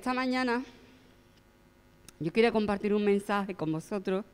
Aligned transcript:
esta 0.00 0.14
mañana 0.14 0.64
yo 2.20 2.32
quiero 2.32 2.50
compartir 2.54 2.94
un 2.94 3.04
mensaje 3.04 3.54
con 3.54 3.70
vosotros 3.70 4.24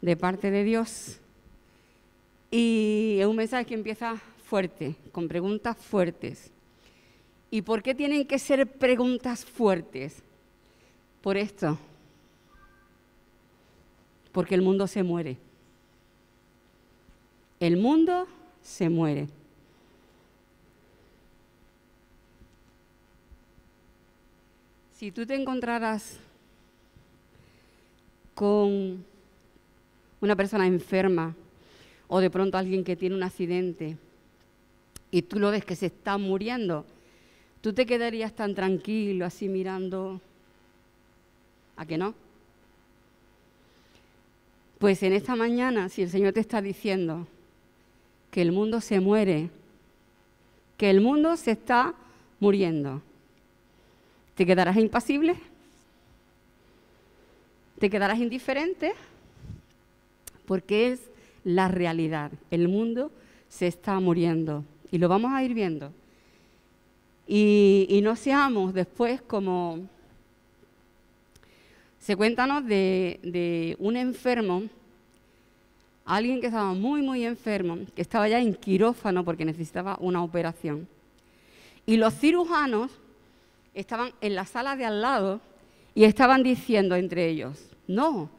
de 0.00 0.16
parte 0.16 0.50
de 0.50 0.64
Dios. 0.64 1.20
Y 2.50 3.18
es 3.20 3.26
un 3.26 3.36
mensaje 3.36 3.66
que 3.66 3.74
empieza 3.74 4.16
fuerte, 4.42 4.94
con 5.12 5.28
preguntas 5.28 5.76
fuertes. 5.76 6.50
¿Y 7.50 7.60
por 7.60 7.82
qué 7.82 7.94
tienen 7.94 8.26
que 8.26 8.38
ser 8.38 8.66
preguntas 8.66 9.44
fuertes? 9.44 10.22
Por 11.20 11.36
esto. 11.36 11.78
Porque 14.32 14.54
el 14.54 14.62
mundo 14.62 14.86
se 14.86 15.02
muere. 15.02 15.36
El 17.60 17.76
mundo 17.76 18.26
se 18.62 18.88
muere. 18.88 19.28
Si 25.00 25.10
tú 25.10 25.24
te 25.24 25.34
encontraras 25.34 26.18
con 28.34 29.02
una 30.20 30.36
persona 30.36 30.66
enferma 30.66 31.34
o 32.06 32.20
de 32.20 32.28
pronto 32.28 32.58
alguien 32.58 32.84
que 32.84 32.96
tiene 32.96 33.14
un 33.14 33.22
accidente 33.22 33.96
y 35.10 35.22
tú 35.22 35.38
lo 35.38 35.50
ves 35.50 35.64
que 35.64 35.74
se 35.74 35.86
está 35.86 36.18
muriendo, 36.18 36.84
tú 37.62 37.72
te 37.72 37.86
quedarías 37.86 38.34
tan 38.34 38.54
tranquilo 38.54 39.24
así 39.24 39.48
mirando 39.48 40.20
a 41.76 41.86
que 41.86 41.96
no. 41.96 42.14
Pues 44.78 45.02
en 45.02 45.14
esta 45.14 45.34
mañana, 45.34 45.88
si 45.88 46.02
el 46.02 46.10
Señor 46.10 46.34
te 46.34 46.40
está 46.40 46.60
diciendo 46.60 47.26
que 48.30 48.42
el 48.42 48.52
mundo 48.52 48.82
se 48.82 49.00
muere, 49.00 49.48
que 50.76 50.90
el 50.90 51.00
mundo 51.00 51.38
se 51.38 51.52
está 51.52 51.94
muriendo, 52.38 53.00
¿te 54.40 54.46
quedarás 54.46 54.78
impasible? 54.78 55.36
¿Te 57.78 57.90
quedarás 57.90 58.18
indiferente? 58.20 58.94
Porque 60.46 60.92
es 60.92 61.00
la 61.44 61.68
realidad. 61.68 62.32
El 62.50 62.68
mundo 62.68 63.12
se 63.50 63.66
está 63.66 64.00
muriendo 64.00 64.64
y 64.90 64.96
lo 64.96 65.10
vamos 65.10 65.34
a 65.34 65.44
ir 65.44 65.52
viendo. 65.52 65.92
Y, 67.28 68.00
no 68.02 68.16
seamos 68.16 68.72
después 68.72 69.20
como... 69.20 69.80
Se 71.98 72.16
cuéntanos 72.16 72.64
de, 72.64 73.20
de 73.22 73.76
un 73.78 73.94
enfermo 73.94 74.62
alguien 76.06 76.40
que 76.40 76.46
estaba 76.46 76.72
muy, 76.72 77.02
muy 77.02 77.26
enfermo, 77.26 77.76
que 77.94 78.00
estaba 78.00 78.26
ya 78.26 78.40
en 78.40 78.54
quirófano 78.54 79.22
porque 79.22 79.44
necesitaba 79.44 79.98
una 80.00 80.24
operación. 80.24 80.88
Y 81.84 81.98
los 81.98 82.14
cirujanos 82.14 82.90
estaban 83.74 84.12
en 84.20 84.34
la 84.34 84.44
sala 84.44 84.76
de 84.76 84.84
al 84.84 85.00
lado 85.00 85.40
y 85.94 86.04
estaban 86.04 86.42
diciendo 86.42 86.96
entre 86.96 87.28
ellos, 87.28 87.70
no, 87.86 88.30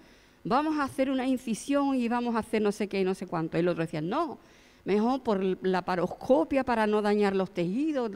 vamos 0.43 0.77
a 0.77 0.83
hacer 0.83 1.09
una 1.09 1.27
incisión 1.27 1.95
y 1.95 2.07
vamos 2.07 2.35
a 2.35 2.39
hacer 2.39 2.61
no 2.61 2.71
sé 2.71 2.87
qué 2.87 3.01
y 3.01 3.03
no 3.03 3.15
sé 3.15 3.27
cuánto. 3.27 3.57
El 3.57 3.67
otro 3.67 3.83
decía, 3.83 4.01
no, 4.01 4.39
mejor 4.85 5.21
por 5.21 5.43
la 5.65 5.83
paroscopia 5.83 6.63
para 6.63 6.87
no 6.87 7.01
dañar 7.01 7.35
los 7.35 7.51
tejidos. 7.53 8.11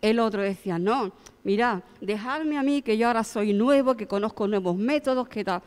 El 0.00 0.18
otro 0.20 0.42
decía, 0.42 0.78
no, 0.78 1.12
mira, 1.44 1.82
dejadme 2.00 2.58
a 2.58 2.62
mí 2.62 2.82
que 2.82 2.96
yo 2.96 3.08
ahora 3.08 3.24
soy 3.24 3.52
nuevo, 3.52 3.96
que 3.96 4.06
conozco 4.06 4.46
nuevos 4.46 4.76
métodos, 4.76 5.28
que 5.28 5.44
tal. 5.44 5.62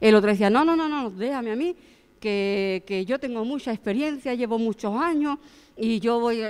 El 0.00 0.14
otro 0.14 0.30
decía, 0.30 0.50
no, 0.50 0.64
no, 0.64 0.76
no, 0.76 0.88
no, 0.88 1.10
déjame 1.10 1.52
a 1.52 1.56
mí 1.56 1.76
que, 2.20 3.04
yo 3.06 3.18
tengo 3.18 3.44
mucha 3.44 3.72
experiencia, 3.72 4.34
llevo 4.34 4.58
muchos 4.58 4.94
años 5.00 5.38
y 5.76 6.00
yo 6.00 6.20
voy... 6.20 6.42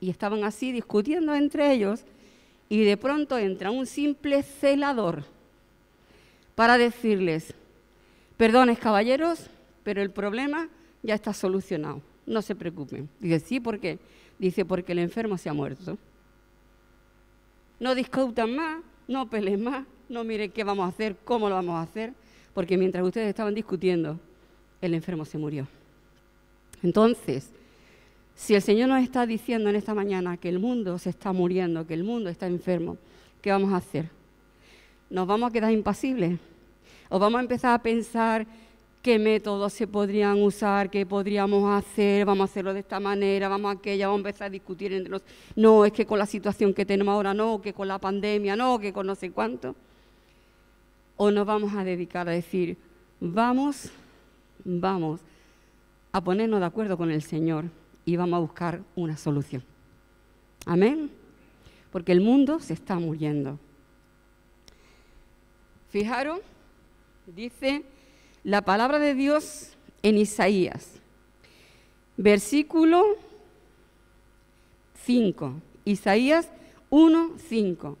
Y 0.00 0.10
estaban 0.10 0.42
así 0.42 0.72
discutiendo 0.72 1.32
entre 1.32 1.72
ellos 1.72 2.04
y 2.72 2.84
de 2.84 2.96
pronto 2.96 3.36
entra 3.36 3.70
un 3.70 3.84
simple 3.84 4.42
celador 4.42 5.24
para 6.54 6.78
decirles, 6.78 7.52
perdones 8.38 8.78
caballeros, 8.78 9.50
pero 9.84 10.00
el 10.00 10.10
problema 10.10 10.70
ya 11.02 11.14
está 11.14 11.34
solucionado, 11.34 12.00
no 12.24 12.40
se 12.40 12.54
preocupen. 12.54 13.10
Dice, 13.20 13.40
sí, 13.40 13.60
¿por 13.60 13.78
qué? 13.78 13.98
Dice, 14.38 14.64
porque 14.64 14.92
el 14.92 15.00
enfermo 15.00 15.36
se 15.36 15.50
ha 15.50 15.52
muerto. 15.52 15.98
No 17.78 17.94
discutan 17.94 18.56
más, 18.56 18.82
no 19.06 19.28
peleen 19.28 19.64
más, 19.64 19.84
no 20.08 20.24
miren 20.24 20.50
qué 20.50 20.64
vamos 20.64 20.86
a 20.86 20.88
hacer, 20.88 21.14
cómo 21.24 21.50
lo 21.50 21.56
vamos 21.56 21.74
a 21.74 21.82
hacer, 21.82 22.14
porque 22.54 22.78
mientras 22.78 23.04
ustedes 23.04 23.28
estaban 23.28 23.54
discutiendo, 23.54 24.18
el 24.80 24.94
enfermo 24.94 25.26
se 25.26 25.36
murió. 25.36 25.68
Entonces, 26.82 27.50
si 28.34 28.54
el 28.54 28.62
Señor 28.62 28.88
nos 28.88 29.02
está 29.02 29.26
diciendo 29.26 29.70
en 29.70 29.76
esta 29.76 29.94
mañana 29.94 30.36
que 30.36 30.48
el 30.48 30.58
mundo 30.58 30.98
se 30.98 31.10
está 31.10 31.32
muriendo, 31.32 31.86
que 31.86 31.94
el 31.94 32.04
mundo 32.04 32.30
está 32.30 32.46
enfermo, 32.46 32.96
¿qué 33.40 33.50
vamos 33.50 33.72
a 33.72 33.76
hacer? 33.76 34.08
¿Nos 35.10 35.26
vamos 35.26 35.50
a 35.50 35.52
quedar 35.52 35.72
impasibles? 35.72 36.38
¿O 37.08 37.18
vamos 37.18 37.38
a 37.38 37.42
empezar 37.42 37.74
a 37.74 37.82
pensar 37.82 38.46
qué 39.02 39.18
métodos 39.18 39.72
se 39.72 39.86
podrían 39.86 40.40
usar, 40.42 40.88
qué 40.90 41.04
podríamos 41.04 41.70
hacer, 41.70 42.24
vamos 42.24 42.48
a 42.48 42.50
hacerlo 42.50 42.72
de 42.72 42.80
esta 42.80 43.00
manera, 43.00 43.48
vamos 43.48 43.68
a 43.68 43.78
aquella, 43.78 44.06
vamos 44.06 44.24
a 44.24 44.28
empezar 44.28 44.46
a 44.46 44.50
discutir 44.50 44.92
entre 44.92 45.10
nosotros? 45.10 45.36
No, 45.56 45.84
es 45.84 45.92
que 45.92 46.06
con 46.06 46.18
la 46.18 46.26
situación 46.26 46.72
que 46.72 46.86
tenemos 46.86 47.12
ahora 47.12 47.34
no, 47.34 47.60
que 47.60 47.72
con 47.72 47.88
la 47.88 47.98
pandemia 47.98 48.56
no, 48.56 48.78
que 48.78 48.92
con 48.92 49.06
no 49.06 49.14
sé 49.14 49.30
cuánto. 49.30 49.74
¿O 51.16 51.30
nos 51.30 51.46
vamos 51.46 51.74
a 51.74 51.84
dedicar 51.84 52.28
a 52.28 52.32
decir, 52.32 52.78
vamos 53.20 53.90
vamos 54.64 55.20
a 56.12 56.20
ponernos 56.20 56.60
de 56.60 56.66
acuerdo 56.66 56.96
con 56.96 57.10
el 57.10 57.22
Señor 57.22 57.64
y 58.04 58.16
vamos 58.16 58.36
a 58.36 58.40
buscar 58.40 58.82
una 58.94 59.16
solución. 59.16 59.64
Amén. 60.66 61.10
Porque 61.90 62.12
el 62.12 62.20
mundo 62.20 62.60
se 62.60 62.74
está 62.74 62.98
muriendo. 62.98 63.58
Fijaros, 65.90 66.40
dice 67.26 67.84
la 68.44 68.62
palabra 68.62 68.98
de 68.98 69.14
Dios 69.14 69.72
en 70.02 70.18
Isaías, 70.18 71.00
versículo 72.16 73.04
5, 75.04 75.54
Isaías 75.84 76.48
1, 76.90 77.32
5. 77.36 77.98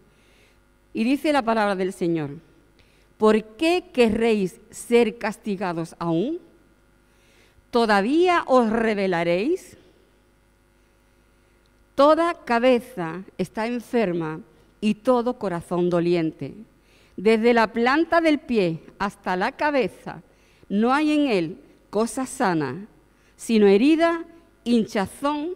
Y 0.94 1.04
dice 1.04 1.32
la 1.32 1.42
palabra 1.42 1.76
del 1.76 1.92
Señor, 1.92 2.30
¿por 3.18 3.44
qué 3.56 3.84
querréis 3.92 4.60
ser 4.70 5.18
castigados 5.18 5.94
aún? 5.98 6.40
¿todavía 7.72 8.44
os 8.46 8.70
revelaréis? 8.70 9.76
Toda 11.94 12.34
cabeza 12.44 13.22
está 13.36 13.66
enferma 13.66 14.40
y 14.80 14.94
todo 14.94 15.38
corazón 15.38 15.90
doliente. 15.90 16.54
Desde 17.16 17.52
la 17.52 17.72
planta 17.72 18.20
del 18.20 18.38
pie 18.38 18.80
hasta 18.98 19.36
la 19.36 19.52
cabeza 19.52 20.22
no 20.68 20.92
hay 20.92 21.12
en 21.12 21.26
él 21.26 21.58
cosa 21.90 22.24
sana, 22.24 22.86
sino 23.36 23.66
herida, 23.66 24.24
hinchazón 24.64 25.54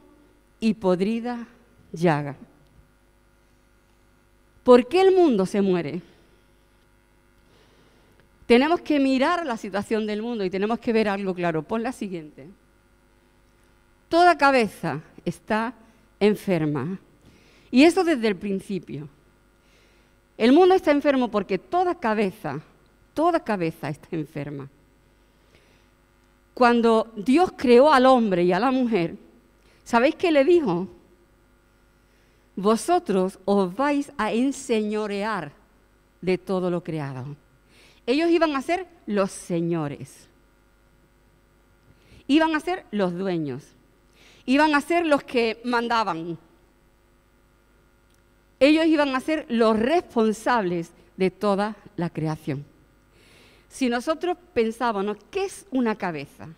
y 0.61 0.75
podrida 0.75 1.47
llaga. 1.93 2.37
¿Por 4.63 4.87
qué 4.87 5.01
el 5.01 5.15
mundo 5.15 5.47
se 5.47 5.63
muere? 5.63 6.03
Tenemos 8.47 8.81
que 8.81 9.01
mirar 9.01 9.47
la 9.47 9.57
situación 9.57 10.07
del 10.07 10.23
mundo 10.23 10.45
y 10.45 10.51
tenemos 10.51 10.79
que 10.79 10.93
ver 10.93 11.09
algo 11.09 11.35
claro. 11.35 11.63
Pon 11.63 11.83
la 11.83 11.93
siguiente. 11.93 12.49
Toda 14.09 14.39
cabeza 14.39 15.01
está 15.25 15.75
enferma. 16.21 16.99
Y 17.71 17.85
eso 17.85 18.05
desde 18.05 18.29
el 18.29 18.37
principio. 18.37 19.09
El 20.39 20.53
mundo 20.53 20.75
está 20.75 20.91
enfermo 20.91 21.31
porque 21.31 21.59
toda 21.59 21.95
cabeza, 21.95 22.61
toda 23.15 23.41
cabeza 23.41 23.89
está 23.89 24.09
enferma. 24.13 24.69
Cuando 26.55 27.13
Dios 27.17 27.53
creó 27.57 27.93
al 27.93 28.07
hombre 28.07 28.45
y 28.45 28.53
a 28.53 28.61
la 28.61 28.71
mujer, 28.71 29.17
¿sabéis 29.85 30.15
qué 30.15 30.31
le 30.31 30.45
dijo? 30.45 30.89
Vosotros 32.55 33.39
os 33.45 33.75
vais 33.77 34.11
a 34.17 34.33
enseñorear 34.33 35.53
de 36.23 36.39
todo 36.39 36.71
lo 36.71 36.83
creado. 36.83 37.37
Ellos 38.07 38.31
iban 38.31 38.57
a 38.57 38.63
ser 38.63 38.87
los 39.05 39.31
señores. 39.31 40.29
Iban 42.27 42.55
a 42.55 42.61
ser 42.61 42.87
los 42.91 43.13
dueños. 43.13 43.76
Iban 44.47 44.75
a 44.75 44.81
ser 44.81 45.05
los 45.05 45.25
que 45.25 45.61
mandaban. 45.65 46.39
Ellos 48.59 48.87
iban 48.87 49.15
a 49.15 49.21
ser 49.21 49.45
los 49.49 49.79
responsables 49.79 50.91
de 51.17 51.31
toda 51.31 51.77
la 51.97 52.11
creación. 52.11 52.65
Si 53.69 53.89
nosotros 53.89 54.39
pensábamos, 54.55 55.19
¿qué 55.31 55.45
es 55.45 55.67
una 55.71 55.97
cabeza? 55.97 56.49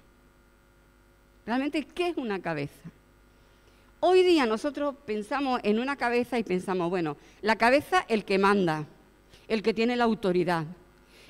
Realmente, 1.46 1.84
¿qué 1.84 2.10
es 2.10 2.16
una 2.16 2.40
cabeza? 2.40 2.90
Hoy 4.00 4.22
día 4.22 4.46
nosotros 4.46 4.94
pensamos 5.06 5.60
en 5.64 5.80
una 5.80 5.96
cabeza 5.96 6.38
y 6.38 6.44
pensamos, 6.44 6.90
bueno, 6.90 7.16
la 7.42 7.56
cabeza 7.56 8.04
el 8.08 8.24
que 8.24 8.38
manda, 8.38 8.84
el 9.48 9.62
que 9.62 9.74
tiene 9.74 9.96
la 9.96 10.04
autoridad, 10.04 10.66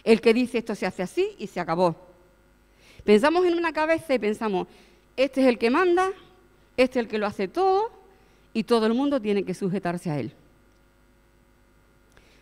el 0.05 0.21
que 0.21 0.35
dice 0.35 0.59
esto 0.59 0.75
se 0.75 0.85
hace 0.85 1.03
así 1.03 1.31
y 1.39 1.47
se 1.47 1.61
acabó. 1.61 1.97
Pensamos 3.05 3.47
en 3.47 3.55
una 3.55 3.73
cabeza 3.73 4.13
y 4.13 4.19
pensamos, 4.19 4.67
este 5.17 5.41
es 5.41 5.47
el 5.47 5.57
que 5.57 5.71
manda, 5.71 6.11
este 6.79 7.01
es 7.01 7.05
el 7.05 7.11
que 7.11 7.19
lo 7.19 7.27
hace 7.27 7.49
todo 7.49 7.91
y 8.55 8.63
todo 8.63 8.87
el 8.87 8.95
mundo 8.95 9.21
tiene 9.21 9.45
que 9.45 9.53
sujetarse 9.53 10.11
a 10.11 10.21
él. 10.21 10.33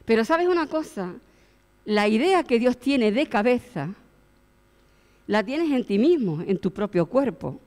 Pero 0.05 0.25
sabes 0.27 0.47
una 0.47 0.67
cosa, 0.67 1.15
la 1.87 2.07
idea 2.07 2.45
que 2.45 2.59
Dios 2.59 2.79
tiene 2.79 3.11
de 3.13 3.27
cabeza, 3.27 3.95
la 5.27 5.43
tienes 5.43 5.73
en 5.73 5.87
ti 5.87 5.99
mismo, 5.99 6.43
en 6.47 6.59
tu 6.59 6.71
propio 6.71 7.07
cuerpo. 7.07 7.59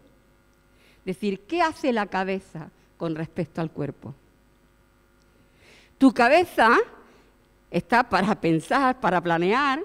Es 1.00 1.18
decir, 1.18 1.42
¿qué 1.48 1.64
hace 1.64 1.92
la 1.92 2.06
cabeza 2.06 2.70
con 2.98 3.16
respecto 3.16 3.62
al 3.62 3.72
cuerpo? 3.72 4.14
Tu 5.98 6.14
cabeza 6.14 6.78
está 7.72 8.08
para 8.08 8.40
pensar, 8.40 9.00
para 9.00 9.20
planear. 9.20 9.82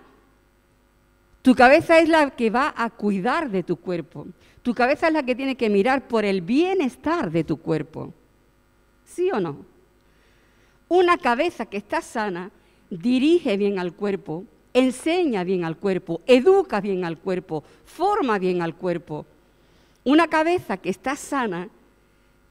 Tu 1.40 1.54
cabeza 1.54 1.98
es 1.98 2.10
la 2.10 2.30
que 2.30 2.50
va 2.50 2.74
a 2.76 2.90
cuidar 2.90 3.50
de 3.50 3.62
tu 3.62 3.76
cuerpo. 3.76 4.26
Tu 4.64 4.72
cabeza 4.72 5.08
es 5.08 5.12
la 5.12 5.22
que 5.22 5.34
tiene 5.34 5.56
que 5.56 5.68
mirar 5.68 6.08
por 6.08 6.24
el 6.24 6.40
bienestar 6.40 7.30
de 7.30 7.44
tu 7.44 7.58
cuerpo. 7.58 8.14
¿Sí 9.04 9.30
o 9.30 9.38
no? 9.38 9.58
Una 10.88 11.18
cabeza 11.18 11.66
que 11.66 11.76
está 11.76 12.00
sana 12.00 12.50
dirige 12.88 13.58
bien 13.58 13.78
al 13.78 13.92
cuerpo, 13.92 14.44
enseña 14.72 15.44
bien 15.44 15.66
al 15.66 15.76
cuerpo, 15.76 16.22
educa 16.26 16.80
bien 16.80 17.04
al 17.04 17.18
cuerpo, 17.18 17.62
forma 17.84 18.38
bien 18.38 18.62
al 18.62 18.74
cuerpo. 18.74 19.26
Una 20.02 20.28
cabeza 20.28 20.78
que 20.78 20.88
está 20.88 21.14
sana 21.14 21.68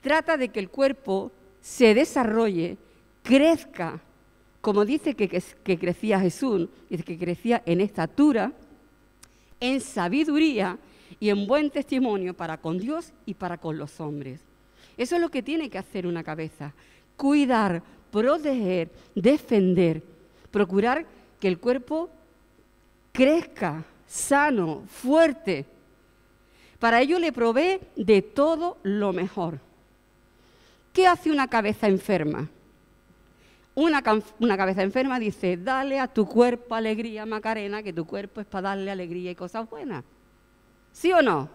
trata 0.01 0.37
de 0.37 0.49
que 0.49 0.59
el 0.59 0.69
cuerpo 0.69 1.31
se 1.61 1.95
desarrolle, 1.95 2.77
crezca, 3.23 3.99
como 4.61 4.85
dice 4.85 5.15
que, 5.15 5.41
crecía 5.79 6.19
Jesús, 6.19 6.69
dice 6.91 7.03
que 7.03 7.17
crecía 7.17 7.63
en 7.65 7.81
estatura, 7.81 8.51
en 9.59 9.81
sabiduría 9.81 10.77
y 11.19 11.29
en 11.29 11.47
buen 11.47 11.69
testimonio 11.69 12.33
para 12.33 12.57
con 12.57 12.77
Dios 12.77 13.13
y 13.25 13.33
para 13.33 13.57
con 13.57 13.77
los 13.77 13.99
hombres. 13.99 14.41
Eso 14.97 15.15
es 15.15 15.21
lo 15.21 15.29
que 15.29 15.43
tiene 15.43 15.69
que 15.69 15.77
hacer 15.77 16.05
una 16.05 16.23
cabeza, 16.23 16.73
cuidar, 17.17 17.81
proteger, 18.11 18.91
defender, 19.15 20.03
procurar 20.51 21.05
que 21.39 21.47
el 21.47 21.57
cuerpo 21.59 22.09
crezca 23.11 23.83
sano, 24.07 24.83
fuerte. 24.87 25.65
Para 26.79 27.01
ello 27.01 27.17
le 27.17 27.31
provee 27.31 27.79
de 27.95 28.21
todo 28.21 28.77
lo 28.83 29.13
mejor. 29.13 29.59
¿Qué 30.91 31.07
hace 31.07 31.31
una 31.31 31.47
cabeza 31.47 31.87
enferma? 31.87 32.49
Una, 33.75 34.03
cabeza 34.03 34.83
enferma 34.83 35.17
dice, 35.17 35.57
dale 35.57 35.99
a 35.99 36.07
tu 36.07 36.27
cuerpo 36.27 36.75
alegría, 36.75 37.25
Macarena, 37.25 37.81
que 37.81 37.91
tu 37.91 38.05
cuerpo 38.05 38.41
es 38.41 38.45
para 38.45 38.69
darle 38.69 38.91
alegría 38.91 39.31
y 39.31 39.35
cosas 39.35 39.67
buenas. 39.67 40.03
¿Sí 40.93 41.11
o 41.11 41.21
no? 41.21 41.49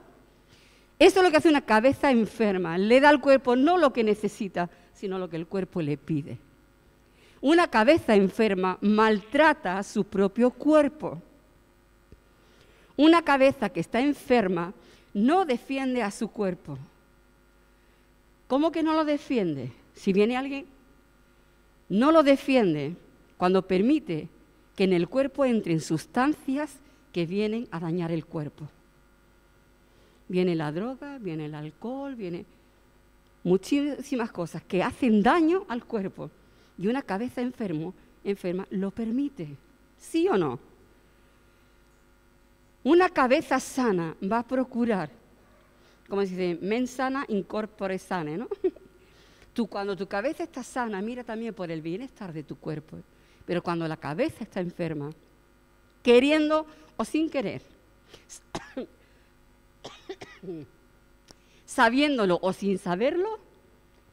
Eso 0.99 1.21
es 1.21 1.25
lo 1.25 1.31
que 1.31 1.37
hace 1.37 1.49
una 1.49 1.63
cabeza 1.63 2.11
enferma. 2.11 2.77
Le 2.77 3.01
da 3.01 3.09
al 3.09 3.21
cuerpo 3.21 3.57
no 3.57 3.79
lo 3.79 3.93
que 3.93 4.05
necesita, 4.05 4.69
sino 4.93 5.19
lo 5.19 5.31
que 5.31 5.37
el 5.37 5.47
cuerpo 5.47 5.81
le 5.81 5.97
pide. 5.97 6.39
Una 7.41 7.69
cabeza 7.69 8.17
enferma 8.17 8.79
maltrata 8.81 9.79
a 9.79 9.85
su 9.85 10.05
propio 10.05 10.51
cuerpo. 10.51 11.23
Una 12.97 13.23
cabeza 13.23 13.69
que 13.69 13.79
está 13.79 14.01
enferma 14.01 14.75
no 15.15 15.45
defiende 15.45 16.03
a 16.03 16.11
su 16.11 16.29
cuerpo. 16.29 16.77
¿Cómo 18.49 18.73
que 18.73 18.83
no 18.83 18.95
lo 18.95 19.05
defiende? 19.05 19.71
Si 19.95 20.13
viene 20.13 20.37
alguien, 20.37 20.67
no 21.89 22.11
lo 22.11 22.25
defiende 22.25 22.97
cuando 23.37 23.67
permite 23.69 24.29
que 24.75 24.85
en 24.85 24.93
el 24.93 25.09
cuerpo 25.09 25.45
entren 25.45 25.81
sustancias 25.81 26.77
que 27.13 27.25
vienen 27.25 27.69
a 27.71 27.79
dañar 27.79 28.11
el 28.11 28.27
cuerpo. 28.27 28.69
Viene 30.29 30.55
la 30.55 30.71
droga, 30.73 31.19
viene 31.19 31.47
el 31.47 31.55
alcohol, 31.55 32.15
viene 32.15 32.45
muchísimas 33.45 34.31
cosas 34.31 34.63
que 34.63 34.83
hacen 34.83 35.23
daño 35.23 35.65
al 35.69 35.85
cuerpo 35.85 36.31
y 36.77 36.87
una 36.87 37.03
cabeza 37.03 37.41
enfermo, 37.41 37.95
enferma 38.25 38.67
lo 38.71 38.91
permite. 38.91 39.57
¿Sí 39.99 40.29
o 40.29 40.37
no? 40.37 40.59
Una 42.85 43.09
cabeza 43.09 43.59
sana 43.59 44.17
va 44.23 44.39
a 44.39 44.47
procurar, 44.47 45.11
como 46.09 46.23
se 46.23 46.29
dice, 46.29 46.59
mens 46.63 46.91
sana 46.91 47.25
incorpore 47.29 47.99
sane, 47.99 48.39
¿no? 48.39 48.49
Tú, 49.53 49.67
cuando 49.67 49.97
tu 49.97 50.07
cabeza 50.07 50.45
está 50.45 50.63
sana, 50.63 51.03
mira 51.03 51.25
también 51.25 51.53
por 51.53 51.71
el 51.71 51.83
bienestar 51.83 52.33
de 52.33 52.45
tu 52.45 52.57
cuerpo. 52.57 52.99
Pero 53.45 53.61
cuando 53.61 53.89
la 53.89 53.97
cabeza 53.97 54.45
está 54.45 54.61
enferma, 54.61 55.11
queriendo 56.03 56.65
o 56.97 57.05
sin 57.05 57.29
querer, 57.29 57.63
sabiéndolo 61.65 62.39
o 62.43 62.53
sin 62.53 62.79
saberlo, 62.79 63.39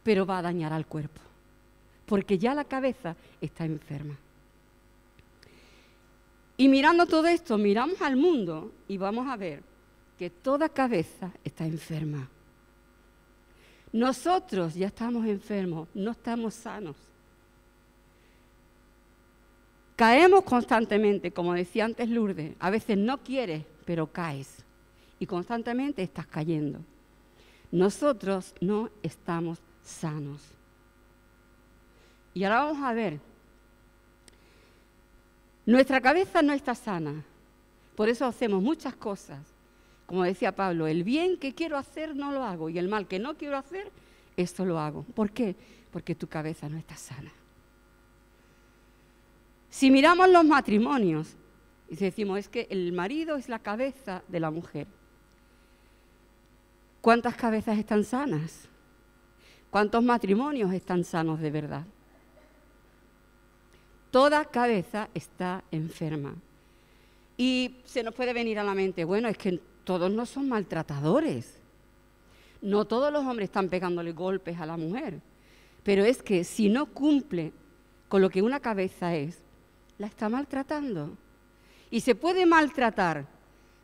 pero 0.04 0.26
va 0.26 0.40
a 0.40 0.44
dañar 0.44 0.74
al 0.74 0.86
cuerpo 0.86 1.26
porque 2.06 2.38
ya 2.38 2.54
la 2.54 2.64
cabeza 2.64 3.16
está 3.42 3.66
enferma. 3.66 4.18
Y 6.58 6.68
mirando 6.68 7.06
todo 7.06 7.28
esto, 7.28 7.58
miramos 7.58 8.02
al 8.02 8.16
mundo 8.16 8.72
y 8.88 8.98
vamos 8.98 9.28
a 9.28 9.36
ver 9.36 9.62
que 10.18 10.30
toda 10.30 10.70
cabeza 10.70 11.32
está 11.44 11.66
enferma. 11.66 12.30
Nosotros 13.92 14.74
ya 14.76 14.88
estamos 14.88 15.26
enfermos, 15.26 15.90
no 15.94 16.12
estamos 16.12 16.54
sanos. 16.54 16.96
Caemos 19.96 20.44
constantemente, 20.44 21.32
como 21.32 21.54
decía 21.54 21.86
antes 21.86 22.10
Lourdes, 22.10 22.56
a 22.60 22.70
veces 22.70 22.98
no 22.98 23.18
quieres, 23.18 23.64
pero 23.86 24.08
caes. 24.08 24.65
Y 25.20 25.26
constantemente 25.26 26.04
estás 26.04 26.28
cayendo. 26.28 26.80
Nosotros 27.72 28.54
no 28.62 28.90
estamos 29.02 29.60
sanos. 29.84 30.42
Y 32.34 32.44
ahora 32.44 32.66
vamos 32.66 32.84
a 32.84 32.94
ver. 32.94 33.20
Nuestra 35.66 36.02
cabeza 36.02 36.42
no 36.42 36.54
está 36.54 36.76
sana. 36.76 37.24
Por 37.96 38.10
eso 38.10 38.26
hacemos 38.26 38.62
muchas 38.62 38.96
cosas. 38.96 39.40
Como 40.06 40.24
decía 40.24 40.56
Pablo, 40.56 40.86
el 40.86 41.04
bien 41.04 41.38
que 41.38 41.56
quiero 41.56 41.78
hacer 41.78 42.16
no 42.16 42.32
lo 42.32 42.44
hago 42.44 42.70
y 42.70 42.78
el 42.78 42.88
mal 42.88 43.08
que 43.08 43.18
no 43.18 43.36
quiero 43.36 43.58
hacer, 43.58 43.92
esto 44.38 44.66
lo 44.66 44.80
hago. 44.80 45.04
¿Por 45.16 45.32
qué? 45.32 45.56
Porque 45.92 46.14
tu 46.14 46.28
cabeza 46.28 46.70
no 46.70 46.78
está 46.78 46.96
sana. 46.96 47.32
Si 49.70 49.90
miramos 49.90 50.30
los 50.30 50.46
matrimonios 50.46 51.36
y 51.90 51.96
decimos 51.96 52.40
es 52.40 52.50
que 52.50 52.68
el 52.70 52.92
marido 52.94 53.36
es 53.36 53.50
la 53.50 53.60
cabeza 53.60 54.24
de 54.28 54.40
la 54.40 54.52
mujer, 54.52 54.88
¿cuántas 57.06 57.36
cabezas 57.36 57.78
están 57.78 58.04
sanas? 58.04 58.68
¿Cuántos 59.70 60.04
matrimonios 60.04 60.74
están 60.74 61.04
sanos 61.04 61.40
de 61.40 61.52
verdad? 61.52 61.86
Toda 64.10 64.44
cabeza 64.46 65.08
está 65.14 65.64
enferma. 65.70 66.34
Y 67.38 67.76
se 67.86 68.02
nos 68.02 68.16
puede 68.16 68.34
venir 68.34 68.58
a 68.58 68.64
la 68.64 68.74
mente, 68.74 69.06
bueno, 69.06 69.28
es 69.28 69.38
que 69.38 69.62
todos 69.84 70.10
no 70.10 70.26
son 70.26 70.50
maltratadores. 70.50 71.62
No 72.64 72.86
todos 72.86 73.14
los 73.14 73.24
hombres 73.24 73.50
están 73.50 73.70
pegándole 73.70 74.12
golpes 74.12 74.60
a 74.60 74.66
la 74.66 74.76
mujer. 74.76 75.22
Pero 75.84 76.04
es 76.04 76.24
que 76.24 76.44
si 76.44 76.70
no 76.70 76.88
cumple 76.88 77.54
con 78.08 78.20
lo 78.20 78.32
que 78.32 78.42
una 78.42 78.60
cabeza 78.60 79.16
es, 79.16 79.44
la 80.00 80.08
está 80.08 80.28
maltratando. 80.28 81.16
Y 81.92 82.00
se 82.00 82.16
puede 82.16 82.48
maltratar 82.48 83.28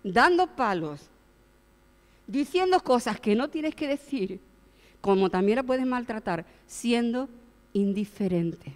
dando 0.03 0.47
palos, 0.55 1.10
diciendo 2.31 2.79
cosas 2.79 3.19
que 3.19 3.35
no 3.35 3.49
tienes 3.49 3.75
que 3.75 3.87
decir, 3.87 4.39
como 5.01 5.29
también 5.29 5.57
la 5.57 5.63
puedes 5.63 5.85
maltratar 5.85 6.45
siendo 6.65 7.27
indiferente 7.73 8.75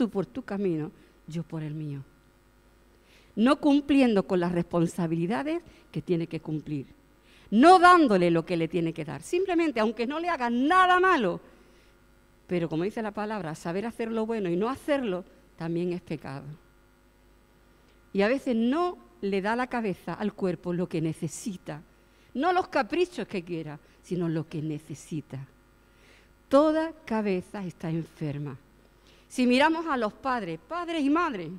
tú 0.00 0.08
por 0.08 0.24
tu 0.24 0.42
camino, 0.42 0.90
yo 1.26 1.42
por 1.42 1.62
el 1.62 1.74
mío. 1.74 2.02
No 3.36 3.60
cumpliendo 3.60 4.22
con 4.22 4.40
las 4.40 4.52
responsabilidades 4.52 5.62
que 5.92 6.00
tiene 6.00 6.26
que 6.26 6.40
cumplir. 6.40 6.86
No 7.50 7.78
dándole 7.78 8.30
lo 8.30 8.46
que 8.46 8.56
le 8.56 8.66
tiene 8.66 8.94
que 8.94 9.04
dar. 9.04 9.20
Simplemente, 9.22 9.78
aunque 9.78 10.06
no 10.06 10.18
le 10.18 10.30
haga 10.30 10.48
nada 10.48 11.00
malo, 11.00 11.40
pero 12.46 12.70
como 12.70 12.84
dice 12.84 13.02
la 13.02 13.12
palabra, 13.12 13.54
saber 13.54 13.84
hacer 13.84 14.10
lo 14.10 14.24
bueno 14.24 14.48
y 14.48 14.56
no 14.56 14.70
hacerlo 14.70 15.24
también 15.56 15.92
es 15.92 16.00
pecado. 16.00 16.46
Y 18.14 18.22
a 18.22 18.28
veces 18.28 18.56
no 18.56 18.96
le 19.20 19.42
da 19.42 19.54
la 19.54 19.66
cabeza 19.66 20.14
al 20.14 20.32
cuerpo 20.32 20.72
lo 20.72 20.88
que 20.88 21.02
necesita. 21.02 21.82
No 22.34 22.52
los 22.52 22.68
caprichos 22.68 23.26
que 23.26 23.42
quiera, 23.42 23.78
sino 24.02 24.28
lo 24.28 24.48
que 24.48 24.62
necesita. 24.62 25.46
Toda 26.48 26.92
cabeza 27.04 27.64
está 27.64 27.90
enferma. 27.90 28.56
Si 29.28 29.46
miramos 29.46 29.86
a 29.86 29.96
los 29.96 30.12
padres, 30.12 30.58
padres 30.58 31.02
y 31.02 31.10
madres, 31.10 31.50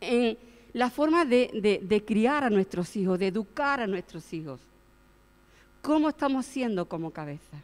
en 0.00 0.38
la 0.72 0.90
forma 0.90 1.24
de, 1.24 2.04
criar 2.06 2.44
a 2.44 2.50
nuestros 2.50 2.94
hijos, 2.96 3.18
de 3.18 3.28
educar 3.28 3.80
a 3.80 3.86
nuestros 3.86 4.32
hijos, 4.32 4.60
¿cómo 5.82 6.08
estamos 6.08 6.46
siendo 6.46 6.88
como 6.88 7.10
cabeza? 7.10 7.58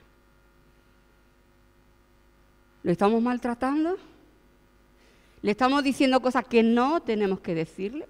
¿Lo 2.82 2.90
estamos 2.90 3.22
maltratando? 3.22 3.96
¿Le 5.42 5.50
estamos 5.52 5.84
diciendo 5.84 6.20
cosas 6.20 6.44
que 6.46 6.62
no 6.62 7.00
tenemos 7.00 7.40
que 7.40 7.54
decirle? 7.54 8.06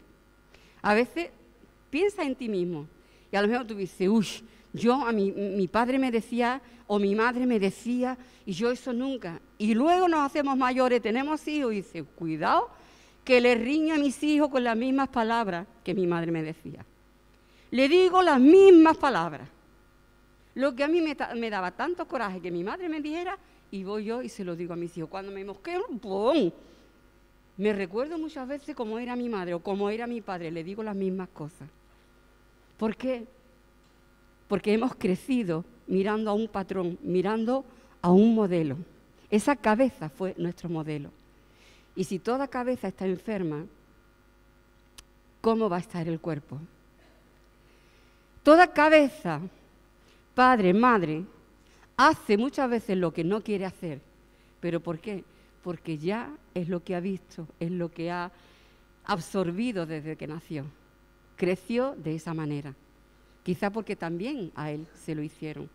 A 0.82 0.94
veces 0.94 1.30
piensa 1.90 2.22
en 2.22 2.34
ti 2.34 2.48
mismo 2.48 2.86
y 3.30 3.36
a 3.36 3.42
lo 3.42 3.48
mejor 3.48 3.66
tú 3.66 3.74
dices, 3.74 4.08
uy, 4.08 4.26
Yo, 4.72 4.94
a 4.94 5.12
mi, 5.12 5.32
mi 5.32 5.68
padre 5.68 5.98
me 5.98 6.10
decía, 6.10 6.60
o 6.86 6.98
mi 6.98 7.14
madre 7.14 7.46
me 7.46 7.60
decía, 7.60 8.18
y 8.44 8.52
yo 8.52 8.70
eso 8.70 8.92
nunca. 8.92 9.40
Y 9.58 9.74
luego 9.74 10.08
nos 10.08 10.20
hacemos 10.20 10.56
mayores, 10.56 11.00
tenemos 11.00 11.46
hijos, 11.46 11.72
y 11.72 11.76
dice, 11.76 12.02
cuidado, 12.02 12.68
que 13.24 13.40
le 13.40 13.54
riña 13.54 13.94
a 13.94 13.98
mis 13.98 14.22
hijos 14.22 14.48
con 14.48 14.64
las 14.64 14.76
mismas 14.76 15.08
palabras 15.08 15.66
que 15.84 15.94
mi 15.94 16.06
madre 16.06 16.32
me 16.32 16.42
decía. 16.42 16.84
Le 17.70 17.88
digo 17.88 18.22
las 18.22 18.40
mismas 18.40 18.96
palabras. 18.96 19.48
Lo 20.54 20.74
que 20.74 20.82
a 20.82 20.88
mí 20.88 21.00
me, 21.00 21.50
daba 21.50 21.70
tanto 21.70 22.06
coraje 22.08 22.40
que 22.40 22.50
mi 22.50 22.64
madre 22.64 22.88
me 22.88 23.00
dijera, 23.00 23.38
y 23.70 23.84
voy 23.84 24.06
yo 24.06 24.22
y 24.22 24.28
se 24.28 24.44
lo 24.44 24.56
digo 24.56 24.72
a 24.72 24.76
mis 24.76 24.96
hijos. 24.98 25.08
Cuando 25.08 25.30
me 25.30 25.44
mosqueo, 25.44 25.86
¡pum! 26.00 26.50
Me 27.56 27.72
recuerdo 27.72 28.18
muchas 28.18 28.48
veces 28.48 28.74
cómo 28.74 28.98
era 28.98 29.14
mi 29.14 29.28
madre 29.28 29.54
o 29.54 29.62
cómo 29.62 29.90
era 29.90 30.06
mi 30.08 30.20
padre, 30.20 30.50
le 30.50 30.64
digo 30.64 30.82
las 30.82 30.96
mismas 30.96 31.28
cosas. 31.28 31.68
¿Por 32.80 32.96
qué? 32.96 33.26
Porque 34.48 34.72
hemos 34.72 34.94
crecido 34.94 35.66
mirando 35.86 36.30
a 36.30 36.32
un 36.32 36.48
patrón, 36.48 36.98
mirando 37.02 37.62
a 38.00 38.10
un 38.10 38.34
modelo. 38.34 38.78
Esa 39.28 39.54
cabeza 39.54 40.08
fue 40.08 40.34
nuestro 40.38 40.70
modelo. 40.70 41.10
Y 41.94 42.04
si 42.04 42.18
toda 42.18 42.48
cabeza 42.48 42.88
está 42.88 43.04
enferma, 43.04 43.66
¿cómo 45.42 45.68
va 45.68 45.76
a 45.76 45.80
estar 45.80 46.08
el 46.08 46.20
cuerpo? 46.20 46.58
Toda 48.42 48.72
cabeza, 48.72 49.42
padre, 50.34 50.72
madre, 50.72 51.26
hace 51.98 52.38
muchas 52.38 52.70
veces 52.70 52.96
lo 52.96 53.12
que 53.12 53.24
no 53.24 53.42
quiere 53.42 53.66
hacer. 53.66 54.00
¿Pero 54.58 54.80
por 54.80 55.00
qué? 55.00 55.22
Porque 55.62 55.98
ya 55.98 56.34
es 56.54 56.70
lo 56.70 56.82
que 56.82 56.94
ha 56.94 57.00
visto, 57.00 57.46
es 57.60 57.70
lo 57.70 57.90
que 57.90 58.10
ha 58.10 58.32
absorbido 59.04 59.84
desde 59.84 60.16
que 60.16 60.26
nació. 60.26 60.79
Creció 61.40 61.94
de 61.96 62.14
esa 62.14 62.34
manera. 62.34 62.74
Quizá 63.42 63.70
porque 63.70 63.96
también 63.96 64.52
a 64.54 64.72
él 64.72 64.86
se 64.92 65.14
lo 65.14 65.22
hicieron. 65.22 65.70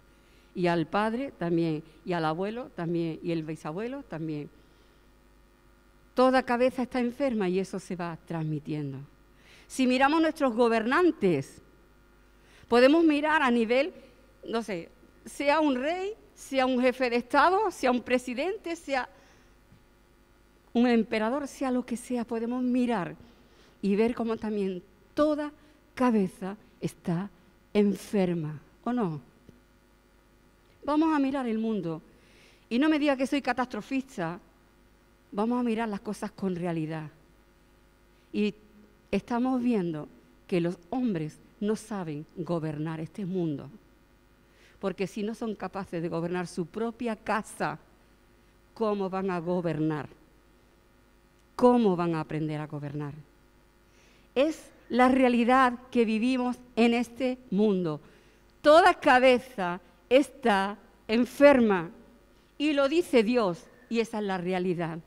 Y 0.53 0.67
al 0.67 0.85
padre 0.85 1.33
también, 1.39 1.81
y 2.05 2.13
al 2.13 2.25
abuelo 2.25 2.69
también, 2.75 3.19
y 3.23 3.31
el 3.31 3.41
bisabuelo 3.41 4.03
también. 4.03 4.47
Toda 6.13 6.43
cabeza 6.43 6.83
está 6.83 6.99
enferma 6.99 7.49
y 7.49 7.57
eso 7.57 7.79
se 7.79 7.95
va 7.95 8.15
transmitiendo. 8.27 8.99
Si 9.65 9.87
miramos 9.87 10.21
nuestros 10.21 10.53
gobernantes, 10.53 11.63
podemos 12.67 13.03
mirar 13.03 13.41
a 13.41 13.49
nivel, 13.49 13.91
no 14.47 14.61
sé, 14.61 14.89
sea 15.25 15.61
un 15.61 15.77
rey, 15.77 16.13
sea 16.35 16.67
un 16.67 16.79
jefe 16.79 17.09
de 17.09 17.15
Estado, 17.15 17.71
sea 17.71 17.89
un 17.89 18.03
presidente, 18.03 18.75
sea 18.75 19.09
un 20.73 20.85
emperador, 20.85 21.47
sea 21.47 21.71
lo 21.71 21.83
que 21.83 21.97
sea, 21.97 22.23
podemos 22.23 22.61
mirar 22.61 23.15
y 23.81 23.95
ver 23.95 24.13
cómo 24.13 24.37
también 24.37 24.83
toda 25.15 25.51
cabeza 25.95 26.55
está 26.79 27.29
enferma, 27.73 28.59
¿o 28.83 28.93
no? 28.93 29.19
Vamos 30.85 31.15
a 31.15 31.19
mirar 31.19 31.47
el 31.47 31.57
mundo. 31.57 32.01
Y 32.69 32.77
no 32.77 32.89
me 32.89 32.99
diga 32.99 33.17
que 33.17 33.25
soy 33.25 33.41
catastrofista, 33.41 34.39
vamos 35.31 35.59
a 35.59 35.63
mirar 35.63 35.89
las 35.89 36.01
cosas 36.01 36.31
con 36.31 36.55
realidad. 36.55 37.09
Y 38.31 38.53
estamos 39.09 39.61
viendo 39.61 40.07
que 40.47 40.61
los 40.61 40.77
hombres 40.91 41.39
no 41.59 41.75
saben 41.75 42.25
gobernar 42.35 42.99
este 42.99 43.25
mundo. 43.25 43.69
Porque 44.79 45.07
si 45.07 45.23
no 45.23 45.33
son 45.33 45.55
capaces 45.55 46.01
de 46.01 46.09
gobernar 46.09 46.47
su 46.47 46.65
propia 46.65 47.15
casa, 47.15 47.79
¿cómo 48.73 49.09
van 49.09 49.31
a 49.31 49.39
gobernar? 49.39 50.07
¿Cómo 51.55 51.95
van 51.95 52.15
a 52.15 52.19
aprender 52.19 52.59
a 52.59 52.67
gobernar? 52.67 53.13
Es 54.35 54.71
la 54.89 55.09
realidad 55.09 55.79
que 55.89 56.05
vivimos 56.05 56.57
en 56.75 56.93
este 56.93 57.39
mundo. 57.49 58.01
Toda 58.61 58.93
cabeza 58.95 59.81
está 60.09 60.77
enferma 61.07 61.89
y 62.57 62.73
lo 62.73 62.87
dice 62.87 63.23
Dios 63.23 63.65
y 63.89 63.99
esa 63.99 64.19
es 64.19 64.25
la 64.25 64.37
realidad. 64.37 64.99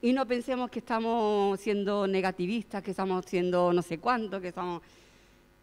Y 0.00 0.12
no 0.12 0.26
pensemos 0.26 0.70
que 0.70 0.78
estamos 0.78 1.58
siendo 1.60 2.06
negativistas, 2.06 2.82
que 2.82 2.92
estamos 2.92 3.24
siendo 3.26 3.72
no 3.72 3.82
sé 3.82 3.98
cuánto, 3.98 4.40
que 4.40 4.48
estamos... 4.48 4.82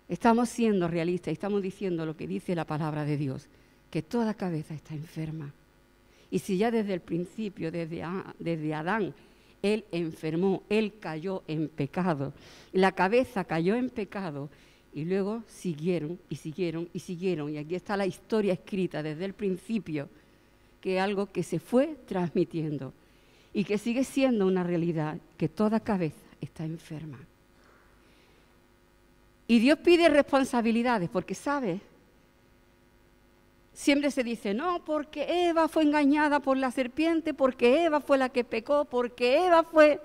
Estamos 0.08 0.50
siendo 0.50 0.88
realistas 0.88 1.30
y 1.30 1.34
estamos 1.34 1.64
diciendo 1.64 2.06
lo 2.06 2.16
que 2.16 2.28
dice 2.28 2.54
la 2.54 2.66
palabra 2.66 3.06
de 3.06 3.18
Dios, 3.18 3.48
que 3.90 4.04
toda 4.04 4.36
cabeza 4.36 4.76
está 4.76 4.94
enferma. 4.94 5.52
Y 6.30 6.38
si 6.38 6.60
ya 6.60 6.70
desde 6.70 6.94
el 6.94 7.02
principio, 7.02 7.72
desde, 7.72 8.04
desde 8.38 8.76
Adán, 8.76 9.16
él 9.66 9.86
enfermó, 9.92 10.62
Él 10.70 10.94
cayó 11.00 11.42
en 11.48 11.70
pecado. 11.70 12.34
La 12.72 12.92
cabeza 12.92 13.44
cayó 13.46 13.76
en 13.76 13.90
pecado 13.90 14.50
y 14.94 15.06
luego 15.06 15.44
siguieron 15.48 16.20
y 16.30 16.36
siguieron 16.36 16.88
y 16.94 17.00
siguieron. 17.00 17.50
Y 17.50 17.58
aquí 17.58 17.74
está 17.74 17.98
la 17.98 18.06
historia 18.06 18.54
escrita 18.54 19.02
desde 19.02 19.26
el 19.26 19.34
principio, 19.34 20.08
que 20.82 20.98
es 20.98 21.02
algo 21.02 21.26
que 21.26 21.42
se 21.42 21.60
fue 21.60 21.96
transmitiendo 22.06 22.94
y 23.54 23.64
que 23.64 23.80
sigue 23.80 24.04
siendo 24.04 24.46
una 24.46 24.64
realidad, 24.64 25.18
que 25.36 25.50
toda 25.50 25.80
cabeza 25.80 26.28
está 26.40 26.64
enferma. 26.64 27.20
Y 29.48 29.58
Dios 29.58 29.80
pide 29.80 30.10
responsabilidades, 30.10 31.10
porque 31.10 31.34
sabe 31.34 31.80
Siempre 33.76 34.10
se 34.10 34.24
dice, 34.24 34.54
no, 34.54 34.86
porque 34.86 35.50
Eva 35.50 35.68
fue 35.68 35.84
engañada 35.84 36.40
por 36.40 36.56
la 36.56 36.72
serpiente, 36.72 37.34
porque 37.34 37.84
Eva 37.84 38.00
fue 38.00 38.18
la 38.18 38.30
que 38.30 38.46
pecó, 38.46 38.86
porque 38.86 39.46
Eva 39.46 39.64
fue... 39.64 40.00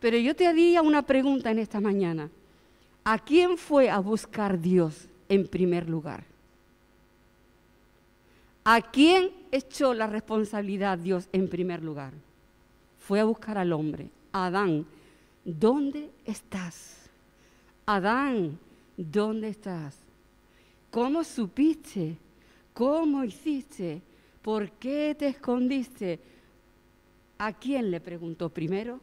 Pero 0.00 0.18
yo 0.18 0.34
te 0.34 0.48
haría 0.48 0.82
una 0.82 1.02
pregunta 1.02 1.52
en 1.52 1.60
esta 1.60 1.80
mañana. 1.80 2.28
¿A 3.04 3.20
quién 3.20 3.58
fue 3.58 3.88
a 3.88 4.00
buscar 4.00 4.60
Dios 4.60 5.08
en 5.28 5.46
primer 5.46 5.88
lugar? 5.88 6.24
¿A 8.64 8.82
quién 8.82 9.30
echó 9.52 9.94
la 9.94 10.08
responsabilidad 10.08 10.98
Dios 10.98 11.28
en 11.30 11.48
primer 11.48 11.84
lugar? 11.84 12.12
Fue 12.98 13.20
a 13.20 13.24
buscar 13.24 13.56
al 13.56 13.72
hombre. 13.72 14.10
Adán, 14.32 14.84
¿dónde 15.44 16.10
estás? 16.24 17.08
Adán, 17.86 18.58
¿dónde 18.96 19.50
estás? 19.50 19.96
¿Cómo 20.90 21.22
supiste 21.22 22.16
¿Cómo 22.76 23.24
hiciste? 23.24 24.02
¿Por 24.42 24.70
qué 24.72 25.16
te 25.18 25.28
escondiste? 25.28 26.20
¿A 27.38 27.54
quién 27.54 27.90
le 27.90 28.02
preguntó 28.02 28.50
primero? 28.50 29.00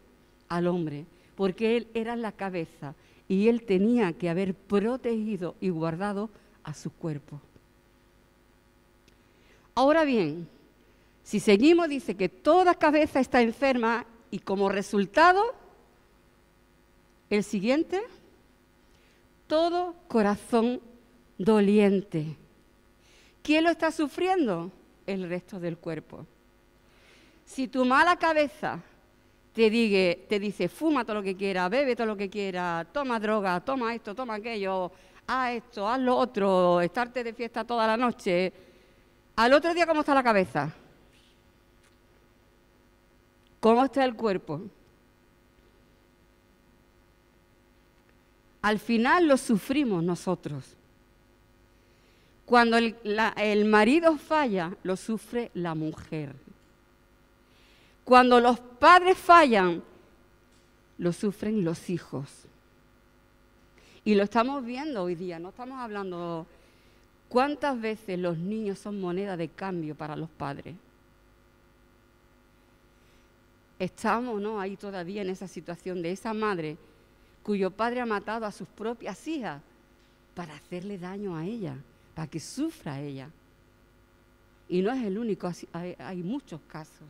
Al 0.47 0.67
hombre, 0.67 1.07
porque 1.35 1.75
él 1.75 1.87
era 1.95 2.15
la 2.15 2.33
cabeza 2.33 2.93
y 3.27 3.47
él 3.47 3.63
tenía 3.63 4.13
que 4.13 4.29
haber 4.29 4.53
protegido 4.53 5.55
y 5.59 5.69
guardado 5.69 6.29
a 6.63 6.75
su 6.75 6.91
cuerpo. 6.91 7.41
Ahora 9.73 10.03
bien, 10.03 10.47
si 11.23 11.39
seguimos, 11.39 11.89
dice 11.89 12.13
que 12.13 12.29
toda 12.29 12.75
cabeza 12.75 13.21
está 13.21 13.41
enferma 13.41 14.05
y 14.29 14.37
como 14.37 14.69
resultado, 14.69 15.41
el 17.31 17.43
siguiente, 17.43 18.03
todo 19.47 19.95
corazón 20.07 20.79
doliente. 21.39 22.37
¿Quién 23.43 23.65
lo 23.65 23.69
está 23.69 23.91
sufriendo? 23.91 24.71
El 25.05 25.29
resto 25.29 25.59
del 25.59 25.77
cuerpo. 25.77 26.25
Si 27.45 27.67
tu 27.67 27.85
mala 27.85 28.15
cabeza 28.15 28.81
te, 29.53 30.25
te 30.27 30.39
dice, 30.39 30.69
fuma 30.69 31.05
todo 31.05 31.17
lo 31.17 31.23
que 31.23 31.35
quiera, 31.35 31.69
bebe 31.69 31.95
todo 31.95 32.07
lo 32.07 32.17
que 32.17 32.29
quiera, 32.29 32.87
toma 32.91 33.19
droga, 33.19 33.59
toma 33.59 33.93
esto, 33.93 34.15
toma 34.15 34.35
aquello, 34.35 34.91
haz 35.27 35.51
esto, 35.55 35.87
haz 35.87 35.99
lo 35.99 36.15
otro, 36.15 36.81
estarte 36.81 37.23
de 37.23 37.33
fiesta 37.33 37.63
toda 37.63 37.85
la 37.85 37.97
noche, 37.97 38.51
al 39.35 39.53
otro 39.53 39.73
día, 39.73 39.87
¿cómo 39.87 40.01
está 40.01 40.13
la 40.13 40.23
cabeza? 40.23 40.71
¿Cómo 43.59 43.83
está 43.83 44.05
el 44.05 44.15
cuerpo? 44.15 44.61
Al 48.61 48.79
final 48.79 49.27
lo 49.27 49.37
sufrimos 49.37 50.03
nosotros. 50.03 50.77
Cuando 52.45 52.77
el, 52.77 53.65
marido 53.65 54.17
falla, 54.17 54.75
lo 54.83 54.97
sufre 54.97 55.49
la 55.53 55.75
mujer. 55.75 56.35
Cuando 58.03 58.39
los 58.39 58.59
padres 58.59 59.17
fallan, 59.17 59.81
lo 60.97 61.13
sufren 61.13 61.63
los 61.63 61.89
hijos. 61.89 62.29
Y 64.03 64.15
lo 64.15 64.23
estamos 64.23 64.65
viendo 64.65 65.03
hoy 65.03 65.15
día, 65.15 65.39
no 65.39 65.49
estamos 65.49 65.79
hablando 65.79 66.45
cuántas 67.29 67.79
veces 67.79 68.19
los 68.19 68.37
niños 68.37 68.77
son 68.77 68.99
moneda 68.99 69.37
de 69.37 69.47
cambio 69.47 69.95
para 69.95 70.17
los 70.17 70.29
padres. 70.29 70.75
Estamos 73.79 74.41
¿no? 74.41 74.59
ahí 74.59 74.75
todavía 74.75 75.21
en 75.21 75.29
esa 75.29 75.47
situación 75.47 76.01
de 76.01 76.11
esa 76.11 76.33
madre 76.33 76.77
cuyo 77.41 77.71
padre 77.71 78.01
ha 78.01 78.05
matado 78.05 78.45
a 78.45 78.51
sus 78.51 78.67
propias 78.67 79.25
hijas 79.27 79.61
para 80.35 80.55
hacerle 80.55 80.97
daño 80.97 81.35
a 81.35 81.45
ella 81.45 81.77
para 82.13 82.27
que 82.27 82.39
sufra 82.39 82.99
ella. 82.99 83.29
Y 84.69 84.81
no 84.81 84.91
es 84.91 85.03
el 85.03 85.17
único, 85.17 85.51
hay, 85.71 86.23
muchos 86.23 86.61
casos. 86.67 87.07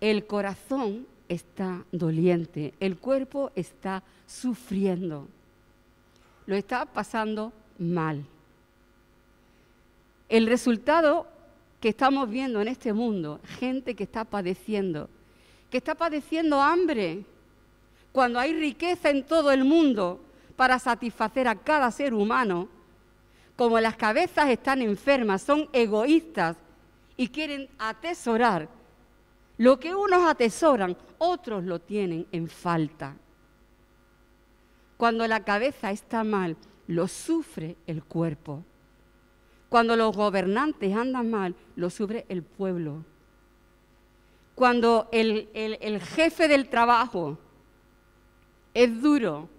El 0.00 0.26
corazón 0.26 1.06
está 1.28 1.84
doliente, 1.92 2.74
el 2.80 2.96
cuerpo 2.96 3.52
está 3.54 4.02
sufriendo, 4.26 5.28
lo 6.46 6.56
está 6.56 6.86
pasando 6.86 7.52
mal. 7.78 8.24
el 10.28 10.46
resultado 10.46 11.26
que 11.80 11.88
estamos 11.88 12.28
viendo 12.28 12.60
en 12.60 12.68
este 12.68 12.92
mundo, 12.92 13.40
gente 13.58 13.94
que 13.94 14.04
está 14.04 14.24
padeciendo, 14.24 15.08
que 15.70 15.78
está 15.78 15.94
padeciendo 15.94 16.60
hambre, 16.60 17.24
cuando 18.12 18.38
hay 18.38 18.52
riqueza 18.52 19.10
en 19.10 19.24
todo 19.24 19.50
el 19.50 19.64
mundo 19.64 20.20
para 20.56 20.78
satisfacer 20.78 21.48
a 21.48 21.54
cada 21.54 21.90
ser 21.90 22.12
humano, 22.12 22.68
como 23.60 23.78
las 23.78 23.94
cabezas 23.94 24.48
están 24.48 24.80
enfermas, 24.80 25.42
son 25.42 25.68
egoístas 25.74 26.56
y 27.14 27.28
quieren 27.28 27.68
atesorar 27.78 28.70
lo 29.58 29.78
que 29.78 29.94
unos 29.94 30.22
atesoran, 30.26 30.96
otros 31.18 31.62
lo 31.64 31.78
tienen 31.78 32.26
en 32.32 32.48
falta. 32.48 33.14
Cuando 34.96 35.26
la 35.26 35.44
cabeza 35.44 35.90
está 35.90 36.24
mal, 36.24 36.56
lo 36.86 37.06
sufre 37.06 37.76
el 37.86 38.02
cuerpo. 38.02 38.64
Cuando 39.68 39.94
los 39.94 40.16
gobernantes 40.16 40.96
andan 40.96 41.30
mal, 41.30 41.54
lo 41.76 41.90
sufre 41.90 42.24
el 42.30 42.42
pueblo. 42.42 43.04
Cuando 44.54 45.10
el, 45.12 46.00
jefe 46.00 46.48
del 46.48 46.70
trabajo 46.70 47.36
es 48.72 49.02
duro, 49.02 49.50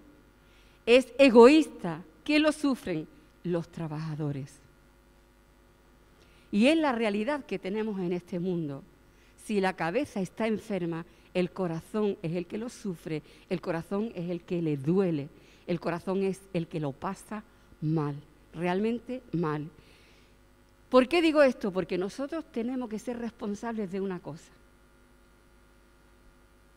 es 0.86 1.06
egoísta, 1.18 2.02
¿quién 2.24 2.42
lo 2.42 2.50
sufren? 2.50 3.06
Los 3.44 3.68
trabajadores. 3.68 4.60
Y 6.50 6.66
es 6.66 6.76
la 6.76 6.92
realidad 6.92 7.44
que 7.44 7.58
tenemos 7.58 7.98
en 7.98 8.12
este 8.12 8.38
mundo. 8.38 8.82
Si 9.44 9.60
la 9.60 9.72
cabeza 9.72 10.20
está 10.20 10.46
enferma, 10.46 11.04
el 11.34 11.50
corazón 11.50 12.16
es 12.22 12.32
el 12.36 12.46
que 12.46 12.58
lo 12.58 12.68
sufre, 12.68 13.22
el 13.48 13.60
corazón 13.60 14.12
es 14.14 14.30
el 14.30 14.42
que 14.42 14.60
le 14.60 14.76
duele, 14.76 15.28
el 15.66 15.80
corazón 15.80 16.22
es 16.22 16.40
el 16.52 16.68
que 16.68 16.78
lo 16.78 16.92
pasa 16.92 17.42
mal, 17.80 18.14
realmente 18.54 19.22
mal. 19.32 19.68
¿Por 20.90 21.08
qué 21.08 21.22
digo 21.22 21.42
esto? 21.42 21.72
Porque 21.72 21.96
nosotros 21.96 22.44
tenemos 22.52 22.90
que 22.90 22.98
ser 22.98 23.18
responsables 23.18 23.90
de 23.90 24.00
una 24.00 24.18
cosa. 24.18 24.52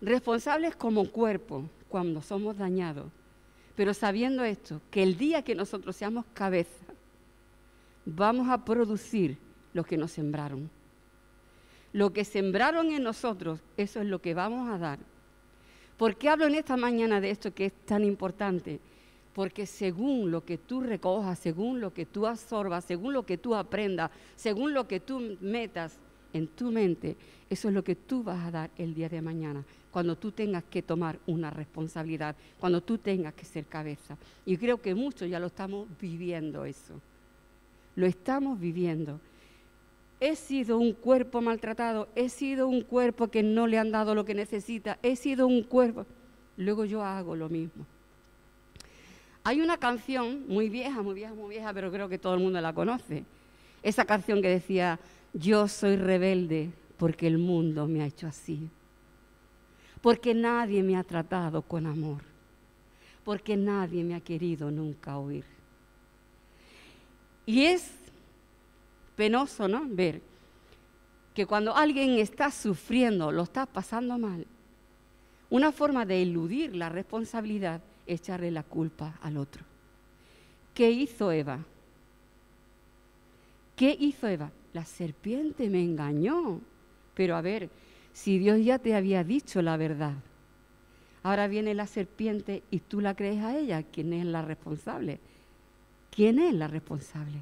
Responsables 0.02 0.76
como 0.76 1.12
cuerpo 1.12 1.70
cuando 1.90 2.22
somos 2.22 2.58
dañados, 2.58 3.12
pero 3.76 3.94
sabiendo 3.94 4.44
esto, 4.44 4.82
que 4.90 5.04
el 5.04 5.18
día 5.18 5.42
que 5.42 5.56
nosotros 5.56 5.96
seamos 5.96 6.26
cabeza, 6.34 6.86
vamos 8.06 8.50
a 8.50 8.64
producir 8.64 9.38
lo 9.74 9.84
que 9.84 9.98
nos 9.98 10.12
sembraron. 10.12 10.70
Lo 11.92 12.14
que 12.14 12.26
sembraron 12.26 12.92
en 12.92 13.04
nosotros, 13.04 13.60
eso 13.78 14.02
es 14.02 14.08
lo 14.08 14.20
que 14.22 14.34
vamos 14.34 14.70
a 14.70 14.78
dar. 14.78 15.00
¿Por 15.98 16.18
qué 16.18 16.30
hablo 16.30 16.46
en 16.46 16.56
esta 16.56 16.78
mañana 16.78 17.22
de 17.22 17.32
esto 17.32 17.54
que 17.54 17.68
es 17.68 17.74
tan 17.86 18.04
importante? 18.04 18.80
Porque 19.34 19.66
según 19.66 20.32
lo 20.32 20.46
que 20.46 20.58
tú 20.58 20.82
recojas, 20.82 21.40
según 21.40 21.82
lo 21.82 21.94
que 21.94 22.06
tú 22.06 22.26
absorbas, 22.26 22.86
según 22.86 23.14
lo 23.14 23.26
que 23.26 23.38
tú 23.38 23.56
aprendas, 23.56 24.12
según 24.36 24.74
lo 24.74 24.88
que 24.88 25.00
tú 25.00 25.38
metas 25.42 26.00
en 26.36 26.48
tu 26.48 26.70
mente, 26.70 27.16
eso 27.50 27.70
es 27.70 27.74
lo 27.74 27.84
que 27.84 27.96
tú 27.96 28.22
vas 28.22 28.46
a 28.46 28.52
dar 28.52 28.70
el 28.78 28.94
día 28.94 29.08
de 29.08 29.22
mañana, 29.22 29.64
cuando 29.90 30.18
tú 30.18 30.34
tengas 30.34 30.66
que 30.66 30.82
tomar 30.82 31.18
una 31.28 31.50
responsabilidad, 31.50 32.36
cuando 32.60 32.82
tú 32.82 32.98
tengas 32.98 33.34
que 33.34 33.46
ser 33.46 33.66
cabeza. 33.66 34.18
Y 34.46 34.58
creo 34.58 34.82
que 34.82 34.94
muchos 34.94 35.30
ya 35.30 35.40
lo 35.40 35.48
estamos 35.48 35.88
viviendo 36.02 36.66
eso. 36.66 37.00
Lo 37.96 38.06
estamos 38.06 38.60
viviendo. 38.60 39.22
He 40.20 40.36
sido 40.36 40.78
un 40.78 40.92
cuerpo 40.92 41.40
maltratado, 41.40 42.10
he 42.16 42.28
sido 42.28 42.68
un 42.68 42.82
cuerpo 42.82 43.30
que 43.30 43.42
no 43.42 43.66
le 43.66 43.80
han 43.80 43.92
dado 43.92 44.14
lo 44.14 44.26
que 44.26 44.34
necesita, 44.34 45.00
he 45.02 45.16
sido 45.16 45.48
un 45.48 45.64
cuerpo. 45.64 46.06
Luego 46.58 46.84
yo 46.84 47.02
hago 47.02 47.38
lo 47.38 47.48
mismo. 47.48 47.86
Hay 49.46 49.62
una 49.62 49.78
canción 49.78 50.46
muy 50.50 50.68
vieja, 50.68 51.02
muy 51.02 51.16
vieja, 51.16 51.34
muy 51.34 51.50
vieja, 51.52 51.74
pero 51.74 51.90
creo 51.92 52.10
que 52.10 52.18
todo 52.18 52.34
el 52.34 52.42
mundo 52.42 52.60
la 52.60 52.74
conoce. 52.74 53.24
Esa 53.84 54.04
canción 54.04 54.42
que 54.42 54.50
decía, 54.50 55.00
yo 55.36 55.68
soy 55.68 55.98
rebelde 55.98 56.72
porque 56.98 57.28
el 57.28 57.38
mundo 57.38 57.88
me 57.88 58.02
ha 58.02 58.06
hecho 58.06 58.26
así. 58.26 58.70
Porque 60.02 60.34
nadie 60.34 60.82
me 60.82 60.96
ha 60.96 61.04
tratado 61.04 61.62
con 61.62 61.86
amor. 61.86 62.22
Porque 63.24 63.58
nadie 63.58 64.04
me 64.04 64.16
ha 64.16 64.22
querido 64.22 64.72
nunca 64.72 65.18
oír. 65.18 65.44
Y 67.46 67.66
es 67.66 67.92
penoso, 69.16 69.68
¿no? 69.68 69.86
Ver 69.88 70.22
que 71.34 71.46
cuando 71.46 71.76
alguien 71.76 72.12
está 72.18 72.50
sufriendo, 72.50 73.32
lo 73.32 73.44
está 73.44 73.66
pasando 73.66 74.18
mal, 74.18 74.48
una 75.50 75.72
forma 75.72 76.06
de 76.06 76.22
eludir 76.22 76.76
la 76.76 76.88
responsabilidad 76.88 77.82
echarle 78.08 78.52
la 78.52 78.64
culpa 78.64 79.20
al 79.22 79.38
otro. 79.38 79.66
¿Qué 80.74 80.90
hizo 80.92 81.32
Eva? 81.32 81.60
¿Qué 83.76 83.96
hizo 84.00 84.28
Eva? 84.28 84.50
La 84.76 84.84
serpiente 84.84 85.70
me 85.70 85.82
engañó. 85.82 86.60
Pero 87.14 87.38
a 87.38 87.42
ver, 87.42 87.70
si 88.12 88.38
Dios 88.38 88.60
ya 88.62 88.78
te 88.78 88.94
había 88.94 89.24
dicho 89.24 89.62
la 89.62 89.78
verdad, 89.78 90.16
ahora 91.24 91.48
viene 91.48 91.74
la 91.74 91.88
serpiente 91.88 92.62
y 92.70 92.80
tú 92.80 93.00
la 93.00 93.16
crees 93.16 93.42
a 93.42 93.58
ella, 93.58 93.84
¿quién 93.84 94.12
es 94.12 94.26
la 94.26 94.42
responsable? 94.42 95.22
¿Quién 96.12 96.40
es 96.40 96.54
la 96.54 96.68
responsable? 96.68 97.42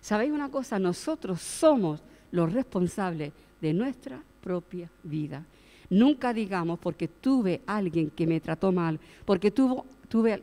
¿Sabéis 0.00 0.30
una 0.30 0.48
cosa? 0.48 0.78
Nosotros 0.78 1.40
somos 1.40 2.04
los 2.30 2.52
responsables 2.52 3.32
de 3.60 3.72
nuestra 3.74 4.22
propia 4.40 4.88
vida. 5.02 5.44
Nunca 5.90 6.32
digamos 6.32 6.78
porque 6.78 7.08
tuve 7.08 7.62
alguien 7.66 8.10
que 8.10 8.28
me 8.28 8.40
trató 8.40 8.70
mal, 8.70 9.00
porque 9.24 9.50
tuvo, 9.50 9.86
tuve... 10.08 10.40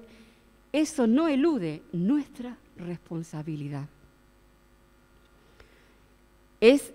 Eso 0.73 1.07
no 1.07 1.29
elude 1.29 1.83
nuestra 1.93 2.57
responsabilidad. 2.75 3.87
Es 6.59 6.93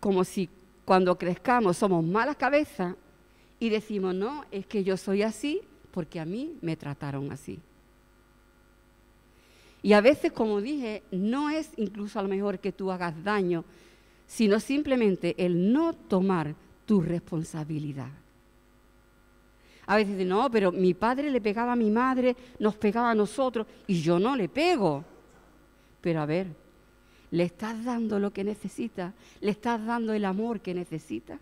como 0.00 0.24
si 0.24 0.48
cuando 0.84 1.16
crezcamos 1.16 1.76
somos 1.76 2.04
malas 2.04 2.36
cabezas 2.36 2.94
y 3.58 3.68
decimos, 3.70 4.14
no, 4.14 4.44
es 4.50 4.66
que 4.66 4.84
yo 4.84 4.96
soy 4.96 5.22
así 5.22 5.60
porque 5.90 6.20
a 6.20 6.24
mí 6.24 6.58
me 6.60 6.76
trataron 6.76 7.30
así. 7.32 7.58
Y 9.82 9.92
a 9.92 10.00
veces, 10.00 10.32
como 10.32 10.60
dije, 10.60 11.02
no 11.10 11.50
es 11.50 11.70
incluso 11.76 12.18
a 12.18 12.22
lo 12.22 12.28
mejor 12.28 12.58
que 12.58 12.72
tú 12.72 12.90
hagas 12.90 13.22
daño, 13.22 13.64
sino 14.26 14.58
simplemente 14.58 15.34
el 15.38 15.72
no 15.72 15.92
tomar 15.92 16.54
tu 16.86 17.00
responsabilidad. 17.02 18.08
A 19.86 19.96
veces 19.96 20.14
dicen, 20.14 20.28
no, 20.28 20.50
pero 20.50 20.72
mi 20.72 20.94
padre 20.94 21.30
le 21.30 21.40
pegaba 21.40 21.72
a 21.72 21.76
mi 21.76 21.90
madre, 21.90 22.34
nos 22.58 22.74
pegaba 22.76 23.10
a 23.10 23.14
nosotros 23.14 23.66
y 23.86 24.00
yo 24.00 24.18
no 24.18 24.34
le 24.34 24.48
pego. 24.48 25.04
Pero 26.00 26.22
a 26.22 26.26
ver, 26.26 26.46
¿le 27.34 27.42
estás 27.42 27.84
dando 27.84 28.20
lo 28.20 28.32
que 28.32 28.44
necesita? 28.44 29.12
¿Le 29.40 29.50
estás 29.50 29.84
dando 29.84 30.12
el 30.12 30.24
amor 30.24 30.60
que 30.60 30.72
necesita? 30.72 31.36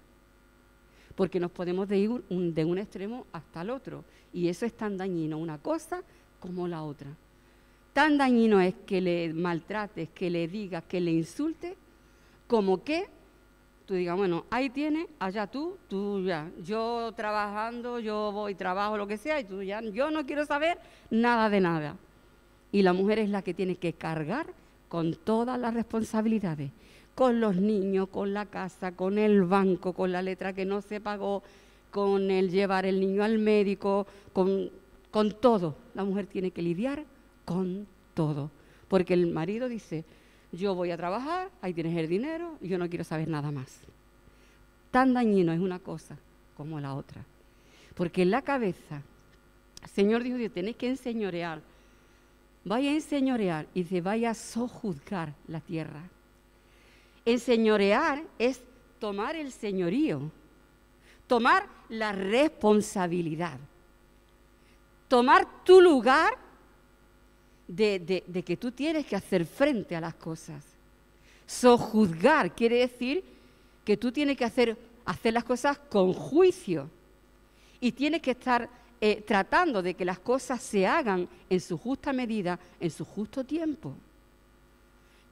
Porque 1.15 1.39
nos 1.39 1.51
podemos 1.51 1.87
de 1.87 1.99
ir 1.99 2.11
de 2.31 2.65
un 2.65 2.79
extremo 2.79 3.27
hasta 3.31 3.61
el 3.61 3.69
otro. 3.69 4.03
Y 4.33 4.49
eso 4.49 4.65
es 4.65 4.73
tan 4.73 4.97
dañino, 4.97 5.37
una 5.37 5.59
cosa 5.59 6.03
como 6.41 6.67
la 6.67 6.83
otra. 6.83 7.09
Tan 7.93 8.17
dañino 8.17 8.59
es 8.59 8.75
que 8.87 9.03
le 9.03 9.35
maltrates, 9.35 10.09
que 10.15 10.31
le 10.31 10.49
digas, 10.49 10.83
que 10.89 10.99
le 10.99 11.13
insultes, 11.13 11.75
como 12.47 12.83
que 12.83 13.05
tú 13.85 13.93
digas, 13.93 14.17
bueno, 14.17 14.47
ahí 14.49 14.71
tienes, 14.71 15.07
allá 15.19 15.47
tú, 15.47 15.77
tú 15.89 16.25
ya. 16.25 16.51
Yo 16.65 17.13
trabajando, 17.15 18.01
yo 18.01 18.33
voy, 18.33 18.55
trabajo, 18.55 18.97
lo 18.97 19.07
que 19.07 19.19
sea, 19.19 19.39
y 19.41 19.45
tú 19.45 19.63
ya, 19.63 19.83
yo 19.83 20.11
no 20.11 20.25
quiero 20.25 20.47
saber 20.47 20.79
nada 21.11 21.51
de 21.51 21.61
nada. 21.61 21.97
Y 22.71 22.81
la 22.81 22.95
mujer 22.95 23.19
es 23.19 23.29
la 23.29 23.43
que 23.43 23.53
tiene 23.53 23.77
que 23.77 23.93
cargar 23.93 24.62
con 24.93 25.15
todas 25.15 25.59
las 25.59 25.73
responsabilidades, 25.73 26.71
con 27.15 27.41
los 27.41 27.57
niños, 27.57 28.11
con 28.11 28.35
la 28.35 28.45
casa, 28.45 28.93
con 28.93 29.17
el 29.17 29.43
banco, 29.43 29.95
con 29.95 30.13
la 30.13 30.21
letra 30.21 30.53
que 30.53 30.67
no 30.67 30.83
se 30.83 31.01
pagó, 31.01 31.43
con 31.91 32.31
el 32.31 32.51
llevar 32.51 32.85
el 32.85 33.01
niño 33.01 33.25
al 33.25 33.39
médico, 33.39 34.07
con, 34.35 34.69
con 35.11 35.31
todo. 35.31 35.77
La 35.95 36.05
mujer 36.05 36.27
tiene 36.27 36.51
que 36.51 36.61
lidiar 36.61 37.07
con 37.47 37.87
todo. 38.13 38.51
Porque 38.89 39.15
el 39.15 39.29
marido 39.29 39.71
dice, 39.71 40.05
yo 40.53 40.75
voy 40.75 40.91
a 40.91 40.99
trabajar, 40.99 41.49
ahí 41.63 41.73
tienes 41.73 41.97
el 41.97 42.07
dinero, 42.07 42.59
y 42.61 42.69
yo 42.69 42.77
no 42.77 42.91
quiero 42.91 43.05
saber 43.05 43.29
nada 43.29 43.51
más. 43.51 43.81
Tan 44.91 45.15
dañino 45.15 45.55
es 45.55 45.61
una 45.61 45.79
cosa 45.79 46.19
como 46.55 46.79
la 46.81 46.93
otra. 46.93 47.25
Porque 47.95 48.21
en 48.21 48.31
la 48.31 48.43
cabeza, 48.43 49.01
el 49.83 49.89
Señor 49.89 50.23
dijo, 50.23 50.37
tenéis 50.53 50.77
que 50.77 50.91
enseñorear. 50.91 51.63
Vaya 52.65 52.91
a 52.91 52.95
enseñorear 52.95 53.67
y 53.75 53.85
se 53.85 54.01
vaya 54.01 54.31
a 54.31 54.35
sojuzgar 54.35 55.35
la 55.49 55.61
tierra. 55.61 56.03
Enseñorear 57.25 58.23
es 58.39 58.61
tomar 58.99 59.35
el 59.37 59.51
señorío, 59.53 60.31
tomar 61.27 61.67
la 61.89 62.13
responsabilidad, 62.13 63.59
tomar 65.09 65.65
tu 65.65 65.81
lugar 65.81 66.39
de, 67.67 68.45
que 68.45 68.57
tú 68.57 68.71
tienes 68.73 69.07
que 69.07 69.17
hacer 69.17 69.45
frente 69.45 69.97
a 69.97 70.01
las 70.01 70.15
cosas. 70.15 70.65
Sojuzgar 71.47 72.55
quiere 72.55 72.79
decir 72.79 73.25
que 73.85 73.97
tú 73.97 74.13
tienes 74.13 74.37
que 74.37 74.45
hacer, 74.45 74.77
hacer 75.05 75.33
las 75.35 75.45
cosas 75.45 75.79
con 75.79 76.13
juicio 76.13 76.89
y 77.81 77.93
tienes 77.93 78.23
que 78.23 78.33
estar 78.33 78.69
eh, 79.05 79.21
tratando 79.21 79.83
de 79.83 79.95
que 79.95 80.05
las 80.05 80.21
cosas 80.21 80.63
se 80.63 80.87
hagan 80.87 81.29
en 81.51 81.59
su 81.59 81.77
justa 81.77 82.13
medida, 82.13 82.57
en 82.79 82.89
su 82.89 83.05
justo 83.05 83.43
tiempo. 83.43 83.97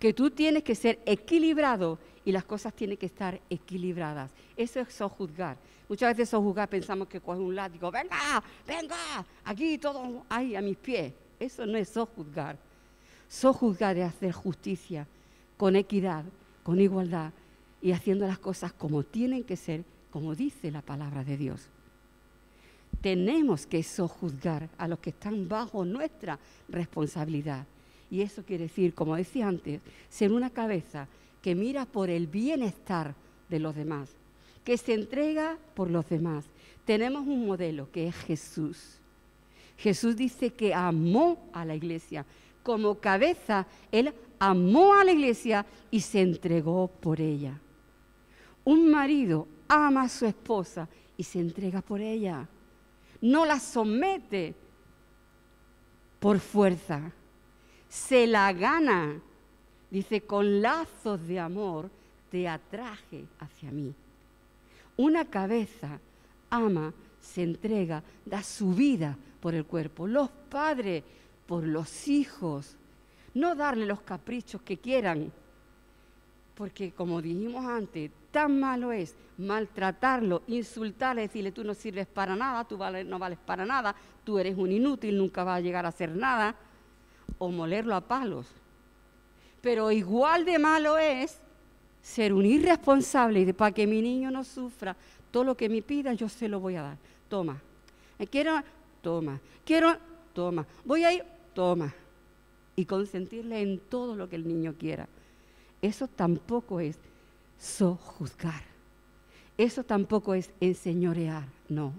que 0.01 0.13
tú 0.13 0.31
tienes 0.31 0.65
que 0.65 0.75
ser 0.75 0.99
equilibrado 1.07 1.99
y 2.25 2.33
las 2.33 2.45
cosas 2.45 2.75
tienen 2.75 2.97
que 2.97 3.07
estar 3.07 3.41
equilibradas. 3.49 4.33
Eso 4.57 4.81
es 4.81 4.93
sojuzgar. 4.93 5.57
Muchas 5.89 6.17
veces 6.17 6.31
sojuzgar 6.31 6.69
pensamos 6.69 7.07
que 7.07 7.21
coge 7.21 7.39
un 7.39 7.55
látigo, 7.55 7.93
venga, 7.93 8.43
venga, 8.67 9.25
aquí 9.45 9.79
todo, 9.79 10.25
ay, 10.29 10.57
a 10.57 10.63
mis 10.63 10.77
pies. 10.77 11.13
Eso 11.39 11.65
no 11.65 11.79
es 11.79 11.91
sojuzgar. 11.91 12.59
Sojuzgar 13.29 13.97
es 13.99 14.09
hacer 14.09 14.33
justicia 14.33 15.07
con 15.57 15.77
equidad, 15.77 16.25
con 16.65 16.81
igualdad 16.81 17.33
y 17.81 17.93
haciendo 17.93 18.27
las 18.27 18.41
cosas 18.41 18.73
como 18.73 19.05
tienen 19.05 19.45
que 19.45 19.57
ser, 19.57 19.85
como 20.11 20.35
dice 20.35 20.73
la 20.73 20.83
palabra 20.83 21.23
de 21.23 21.37
Dios. 21.37 21.69
Tenemos 23.01 23.67
que 23.67 23.83
sojuzgar 23.83 24.69
a 24.77 24.87
los 24.87 24.99
que 24.99 25.11
están 25.11 25.49
bajo 25.49 25.85
nuestra 25.85 26.39
responsabilidad. 26.69 27.67
Y 28.11 28.23
eso 28.23 28.43
quiere 28.45 28.65
decir, 28.65 28.95
como 28.95 29.17
decía 29.17 29.49
antes, 29.49 29.81
ser 30.09 30.33
una 30.33 30.51
cabeza 30.51 31.09
que 31.43 31.55
mira 31.55 31.87
por 31.87 32.11
el 32.11 32.27
bienestar 32.27 33.15
de 33.49 33.59
los 33.59 33.75
demás, 33.75 34.11
que 34.65 34.77
se 34.77 34.95
entrega 34.95 35.57
por 35.75 35.91
los 35.91 36.09
demás. 36.09 36.45
Tenemos 36.85 37.27
un 37.27 37.47
modelo 37.47 37.91
que 37.91 38.09
es 38.09 38.17
Jesús. 38.17 38.99
Jesús 39.79 40.17
dice 40.17 40.51
que 40.51 40.75
amó 40.75 41.39
a 41.53 41.65
la 41.65 41.75
iglesia. 41.75 42.27
Como 42.63 42.97
cabeza, 42.97 43.67
Él 43.91 44.13
amó 44.39 44.95
a 44.95 45.05
la 45.05 45.13
iglesia 45.13 45.65
y 45.91 46.01
se 46.01 46.21
entregó 46.21 46.89
por 46.89 47.21
ella. 47.21 47.59
Un 48.65 48.91
marido 48.91 49.49
ama 49.69 50.03
a 50.03 50.09
su 50.09 50.27
esposa 50.27 50.89
y 51.17 51.23
se 51.23 51.41
entrega 51.41 51.81
por 51.81 52.01
ella. 52.01 52.47
No 53.21 53.45
la 53.45 53.59
somete 53.61 54.55
por 56.19 56.39
fuerza, 56.39 57.13
se 57.89 58.27
la 58.27 58.53
gana 58.53 59.21
Dice, 59.91 60.21
con 60.21 60.63
lazos 60.63 61.27
de 61.27 61.41
amor 61.41 61.91
te 62.31 62.47
atraje 62.47 63.27
hacia 63.41 63.73
mí. 63.73 63.93
Una 64.97 65.25
cabeza 65.25 65.99
ama, 66.49 66.95
se 67.21 67.43
entrega, 67.43 68.03
da 68.25 68.43
su 68.43 68.73
vida 68.73 69.17
por 69.41 69.55
el 69.55 69.65
cuerpo. 69.65 70.07
Los 70.07 70.31
padres 70.31 71.03
por 71.47 71.65
los 71.65 72.07
hijos. 72.07 72.77
No 73.35 73.57
darle 73.57 73.85
los 73.85 74.01
caprichos 74.03 74.63
que 74.63 74.79
quieran. 74.79 75.33
Porque 76.55 76.93
como 76.93 77.21
dijimos 77.21 77.65
antes, 77.65 78.13
tan 78.31 78.59
malo 78.61 78.93
es 78.93 79.15
maltratarlo, 79.39 80.43
insultarle, 80.47 81.23
decirle 81.23 81.53
tú 81.53 81.65
no 81.65 81.75
sirves 81.75 82.07
para 82.07 82.37
nada, 82.37 82.65
tú 82.65 82.79
no 83.07 83.19
vales 83.19 83.39
para 83.45 83.65
nada, 83.65 83.95
tú 84.25 84.39
eres 84.39 84.57
un 84.57 84.71
inútil, 84.71 85.17
nunca 85.17 85.45
vas 85.45 85.59
a 85.59 85.61
llegar 85.61 85.87
a 85.87 85.89
hacer 85.89 86.11
nada, 86.11 86.55
o 87.39 87.51
molerlo 87.51 87.95
a 87.95 88.01
palos. 88.01 88.47
Pero 89.61 89.91
igual 89.91 90.45
de 90.45 90.59
malo 90.59 90.99
es 90.99 91.39
ser 92.03 92.33
un 92.33 92.47
irresponsable 92.47 93.41
y 93.41 93.53
para 93.53 93.73
que 93.73 93.87
mi 93.87 94.01
niño 94.03 94.31
no 94.31 94.45
sufra, 94.45 94.97
todo 95.31 95.45
lo 95.45 95.57
que 95.57 95.69
me 95.69 95.83
pida 95.83 96.13
yo 96.13 96.29
se 96.29 96.49
lo 96.49 96.61
voy 96.61 96.77
a 96.77 96.83
dar. 96.83 96.97
Toma. 97.29 97.61
Eh, 98.19 98.27
quiero, 98.27 98.63
toma. 99.03 99.41
Quiero, 99.65 99.97
toma. 100.33 100.67
Voy 100.85 101.05
a 101.05 101.13
ir, 101.13 101.25
toma. 101.55 101.95
Y 102.77 102.85
consentirle 102.85 103.61
en 103.61 103.79
todo 103.79 104.17
lo 104.17 104.29
que 104.29 104.37
el 104.37 104.49
niño 104.49 104.75
quiera. 104.79 105.09
Eso 105.83 106.09
tampoco 106.09 106.81
es 106.81 106.99
sojuzgar. 107.61 108.63
Eso 109.57 109.85
tampoco 109.85 110.35
es 110.35 110.51
enseñorear, 110.61 111.45
no. 111.69 111.93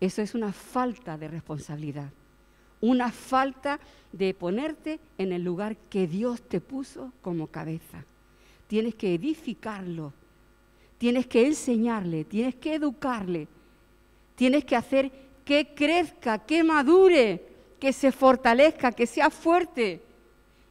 Eso 0.00 0.22
es 0.22 0.34
una 0.34 0.52
falta 0.52 1.18
de 1.18 1.28
responsabilidad 1.28 2.10
una 2.80 3.12
falta 3.12 3.78
de 4.12 4.34
ponerte 4.34 5.00
en 5.18 5.32
el 5.32 5.44
lugar 5.44 5.76
que 5.76 6.06
Dios 6.06 6.42
te 6.42 6.60
puso 6.60 7.12
como 7.22 7.46
cabeza. 7.46 8.04
Tienes 8.66 8.94
que 8.94 9.14
edificarlo, 9.14 10.12
tienes 10.98 11.26
que 11.26 11.46
enseñarle, 11.46 12.24
tienes 12.24 12.54
que 12.54 12.74
educarle, 12.74 13.48
tienes 14.34 14.64
que 14.64 14.76
hacer 14.76 15.10
que 15.44 15.74
crezca, 15.74 16.38
que 16.38 16.62
madure, 16.62 17.44
que 17.78 17.92
se 17.92 18.12
fortalezca, 18.12 18.92
que 18.92 19.06
sea 19.06 19.30
fuerte 19.30 20.02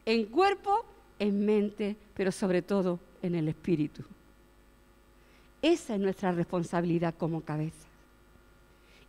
en 0.06 0.26
cuerpo, 0.26 0.86
en 1.19 1.45
mente, 1.45 1.95
pero 2.13 2.32
sobre 2.32 2.62
todo 2.62 3.00
en 3.21 3.36
el 3.36 3.47
espíritu. 3.47 4.03
Esa 5.62 5.95
es 5.95 5.99
nuestra 5.99 6.32
responsabilidad 6.32 7.15
como 7.15 7.41
cabeza. 7.41 7.88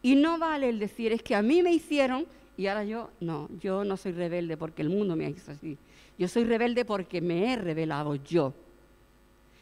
Y 0.03 0.17
no 0.17 0.39
vale 0.39 0.69
el 0.69 0.79
decir, 0.79 1.13
es 1.13 1.23
que 1.23 1.35
a 1.35 1.43
mí 1.43 1.63
me 1.63 1.73
hicieron 1.73 2.27
y 2.57 2.67
ahora 2.67 2.85
yo, 2.85 3.11
no, 3.21 3.49
yo 3.61 3.85
no 3.85 3.97
soy 3.97 4.13
rebelde 4.13 4.57
porque 4.57 4.83
el 4.83 4.91
mundo 4.91 5.17
me 5.17 5.29
hizo 5.29 5.53
así. 5.53 5.79
Yo 6.19 6.29
soy 6.29 6.45
rebelde 6.45 6.85
porque 6.85 7.21
me 7.21 7.53
he 7.53 7.57
revelado 7.57 8.17
yo. 8.17 8.53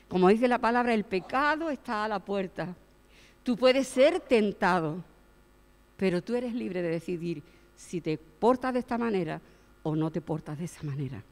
Como 0.09 0.29
dice 0.29 0.49
la 0.49 0.59
palabra, 0.59 0.95
el 0.95 1.05
pecado 1.05 1.71
está 1.71 2.05
a 2.05 2.09
la 2.09 2.19
puerta. 2.19 2.75
Tú 3.43 3.57
puedes 3.57 3.87
ser 3.87 4.21
tentado, 4.21 5.05
pero 5.97 6.23
tú 6.23 6.35
eres 6.35 6.55
libre 6.55 6.83
de 6.83 6.89
decidir 6.89 7.43
si 7.77 8.01
te 8.01 8.19
portas 8.19 8.73
de 8.73 8.81
esta 8.81 8.99
manera 8.99 9.41
o 9.83 9.95
no 9.95 10.11
te 10.11 10.21
portas 10.21 10.59
de 10.59 10.65
esa 10.65 10.83
manera. 10.83 11.23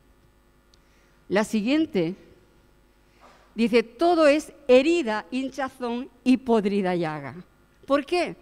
La 1.28 1.42
siguiente 1.42 2.14
dice, 3.56 3.82
todo 3.82 4.28
es 4.28 4.52
herida, 4.68 5.26
hinchazón 5.32 6.08
y 6.22 6.36
podrida 6.36 6.94
llaga. 6.94 7.34
¿Por 7.84 8.06
qué? 8.06 8.36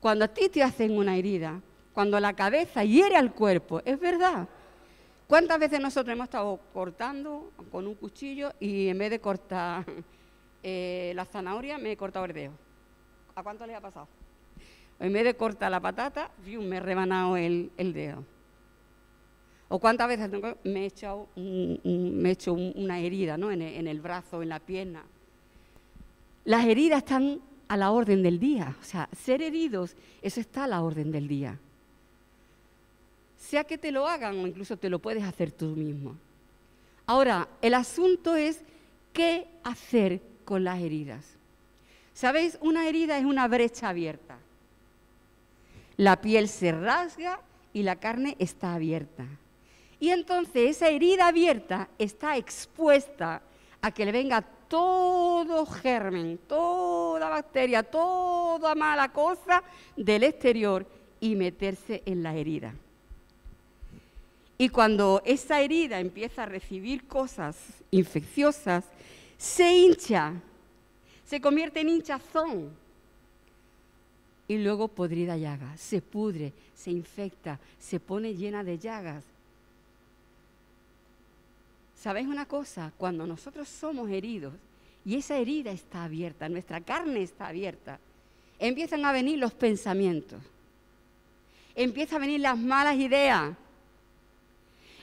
Cuando 0.00 0.24
a 0.24 0.28
ti 0.28 0.48
te 0.48 0.64
hacen 0.64 0.96
una 0.96 1.16
herida, 1.16 1.60
cuando 1.92 2.18
la 2.18 2.34
cabeza 2.34 2.82
hiere 2.82 3.16
al 3.16 3.32
cuerpo, 3.32 3.80
es 3.84 4.00
verdad. 4.00 4.48
¿Cuántas 5.26 5.58
veces 5.58 5.80
nosotros 5.80 6.12
hemos 6.12 6.24
estado 6.24 6.60
cortando 6.72 7.52
con 7.70 7.86
un 7.86 7.94
cuchillo 7.94 8.52
y 8.60 8.88
en 8.88 8.98
vez 8.98 9.10
de 9.10 9.20
cortar 9.20 9.84
eh, 10.62 11.12
la 11.14 11.24
zanahoria 11.24 11.78
me 11.78 11.92
he 11.92 11.96
cortado 11.96 12.24
el 12.24 12.32
dedo? 12.32 12.52
¿A 13.34 13.42
cuánto 13.42 13.66
les 13.66 13.76
ha 13.76 13.80
pasado? 13.80 14.08
En 14.98 15.12
vez 15.12 15.24
de 15.24 15.34
cortar 15.34 15.70
la 15.70 15.80
patata, 15.80 16.30
me 16.44 16.76
he 16.76 16.80
rebanado 16.80 17.36
el, 17.36 17.70
dedo. 17.76 18.24
¿O 19.68 19.78
cuántas 19.78 20.08
veces 20.08 20.30
me 20.64 20.82
he 20.82 20.86
hecho, 20.86 21.28
una 21.34 22.98
herida 23.00 23.36
¿no? 23.36 23.50
en, 23.50 23.62
el, 23.62 23.74
en 23.74 23.86
el 23.88 24.00
brazo, 24.00 24.42
en 24.42 24.48
la 24.48 24.60
pierna? 24.60 25.02
Las 26.44 26.64
heridas 26.64 26.98
están 26.98 27.40
a 27.68 27.76
la 27.76 27.90
orden 27.90 28.22
del 28.22 28.38
día. 28.38 28.76
O 28.80 28.84
sea, 28.84 29.08
ser 29.16 29.42
heridos, 29.42 29.96
eso 30.22 30.40
está 30.40 30.64
a 30.64 30.68
la 30.68 30.82
orden 30.82 31.10
del 31.10 31.26
día 31.26 31.58
sea 33.46 33.64
que 33.64 33.78
te 33.78 33.92
lo 33.92 34.06
hagan 34.08 34.38
o 34.38 34.46
incluso 34.46 34.76
te 34.76 34.90
lo 34.90 34.98
puedes 34.98 35.22
hacer 35.22 35.52
tú 35.52 35.66
mismo. 35.66 36.16
Ahora, 37.06 37.48
el 37.62 37.74
asunto 37.74 38.34
es 38.34 38.60
qué 39.12 39.46
hacer 39.62 40.20
con 40.44 40.64
las 40.64 40.80
heridas. 40.80 41.24
¿Sabéis? 42.12 42.58
Una 42.60 42.88
herida 42.88 43.18
es 43.18 43.24
una 43.24 43.46
brecha 43.46 43.90
abierta. 43.90 44.38
La 45.96 46.20
piel 46.20 46.48
se 46.48 46.72
rasga 46.72 47.40
y 47.72 47.82
la 47.84 47.96
carne 47.96 48.36
está 48.38 48.74
abierta. 48.74 49.26
Y 49.98 50.10
entonces 50.10 50.76
esa 50.76 50.88
herida 50.88 51.28
abierta 51.28 51.88
está 51.98 52.36
expuesta 52.36 53.42
a 53.80 53.90
que 53.90 54.04
le 54.04 54.12
venga 54.12 54.42
todo 54.68 55.64
germen, 55.66 56.38
toda 56.46 57.28
bacteria, 57.28 57.82
toda 57.82 58.74
mala 58.74 59.12
cosa 59.12 59.62
del 59.96 60.24
exterior 60.24 60.86
y 61.20 61.34
meterse 61.34 62.02
en 62.04 62.22
la 62.22 62.34
herida. 62.34 62.74
Y 64.58 64.68
cuando 64.70 65.22
esa 65.24 65.60
herida 65.60 66.00
empieza 66.00 66.44
a 66.44 66.46
recibir 66.46 67.06
cosas 67.06 67.56
infecciosas, 67.90 68.84
se 69.36 69.70
hincha, 69.70 70.32
se 71.24 71.40
convierte 71.40 71.80
en 71.80 71.90
hinchazón. 71.90 72.70
Y 74.48 74.58
luego 74.58 74.88
podrida 74.88 75.36
llaga, 75.36 75.76
se 75.76 76.00
pudre, 76.00 76.52
se 76.74 76.90
infecta, 76.90 77.58
se 77.78 78.00
pone 78.00 78.34
llena 78.34 78.64
de 78.64 78.78
llagas. 78.78 79.24
¿Sabéis 82.06 82.28
una 82.28 82.46
cosa? 82.46 82.92
Cuando 82.96 83.26
nosotros 83.26 83.68
somos 83.68 84.08
heridos 84.10 84.54
y 85.04 85.16
esa 85.16 85.38
herida 85.38 85.72
está 85.72 86.04
abierta, 86.04 86.48
nuestra 86.48 86.80
carne 86.80 87.20
está 87.20 87.48
abierta, 87.48 87.98
empiezan 88.60 89.04
a 89.04 89.10
venir 89.10 89.40
los 89.40 89.52
pensamientos, 89.52 90.40
empiezan 91.74 92.18
a 92.18 92.26
venir 92.26 92.42
las 92.42 92.56
malas 92.56 92.94
ideas, 92.94 93.56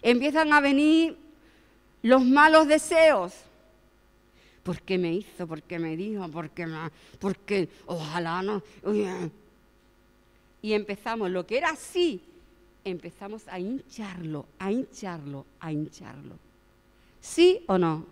empiezan 0.01 0.53
a 0.53 0.61
venir 0.61 1.17
los 2.03 2.23
malos 2.23 2.69
deseos. 2.69 3.33
¿Por 4.63 4.81
qué 4.81 4.97
me 4.97 5.11
hizo? 5.13 5.45
¿Por 5.45 5.61
qué 5.61 5.79
me 5.79 5.97
dijo? 5.97 6.25
¿Por 6.29 6.51
qué 6.51 6.65
me, 6.65 6.89
porque 7.19 7.67
ojalá 7.85 8.41
no? 8.41 8.63
Y 10.61 10.71
empezamos, 10.71 11.29
lo 11.29 11.45
que 11.45 11.57
era 11.57 11.71
así, 11.71 12.21
empezamos 12.85 13.45
a 13.49 13.59
hincharlo, 13.59 14.45
a 14.57 14.71
hincharlo, 14.71 15.45
a 15.59 15.69
hincharlo. 15.69 16.52
¿Sí 17.23 17.63
o 17.67 17.77
no? 17.77 18.05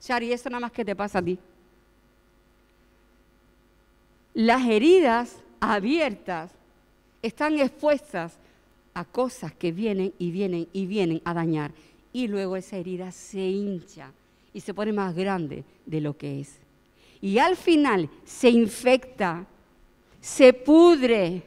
Shari, 0.00 0.32
eso 0.32 0.48
nada 0.48 0.62
más 0.62 0.72
que 0.72 0.86
te 0.86 0.96
pasa 0.96 1.18
a 1.18 1.22
ti. 1.22 1.38
Las 4.32 4.66
heridas 4.66 5.36
abiertas 5.60 6.50
están 7.20 7.58
expuestas 7.58 8.38
a 8.94 9.04
cosas 9.04 9.52
que 9.52 9.70
vienen 9.70 10.14
y 10.18 10.30
vienen 10.30 10.66
y 10.72 10.86
vienen 10.86 11.20
a 11.24 11.34
dañar. 11.34 11.72
y 12.14 12.28
luego 12.28 12.56
esa 12.56 12.76
herida 12.76 13.10
se 13.10 13.40
hincha 13.40 14.12
y 14.52 14.60
se 14.60 14.74
pone 14.74 14.92
más 14.92 15.14
grande 15.14 15.64
de 15.86 16.00
lo 16.00 16.16
que 16.16 16.40
es. 16.40 16.58
Y 17.22 17.38
al 17.38 17.56
final 17.56 18.10
se 18.24 18.50
infecta, 18.50 19.46
se 20.20 20.52
pudre. 20.52 21.42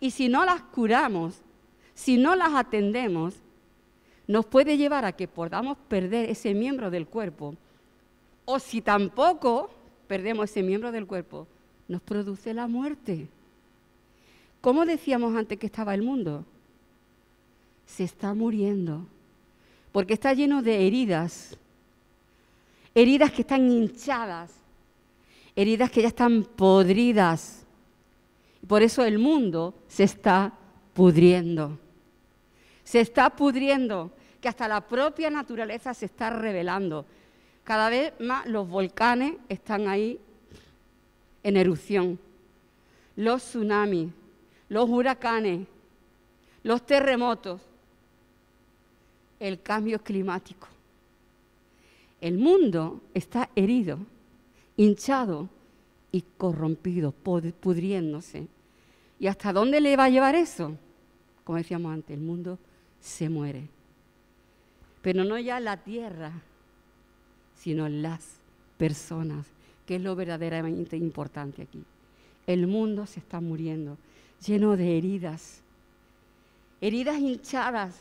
Y 0.00 0.10
si 0.10 0.28
no 0.28 0.44
las 0.44 0.60
curamos, 0.60 1.36
si 1.94 2.18
no 2.18 2.34
las 2.36 2.52
atendemos, 2.52 3.36
nos 4.26 4.46
puede 4.46 4.76
llevar 4.76 5.04
a 5.04 5.12
que 5.12 5.28
podamos 5.28 5.76
perder 5.88 6.30
ese 6.30 6.54
miembro 6.54 6.90
del 6.90 7.06
cuerpo. 7.06 7.54
O 8.44 8.58
si 8.58 8.80
tampoco 8.80 9.70
perdemos 10.06 10.50
ese 10.50 10.62
miembro 10.62 10.92
del 10.92 11.06
cuerpo, 11.06 11.46
nos 11.88 12.00
produce 12.02 12.54
la 12.54 12.66
muerte. 12.66 13.28
¿Cómo 14.60 14.86
decíamos 14.86 15.36
antes 15.36 15.58
que 15.58 15.66
estaba 15.66 15.94
el 15.94 16.02
mundo? 16.02 16.44
Se 17.86 18.04
está 18.04 18.32
muriendo, 18.32 19.06
porque 19.92 20.14
está 20.14 20.32
lleno 20.32 20.62
de 20.62 20.86
heridas, 20.86 21.58
heridas 22.94 23.30
que 23.30 23.42
están 23.42 23.70
hinchadas, 23.70 24.52
heridas 25.54 25.90
que 25.90 26.02
ya 26.02 26.08
están 26.08 26.44
podridas. 26.44 27.64
Por 28.66 28.82
eso 28.82 29.04
el 29.04 29.18
mundo 29.18 29.74
se 29.86 30.04
está 30.04 30.54
pudriendo. 30.94 31.78
Se 32.84 33.00
está 33.00 33.30
pudriendo, 33.30 34.12
que 34.40 34.48
hasta 34.48 34.68
la 34.68 34.82
propia 34.82 35.30
naturaleza 35.30 35.94
se 35.94 36.04
está 36.04 36.30
revelando. 36.30 37.06
Cada 37.64 37.88
vez 37.88 38.12
más 38.20 38.46
los 38.46 38.68
volcanes 38.68 39.34
están 39.48 39.88
ahí 39.88 40.20
en 41.42 41.56
erupción. 41.56 42.18
Los 43.16 43.42
tsunamis, 43.42 44.10
los 44.68 44.90
huracanes, 44.90 45.66
los 46.62 46.84
terremotos, 46.84 47.62
el 49.40 49.62
cambio 49.62 50.02
climático. 50.02 50.68
El 52.20 52.38
mundo 52.38 53.00
está 53.12 53.50
herido, 53.54 53.98
hinchado 54.76 55.48
y 56.12 56.22
corrompido, 56.36 57.12
pudriéndose. 57.12 58.46
¿Y 59.18 59.26
hasta 59.26 59.52
dónde 59.52 59.80
le 59.80 59.96
va 59.96 60.04
a 60.04 60.10
llevar 60.10 60.34
eso? 60.34 60.76
Como 61.44 61.58
decíamos 61.58 61.92
antes, 61.92 62.16
el 62.16 62.22
mundo 62.22 62.58
se 63.04 63.28
muere. 63.28 63.68
Pero 65.02 65.24
no 65.24 65.38
ya 65.38 65.60
la 65.60 65.76
tierra, 65.76 66.32
sino 67.54 67.86
las 67.86 68.40
personas, 68.78 69.46
que 69.84 69.96
es 69.96 70.02
lo 70.02 70.16
verdaderamente 70.16 70.96
importante 70.96 71.62
aquí. 71.62 71.84
El 72.46 72.66
mundo 72.66 73.04
se 73.06 73.20
está 73.20 73.42
muriendo, 73.42 73.98
lleno 74.44 74.78
de 74.78 74.96
heridas, 74.96 75.60
heridas 76.80 77.18
hinchadas 77.18 78.00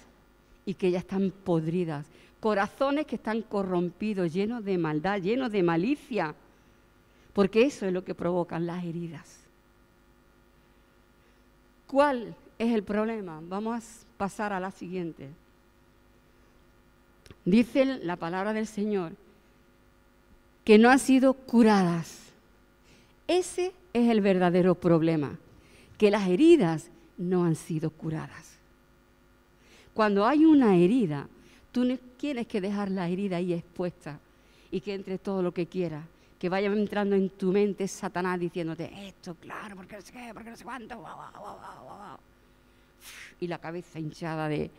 y 0.65 0.75
que 0.75 0.91
ya 0.91 0.99
están 0.99 1.33
podridas, 1.43 2.05
corazones 2.39 3.05
que 3.05 3.17
están 3.17 3.41
corrompidos, 3.41 4.31
llenos 4.31 4.63
de 4.63 4.77
maldad, 4.77 5.21
llenos 5.21 5.51
de 5.51 5.63
malicia, 5.63 6.33
porque 7.33 7.63
eso 7.63 7.85
es 7.85 7.91
lo 7.91 8.05
que 8.05 8.15
provocan 8.15 8.65
las 8.65 8.85
heridas. 8.85 9.41
¿Cuál 11.87 12.35
es 12.59 12.73
el 12.73 12.83
problema? 12.83 13.41
Vamos 13.43 13.83
a 13.83 14.17
pasar 14.17 14.53
a 14.53 14.59
la 14.59 14.71
siguiente. 14.71 15.29
Dice 17.45 17.85
la 17.85 18.15
palabra 18.15 18.53
del 18.53 18.67
Señor 18.67 19.13
que 20.63 20.77
no 20.77 20.89
han 20.89 20.99
sido 20.99 21.33
curadas. 21.33 22.31
Ese 23.27 23.73
es 23.93 24.09
el 24.09 24.21
verdadero 24.21 24.75
problema, 24.75 25.37
que 25.97 26.11
las 26.11 26.27
heridas 26.27 26.89
no 27.17 27.43
han 27.43 27.55
sido 27.55 27.89
curadas. 27.89 28.57
Cuando 29.93 30.25
hay 30.25 30.45
una 30.45 30.75
herida, 30.75 31.27
tú 31.71 31.83
no 31.83 31.97
tienes 32.17 32.47
que 32.47 32.61
dejar 32.61 32.89
la 32.89 33.07
herida 33.07 33.37
ahí 33.37 33.53
expuesta 33.53 34.19
y 34.71 34.81
que 34.81 34.93
entre 34.93 35.17
todo 35.17 35.41
lo 35.41 35.53
que 35.53 35.67
quieras, 35.67 36.05
que 36.39 36.49
vaya 36.49 36.67
entrando 36.67 37.15
en 37.15 37.29
tu 37.29 37.51
mente 37.51 37.87
Satanás 37.87 38.39
diciéndote 38.39 38.91
esto, 39.07 39.35
claro, 39.35 39.75
porque 39.75 39.95
no 39.95 40.01
sé 40.01 40.11
qué, 40.11 40.31
porque 40.33 40.49
no 40.49 40.55
sé 40.55 40.63
cuánto, 40.63 41.03
y 43.39 43.47
la 43.47 43.59
cabeza 43.59 43.99
hinchada 43.99 44.47
de, 44.47 44.69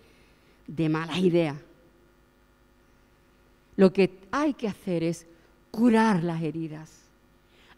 de 0.67 0.89
malas 0.89 1.19
ideas. 1.19 1.57
Lo 3.77 3.93
que 3.93 4.19
hay 4.31 4.55
que 4.55 4.69
hacer 4.69 5.03
es 5.03 5.27
curar 5.71 6.23
las 6.23 6.43
heridas. 6.43 6.91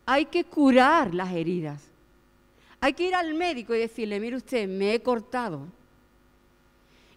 Hay 0.04 0.26
que 0.26 0.44
curar 0.44 1.14
las 1.14 1.32
heridas. 1.32 1.82
Hay 2.80 2.92
que 2.92 3.08
ir 3.08 3.14
al 3.14 3.34
médico 3.34 3.74
y 3.74 3.78
decirle, 3.78 4.20
mire 4.20 4.36
usted, 4.36 4.68
me 4.68 4.94
he 4.94 5.00
cortado. 5.00 5.66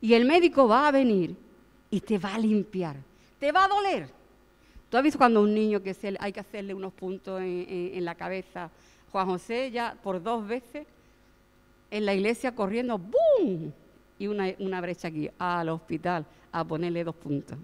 Y 0.01 0.13
el 0.13 0.25
médico 0.25 0.67
va 0.67 0.87
a 0.87 0.91
venir 0.91 1.35
y 1.91 1.99
te 1.99 2.17
va 2.17 2.35
a 2.35 2.39
limpiar. 2.39 2.95
Te 3.39 3.51
va 3.51 3.65
a 3.65 3.67
doler. 3.67 4.09
¿Tú 4.89 4.97
has 4.97 5.03
visto 5.03 5.19
cuando 5.19 5.41
un 5.41 5.53
niño 5.53 5.83
que 5.83 5.95
hay 6.19 6.31
que 6.31 6.39
hacerle 6.39 6.73
unos 6.73 6.93
puntos 6.93 7.41
en, 7.41 8.03
la 8.03 8.15
cabeza? 8.15 8.71
Juan 9.11 9.27
José 9.27 9.69
ya 9.71 9.95
por 10.01 10.21
dos 10.21 10.47
veces 10.47 10.87
en 11.91 12.05
la 12.05 12.13
iglesia 12.13 12.53
corriendo, 12.53 12.97
¡boom! 12.97 13.71
Y 14.17 14.27
una, 14.27 14.81
brecha 14.81 15.07
aquí, 15.07 15.29
al 15.37 15.69
hospital, 15.69 16.25
a 16.51 16.63
ponerle 16.63 17.03
dos 17.03 17.15
puntos. 17.15 17.57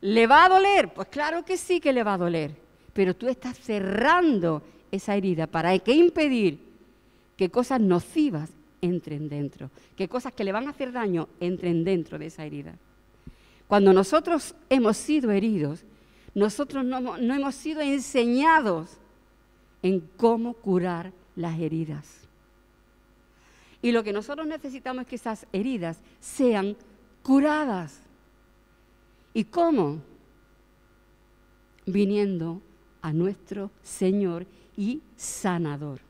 ¿Le 0.00 0.26
va 0.26 0.44
a 0.44 0.48
doler? 0.48 0.92
Pues 0.92 1.08
claro 1.08 1.44
que 1.44 1.56
sí 1.56 1.80
que 1.80 1.92
le 1.92 2.04
va 2.04 2.14
a 2.14 2.18
doler, 2.18 2.54
pero 2.92 3.14
tú 3.14 3.28
estás 3.28 3.58
cerrando 3.58 4.62
esa 4.90 5.16
herida 5.16 5.46
para 5.46 5.76
que 5.78 5.92
impedir 5.92 6.60
que 7.36 7.50
cosas 7.50 7.80
nocivas 7.80 8.50
entren 8.80 9.28
dentro, 9.28 9.70
que 9.96 10.08
cosas 10.08 10.32
que 10.32 10.44
le 10.44 10.52
van 10.52 10.66
a 10.66 10.70
hacer 10.70 10.92
daño 10.92 11.28
entren 11.40 11.84
dentro 11.84 12.18
de 12.18 12.26
esa 12.26 12.44
herida. 12.44 12.74
Cuando 13.66 13.92
nosotros 13.92 14.54
hemos 14.68 14.96
sido 14.96 15.30
heridos, 15.30 15.84
nosotros 16.34 16.84
no, 16.84 17.00
no 17.00 17.34
hemos 17.34 17.54
sido 17.54 17.80
enseñados 17.80 18.98
en 19.82 20.00
cómo 20.16 20.54
curar 20.54 21.12
las 21.34 21.58
heridas. 21.58 22.23
Y 23.84 23.92
lo 23.92 24.02
que 24.02 24.14
nosotros 24.14 24.46
necesitamos 24.46 25.02
es 25.02 25.08
que 25.08 25.16
esas 25.16 25.46
heridas 25.52 25.98
sean 26.18 26.74
curadas. 27.22 28.00
¿Y 29.34 29.44
cómo? 29.44 30.00
Viniendo 31.84 32.62
a 33.02 33.12
nuestro 33.12 33.70
Señor 33.82 34.46
y 34.74 35.02
sanador. 35.16 36.00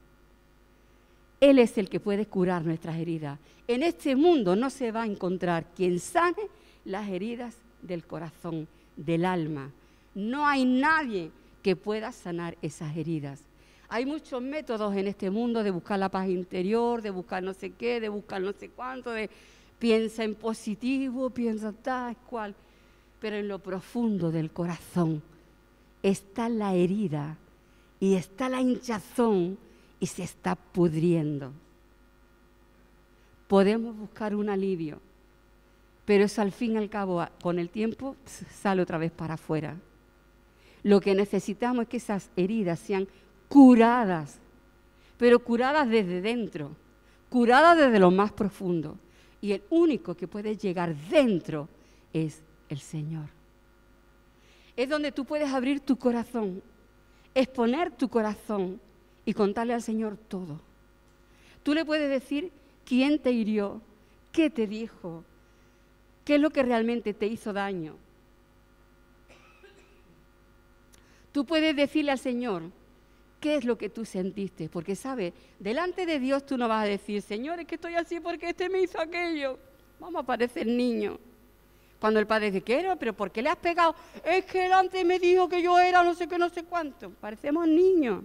Él 1.40 1.58
es 1.58 1.76
el 1.76 1.90
que 1.90 1.98
puede 1.98 2.26
curar 2.26 2.64
nuestras 2.64 2.96
heridas. 2.96 3.40
En 3.66 3.82
este 3.82 4.14
mundo 4.14 4.54
no 4.54 4.70
se 4.70 4.92
va 4.92 5.02
a 5.02 5.06
encontrar 5.06 5.66
quien 5.74 5.98
sane 5.98 6.48
las 6.84 7.08
heridas 7.08 7.56
del 7.82 8.06
corazón, 8.06 8.68
del 8.96 9.24
alma. 9.24 9.72
No 10.14 10.46
hay 10.46 10.64
nadie 10.64 11.32
que 11.60 11.74
pueda 11.74 12.12
sanar 12.12 12.56
esas 12.62 12.96
heridas. 12.96 13.40
Hay 13.94 14.06
muchos 14.06 14.42
métodos 14.42 14.92
en 14.96 15.06
este 15.06 15.30
mundo 15.30 15.62
de 15.62 15.70
buscar 15.70 16.00
la 16.00 16.08
paz 16.08 16.28
interior, 16.28 17.00
de 17.00 17.10
buscar 17.10 17.44
no 17.44 17.54
sé 17.54 17.70
qué, 17.70 18.00
de 18.00 18.08
buscar 18.08 18.42
no 18.42 18.52
sé 18.52 18.70
cuánto, 18.70 19.12
de 19.12 19.30
piensa 19.78 20.24
en 20.24 20.34
positivo, 20.34 21.30
piensa 21.30 21.72
tal 21.72 22.16
cual 22.16 22.56
pero 23.20 23.36
en 23.36 23.46
lo 23.46 23.60
profundo 23.60 24.32
del 24.32 24.50
corazón 24.50 25.22
está 26.02 26.48
la 26.48 26.74
herida 26.74 27.38
y 28.00 28.16
está 28.16 28.48
la 28.48 28.60
hinchazón 28.60 29.58
y 30.00 30.06
se 30.06 30.24
está 30.24 30.56
pudriendo. 30.56 31.52
Podemos 33.46 33.96
buscar 33.96 34.34
un 34.34 34.48
alivio, 34.48 34.98
pero 36.04 36.24
eso 36.24 36.42
al 36.42 36.50
fin 36.50 36.72
y 36.72 36.78
al 36.78 36.90
cabo, 36.90 37.24
con 37.40 37.60
el 37.60 37.70
tiempo, 37.70 38.16
sale 38.24 38.82
otra 38.82 38.98
vez 38.98 39.12
para 39.12 39.34
afuera. 39.34 39.76
Lo 40.82 41.00
que 41.00 41.14
necesitamos 41.14 41.84
es 41.84 41.88
que 41.88 41.96
esas 41.98 42.28
heridas 42.36 42.80
sean 42.80 43.06
curadas, 43.54 44.40
pero 45.16 45.38
curadas 45.38 45.88
desde 45.88 46.20
dentro, 46.20 46.74
curadas 47.30 47.78
desde 47.78 48.00
lo 48.00 48.10
más 48.10 48.32
profundo. 48.32 48.98
Y 49.40 49.52
el 49.52 49.62
único 49.70 50.16
que 50.16 50.26
puede 50.26 50.56
llegar 50.56 50.96
dentro 51.08 51.68
es 52.12 52.42
el 52.68 52.80
Señor. 52.80 53.28
Es 54.74 54.88
donde 54.88 55.12
tú 55.12 55.24
puedes 55.24 55.52
abrir 55.52 55.78
tu 55.78 55.96
corazón, 55.96 56.64
exponer 57.32 57.92
tu 57.92 58.08
corazón 58.08 58.80
y 59.24 59.32
contarle 59.34 59.72
al 59.72 59.82
Señor 59.82 60.16
todo. 60.16 60.60
Tú 61.62 61.74
le 61.74 61.84
puedes 61.84 62.10
decir 62.10 62.50
quién 62.84 63.20
te 63.20 63.30
hirió, 63.30 63.80
qué 64.32 64.50
te 64.50 64.66
dijo, 64.66 65.22
qué 66.24 66.34
es 66.34 66.40
lo 66.40 66.50
que 66.50 66.64
realmente 66.64 67.14
te 67.14 67.28
hizo 67.28 67.52
daño. 67.52 67.94
Tú 71.30 71.44
puedes 71.44 71.76
decirle 71.76 72.10
al 72.10 72.18
Señor 72.18 72.64
qué 73.44 73.56
es 73.56 73.66
lo 73.66 73.76
que 73.76 73.90
tú 73.90 74.06
sentiste, 74.06 74.70
porque 74.70 74.96
sabes, 74.96 75.34
delante 75.58 76.06
de 76.06 76.18
Dios 76.18 76.46
tú 76.46 76.56
no 76.56 76.66
vas 76.66 76.84
a 76.84 76.88
decir, 76.88 77.20
Señor, 77.20 77.60
es 77.60 77.66
que 77.66 77.74
estoy 77.74 77.94
así 77.94 78.18
porque 78.18 78.48
este 78.48 78.70
me 78.70 78.80
hizo 78.80 78.98
aquello. 78.98 79.58
Vamos 80.00 80.22
a 80.22 80.26
parecer 80.26 80.66
niños. 80.66 81.18
Cuando 82.00 82.20
el 82.20 82.26
padre 82.26 82.50
dice, 82.50 82.62
¿qué 82.62 82.96
¿Pero 82.98 83.12
por 83.12 83.30
qué 83.30 83.42
le 83.42 83.50
has 83.50 83.56
pegado? 83.56 83.94
Es 84.24 84.46
que 84.46 84.64
él 84.64 84.72
antes 84.72 85.04
me 85.04 85.18
dijo 85.18 85.46
que 85.46 85.60
yo 85.60 85.78
era 85.78 86.02
no 86.02 86.14
sé 86.14 86.26
qué, 86.26 86.38
no 86.38 86.48
sé 86.48 86.62
cuánto. 86.62 87.10
Parecemos 87.10 87.68
niños. 87.68 88.24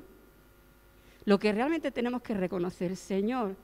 Lo 1.25 1.37
que 1.37 1.51
realmente 1.51 1.91
tenemos 1.91 2.21
que 2.21 2.33
reconocer, 2.33 2.95
Señor, 2.95 3.57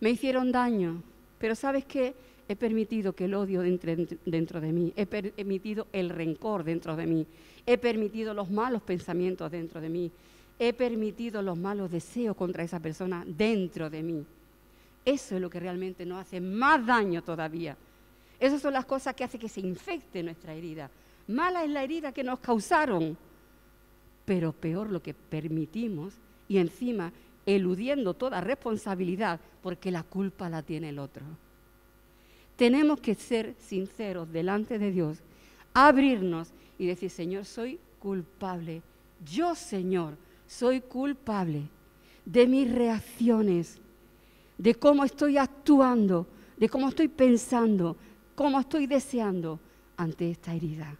me 0.00 0.10
hicieron 0.10 0.52
daño, 0.52 1.02
pero 1.38 1.54
¿sabes 1.54 1.86
qué? 1.86 2.14
he 2.48 2.54
permitido 2.54 3.12
que 3.14 3.24
el 3.24 3.34
odio 3.34 3.62
entre 3.64 3.96
dentro 4.24 4.60
de 4.60 4.72
mí, 4.72 4.92
he 4.94 5.06
permitido 5.06 5.88
el 5.92 6.10
rencor 6.10 6.64
dentro 6.64 6.94
de 6.96 7.06
mí, 7.06 7.26
he 7.64 7.78
permitido 7.78 8.34
los 8.34 8.50
malos 8.50 8.82
pensamientos 8.82 9.50
dentro 9.50 9.80
de 9.80 9.88
mí, 9.88 10.12
he 10.58 10.72
permitido 10.72 11.42
los 11.42 11.58
malos 11.58 11.90
deseos 11.90 12.36
contra 12.36 12.64
esa 12.64 12.80
persona 12.80 13.24
dentro 13.26 13.90
de 13.90 14.02
mí. 14.02 14.24
Eso 15.04 15.36
es 15.36 15.40
lo 15.40 15.50
que 15.50 15.60
realmente 15.60 16.04
nos 16.04 16.20
hace 16.20 16.40
más 16.40 16.84
daño 16.84 17.22
todavía. 17.22 17.76
Esas 18.40 18.60
son 18.60 18.72
las 18.72 18.84
cosas 18.84 19.14
que 19.14 19.24
hacen 19.24 19.40
que 19.40 19.48
se 19.48 19.60
infecte 19.60 20.22
nuestra 20.22 20.54
herida. 20.54 20.90
Mala 21.28 21.64
es 21.64 21.70
la 21.70 21.82
herida 21.82 22.12
que 22.12 22.24
nos 22.24 22.40
causaron, 22.40 23.16
pero 24.24 24.52
peor 24.52 24.90
lo 24.90 25.02
que 25.02 25.14
permitimos 25.14 26.14
y 26.48 26.58
encima 26.58 27.12
eludiendo 27.46 28.14
toda 28.14 28.40
responsabilidad 28.40 29.40
porque 29.62 29.90
la 29.90 30.02
culpa 30.02 30.48
la 30.48 30.62
tiene 30.62 30.88
el 30.90 30.98
otro. 30.98 31.24
Tenemos 32.56 33.00
que 33.00 33.14
ser 33.14 33.54
sinceros 33.58 34.32
delante 34.32 34.78
de 34.78 34.90
Dios, 34.90 35.18
abrirnos 35.74 36.48
y 36.78 36.86
decir, 36.86 37.10
Señor, 37.10 37.44
soy 37.44 37.78
culpable. 38.00 38.82
Yo, 39.24 39.54
Señor, 39.54 40.16
soy 40.46 40.80
culpable 40.80 41.68
de 42.24 42.46
mis 42.46 42.72
reacciones, 42.72 43.78
de 44.58 44.74
cómo 44.74 45.04
estoy 45.04 45.38
actuando, 45.38 46.26
de 46.56 46.68
cómo 46.68 46.88
estoy 46.88 47.08
pensando, 47.08 47.96
cómo 48.34 48.58
estoy 48.60 48.86
deseando 48.86 49.60
ante 49.96 50.30
esta 50.30 50.54
herida. 50.54 50.96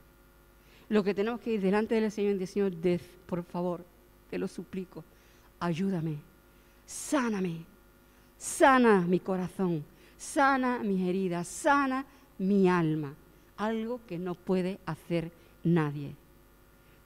Lo 0.89 1.03
que 1.03 1.15
tenemos 1.15 1.41
que 1.41 1.55
ir 1.55 1.61
delante 1.61 1.97
del 1.97 2.11
Señor 2.11 2.37
y 2.37 2.39
decir, 2.39 2.71
Señor, 2.73 3.01
por 3.27 3.43
favor, 3.43 3.85
te 4.31 4.39
lo 4.39 4.47
suplico, 4.47 5.05
ayúdame, 5.59 6.19
sáname, 6.85 7.65
sana 8.39 9.01
mi 9.01 9.19
corazón, 9.19 9.85
sana 10.17 10.79
mis 10.79 11.07
heridas, 11.09 11.49
sana 11.49 12.07
mi 12.39 12.69
alma, 12.69 13.15
algo 13.57 14.01
que 14.07 14.19
no 14.19 14.35
puede 14.35 14.79
hacer 14.87 15.33
nadie. 15.65 16.15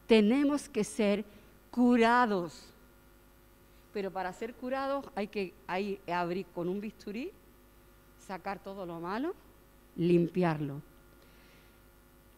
Tenemos 0.07 0.68
que 0.68 0.85
ser 0.85 1.24
curados. 1.71 2.73
Pero 3.93 4.11
para 4.11 4.33
ser 4.33 4.55
curados 4.55 5.05
hay 5.15 5.27
que 5.29 5.53
abrir 6.07 6.47
con 6.55 6.69
un 6.69 6.81
bisturí, 6.81 7.31
sacar 8.19 8.63
todo 8.63 8.87
lo 8.87 9.01
malo, 9.01 9.35
limpiarlo. 9.97 10.81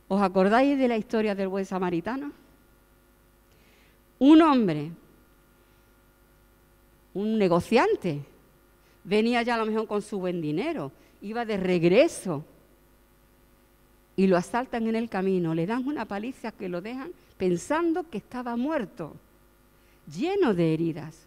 ¿Os 0.09 0.21
acordáis 0.21 0.79
de 0.79 0.89
la 0.89 0.97
historia 0.97 1.35
del 1.35 1.49
buen 1.49 1.65
samaritano? 1.65 2.33
Un 4.19 4.41
hombre, 4.43 4.93
un 7.15 7.39
negociante, 7.39 8.25
venía 9.05 9.43
ya 9.43 9.57
a 9.57 9.59
lo 9.59 9.67
mejor 9.67 9.87
con 9.87 10.01
su 10.01 10.19
buen 10.19 10.41
dinero, 10.41 10.93
iba 11.21 11.45
de 11.45 11.57
regreso 11.57 12.45
y 14.17 14.27
lo 14.27 14.37
asaltan 14.37 14.87
en 14.87 14.97
el 14.97 15.09
camino, 15.09 15.55
le 15.55 15.67
dan 15.67 15.87
una 15.87 16.05
paliza 16.05 16.53
que 16.53 16.69
lo 16.69 16.81
dejan 16.81 17.11
pensando 17.43 18.09
que 18.09 18.19
estaba 18.19 18.55
muerto, 18.55 19.17
lleno 20.07 20.55
de 20.55 20.75
heridas. 20.75 21.27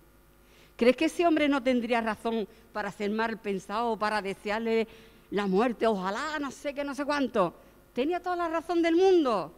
¿Crees 0.77 0.95
que 0.95 1.05
ese 1.05 1.27
hombre 1.27 1.49
no 1.49 1.61
tendría 1.61 1.99
razón 1.99 2.47
para 2.71 2.89
ser 2.89 3.11
mal 3.11 3.37
pensado, 3.37 3.99
para 3.99 4.21
desearle 4.21 4.87
la 5.31 5.45
muerte? 5.45 5.87
Ojalá, 5.87 6.39
no 6.39 6.51
sé 6.51 6.73
qué, 6.73 6.85
no 6.85 6.95
sé 6.95 7.03
cuánto. 7.03 7.53
Tenía 7.93 8.21
toda 8.21 8.37
la 8.37 8.47
razón 8.47 8.81
del 8.81 8.95
mundo, 8.95 9.51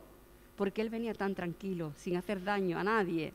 porque 0.56 0.82
él 0.82 0.90
venía 0.90 1.14
tan 1.14 1.36
tranquilo, 1.36 1.94
sin 1.96 2.18
hacer 2.18 2.44
daño 2.44 2.80
a 2.80 2.84
nadie. 2.84 3.34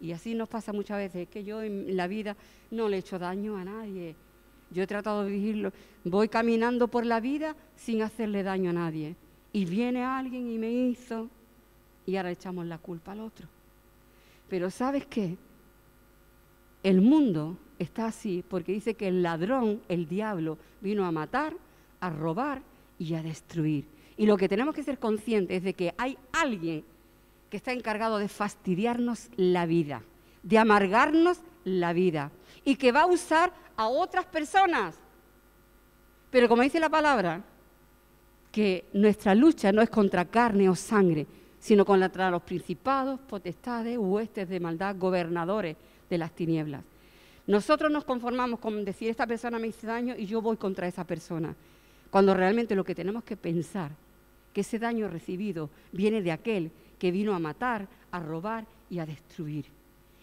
Y 0.00 0.12
así 0.12 0.32
nos 0.32 0.48
pasa 0.48 0.72
muchas 0.72 0.98
veces, 0.98 1.28
que 1.28 1.42
yo 1.42 1.60
en 1.60 1.96
la 1.96 2.06
vida 2.06 2.36
no 2.70 2.88
le 2.88 2.98
he 2.98 3.00
hecho 3.00 3.18
daño 3.18 3.56
a 3.56 3.64
nadie. 3.64 4.14
Yo 4.70 4.84
he 4.84 4.86
tratado 4.86 5.24
de 5.24 5.32
vivirlo. 5.32 5.72
Voy 6.04 6.28
caminando 6.28 6.86
por 6.86 7.04
la 7.04 7.18
vida 7.18 7.56
sin 7.74 8.00
hacerle 8.00 8.44
daño 8.44 8.70
a 8.70 8.74
nadie. 8.74 9.16
Y 9.52 9.64
viene 9.64 10.04
alguien 10.04 10.48
y 10.48 10.56
me 10.56 10.70
hizo, 10.70 11.28
y 12.08 12.16
ahora 12.16 12.30
echamos 12.30 12.64
la 12.64 12.78
culpa 12.78 13.12
al 13.12 13.20
otro. 13.20 13.46
Pero 14.48 14.70
¿sabes 14.70 15.04
qué? 15.04 15.36
El 16.82 17.02
mundo 17.02 17.58
está 17.78 18.06
así 18.06 18.42
porque 18.48 18.72
dice 18.72 18.94
que 18.94 19.08
el 19.08 19.22
ladrón, 19.22 19.82
el 19.90 20.08
diablo, 20.08 20.56
vino 20.80 21.04
a 21.04 21.12
matar, 21.12 21.52
a 22.00 22.08
robar 22.08 22.62
y 22.98 23.12
a 23.12 23.22
destruir. 23.22 23.84
Y 24.16 24.24
lo 24.24 24.38
que 24.38 24.48
tenemos 24.48 24.74
que 24.74 24.82
ser 24.82 24.98
conscientes 24.98 25.58
es 25.58 25.62
de 25.62 25.74
que 25.74 25.94
hay 25.98 26.16
alguien 26.32 26.82
que 27.50 27.58
está 27.58 27.72
encargado 27.72 28.16
de 28.16 28.28
fastidiarnos 28.28 29.28
la 29.36 29.66
vida, 29.66 30.02
de 30.42 30.56
amargarnos 30.56 31.40
la 31.64 31.92
vida 31.92 32.32
y 32.64 32.76
que 32.76 32.90
va 32.90 33.02
a 33.02 33.06
usar 33.06 33.52
a 33.76 33.86
otras 33.86 34.24
personas. 34.24 34.96
Pero 36.30 36.48
como 36.48 36.62
dice 36.62 36.80
la 36.80 36.88
palabra, 36.88 37.44
que 38.50 38.86
nuestra 38.94 39.34
lucha 39.34 39.72
no 39.72 39.82
es 39.82 39.90
contra 39.90 40.24
carne 40.24 40.70
o 40.70 40.74
sangre, 40.74 41.26
sino 41.60 41.84
contra 41.84 42.30
los 42.30 42.42
principados, 42.42 43.18
potestades, 43.20 43.98
huestes 43.98 44.48
de 44.48 44.60
maldad, 44.60 44.96
gobernadores 44.98 45.76
de 46.08 46.18
las 46.18 46.32
tinieblas. 46.32 46.82
Nosotros 47.46 47.90
nos 47.90 48.04
conformamos 48.04 48.60
con 48.60 48.84
decir 48.84 49.08
esta 49.08 49.26
persona 49.26 49.58
me 49.58 49.68
hizo 49.68 49.86
daño 49.86 50.14
y 50.16 50.26
yo 50.26 50.42
voy 50.42 50.56
contra 50.56 50.86
esa 50.86 51.04
persona, 51.04 51.54
cuando 52.10 52.34
realmente 52.34 52.74
lo 52.74 52.84
que 52.84 52.94
tenemos 52.94 53.24
que 53.24 53.36
pensar, 53.36 53.90
que 54.52 54.60
ese 54.60 54.78
daño 54.78 55.08
recibido 55.08 55.70
viene 55.92 56.22
de 56.22 56.32
aquel 56.32 56.70
que 56.98 57.10
vino 57.10 57.34
a 57.34 57.38
matar, 57.38 57.88
a 58.10 58.20
robar 58.20 58.66
y 58.90 58.98
a 58.98 59.06
destruir, 59.06 59.66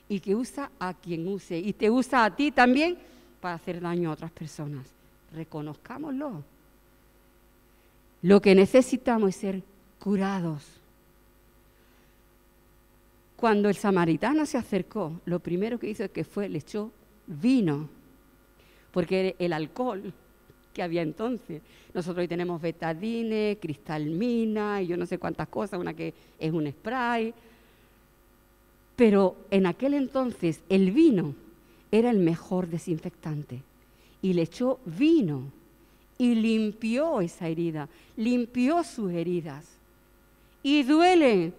y 0.07 0.19
que 0.19 0.35
usa 0.35 0.71
a 0.79 0.93
quien 0.93 1.27
use, 1.27 1.57
y 1.57 1.73
te 1.73 1.89
usa 1.89 2.25
a 2.25 2.35
ti 2.35 2.51
también 2.51 2.97
para 3.41 3.55
hacer 3.55 3.81
daño 3.81 4.09
a 4.09 4.13
otras 4.13 4.31
personas. 4.31 4.87
Reconozcámoslo. 5.33 6.43
Lo 8.21 8.41
que 8.41 8.55
necesitamos 8.55 9.29
es 9.29 9.35
ser 9.35 9.63
curados 9.99 10.63
cuando 13.35 13.69
el 13.69 13.75
samaritano 13.75 14.45
se 14.45 14.57
acercó, 14.57 15.19
lo 15.25 15.39
primero 15.39 15.77
que 15.77 15.89
hizo 15.89 16.03
es 16.03 16.11
que 16.11 16.23
fue, 16.23 16.47
le 16.49 16.59
echó 16.59 16.91
vino, 17.27 17.89
porque 18.91 19.35
el 19.39 19.53
alcohol 19.53 20.13
que 20.75 20.83
había 20.83 21.01
entonces. 21.01 21.61
Nosotros 21.93 22.23
hoy 22.23 22.27
tenemos 22.27 22.61
betadine, 22.61 23.57
cristalmina 23.59 24.81
y 24.81 24.87
yo 24.87 24.97
no 24.97 25.05
sé 25.05 25.17
cuántas 25.17 25.47
cosas, 25.47 25.79
una 25.79 25.93
que 25.93 26.13
es 26.37 26.51
un 26.51 26.69
spray. 26.69 27.33
Pero 28.95 29.37
en 29.49 29.65
aquel 29.65 29.95
entonces 29.95 30.61
el 30.69 30.91
vino 30.91 31.33
era 31.91 32.11
el 32.11 32.19
mejor 32.19 32.67
desinfectante. 32.67 33.63
Y 34.21 34.33
le 34.33 34.43
echó 34.43 34.79
vino 34.85 35.51
y 36.17 36.35
limpió 36.35 37.21
esa 37.21 37.47
herida, 37.47 37.89
limpió 38.17 38.83
sus 38.83 39.11
heridas. 39.11 39.65
Y 40.61 40.83
duele 40.83 41.53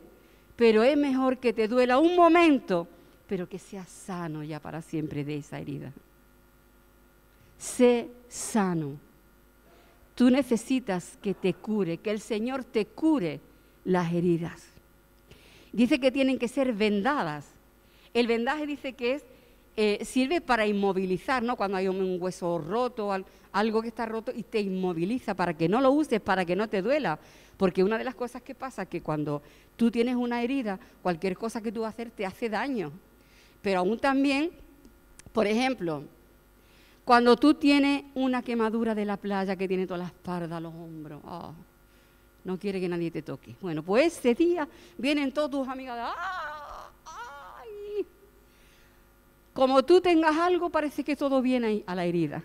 pero 0.57 0.83
es 0.83 0.97
mejor 0.97 1.38
que 1.38 1.53
te 1.53 1.69
duela 1.69 1.99
un 1.99 2.16
momento, 2.16 2.88
pero 3.29 3.49
que 3.49 3.59
seas 3.59 3.88
sano 3.88 4.42
ya 4.42 4.59
para 4.61 4.83
siempre 4.83 5.25
de 5.25 5.37
esa 5.37 5.61
herida. 5.61 5.92
Sé 7.59 8.09
sano. 8.29 8.99
Tú 10.14 10.31
necesitas 10.31 11.19
que 11.23 11.35
te 11.35 11.53
cure, 11.55 11.99
que 11.99 12.11
el 12.11 12.21
Señor 12.21 12.64
te 12.64 12.87
cure 12.87 13.40
las 13.85 14.12
heridas. 14.12 14.64
Dice 15.73 16.01
que 16.01 16.11
tienen 16.11 16.38
que 16.38 16.49
ser 16.49 16.73
vendadas. 16.73 17.47
El 18.14 18.27
vendaje 18.27 18.66
dice 18.66 18.95
que 18.95 19.16
es 19.16 19.25
eh, 19.79 20.03
sirve 20.07 20.40
para 20.40 20.66
inmovilizar, 20.66 21.42
¿no? 21.42 21.55
Cuando 21.55 21.77
hay 21.77 21.87
un, 21.87 22.16
hueso 22.19 22.57
roto, 22.57 23.12
algo 23.53 23.83
que 23.83 23.88
está 23.88 24.07
roto 24.07 24.33
y 24.35 24.42
te 24.42 24.59
inmoviliza 24.59 25.35
para 25.35 25.53
que 25.53 25.69
no 25.69 25.83
lo 25.83 25.90
uses, 25.90 26.19
para 26.19 26.47
que 26.47 26.57
no 26.57 26.66
te 26.66 26.81
duela. 26.81 27.19
Porque 27.57 27.83
una 27.83 27.99
de 27.99 28.05
las 28.05 28.14
cosas 28.14 28.42
que 28.42 28.55
pasa 28.55 28.83
es 28.83 28.88
que 28.88 29.03
cuando 29.03 29.42
tú 29.77 29.90
tienes 29.90 30.16
una 30.16 30.42
herida, 30.42 30.79
cualquier 31.03 31.37
cosa 31.37 31.61
que 31.62 31.73
tú 31.73 31.83
vas 31.83 31.88
a 31.88 31.95
hacer 31.95 32.11
te 32.11 32.27
hace 32.27 32.49
daño. 32.49 32.92
Pero 33.62 33.81
aún 33.81 33.99
también, 33.99 34.51
por 35.33 35.47
ejemplo, 35.47 36.05
cuando 37.04 37.37
tú 37.37 37.54
tienes 37.54 38.04
una 38.15 38.42
quemadura 38.42 38.94
de 38.94 39.04
la 39.04 39.17
playa 39.17 39.57
que 39.57 39.69
tiene 39.69 39.87
toda 39.87 39.98
la 39.98 40.07
espalda, 40.07 40.61
los 40.61 40.75
hombros, 40.75 41.23
oh, 41.25 41.54
no 42.44 42.59
quiere 42.59 42.81
que 42.81 42.88
nadie 42.88 43.11
te 43.11 43.23
toque. 43.23 43.57
Bueno, 43.61 43.83
pues 43.83 44.19
ese 44.19 44.35
día 44.35 44.69
vienen 44.98 45.33
todos 45.33 45.50
tus 45.50 45.69
amigas, 45.69 45.96
¡ah! 46.00 46.46
Como 49.57 49.83
tú 49.83 50.02
tengas 50.02 50.37
algo, 50.37 50.69
parece 50.69 51.02
que 51.02 51.17
todo 51.17 51.40
viene 51.40 51.83
a 51.87 51.94
la 51.94 52.04
herida. 52.04 52.42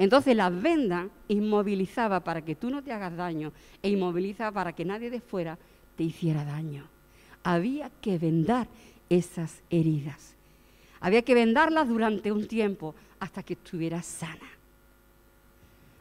Entonces 0.00 0.34
la 0.34 0.48
venda 0.48 1.10
inmovilizaba 1.28 2.20
para 2.20 2.42
que 2.42 2.54
tú 2.54 2.70
no 2.70 2.82
te 2.82 2.90
hagas 2.90 3.14
daño 3.14 3.52
e 3.82 3.90
inmovilizaba 3.90 4.50
para 4.50 4.72
que 4.72 4.82
nadie 4.82 5.10
de 5.10 5.20
fuera 5.20 5.58
te 5.94 6.04
hiciera 6.04 6.42
daño. 6.42 6.88
Había 7.42 7.90
que 8.00 8.16
vendar 8.16 8.66
esas 9.10 9.62
heridas. 9.68 10.36
Había 11.00 11.20
que 11.20 11.34
vendarlas 11.34 11.86
durante 11.86 12.32
un 12.32 12.48
tiempo 12.48 12.94
hasta 13.18 13.42
que 13.42 13.52
estuviera 13.52 14.00
sana. 14.02 14.48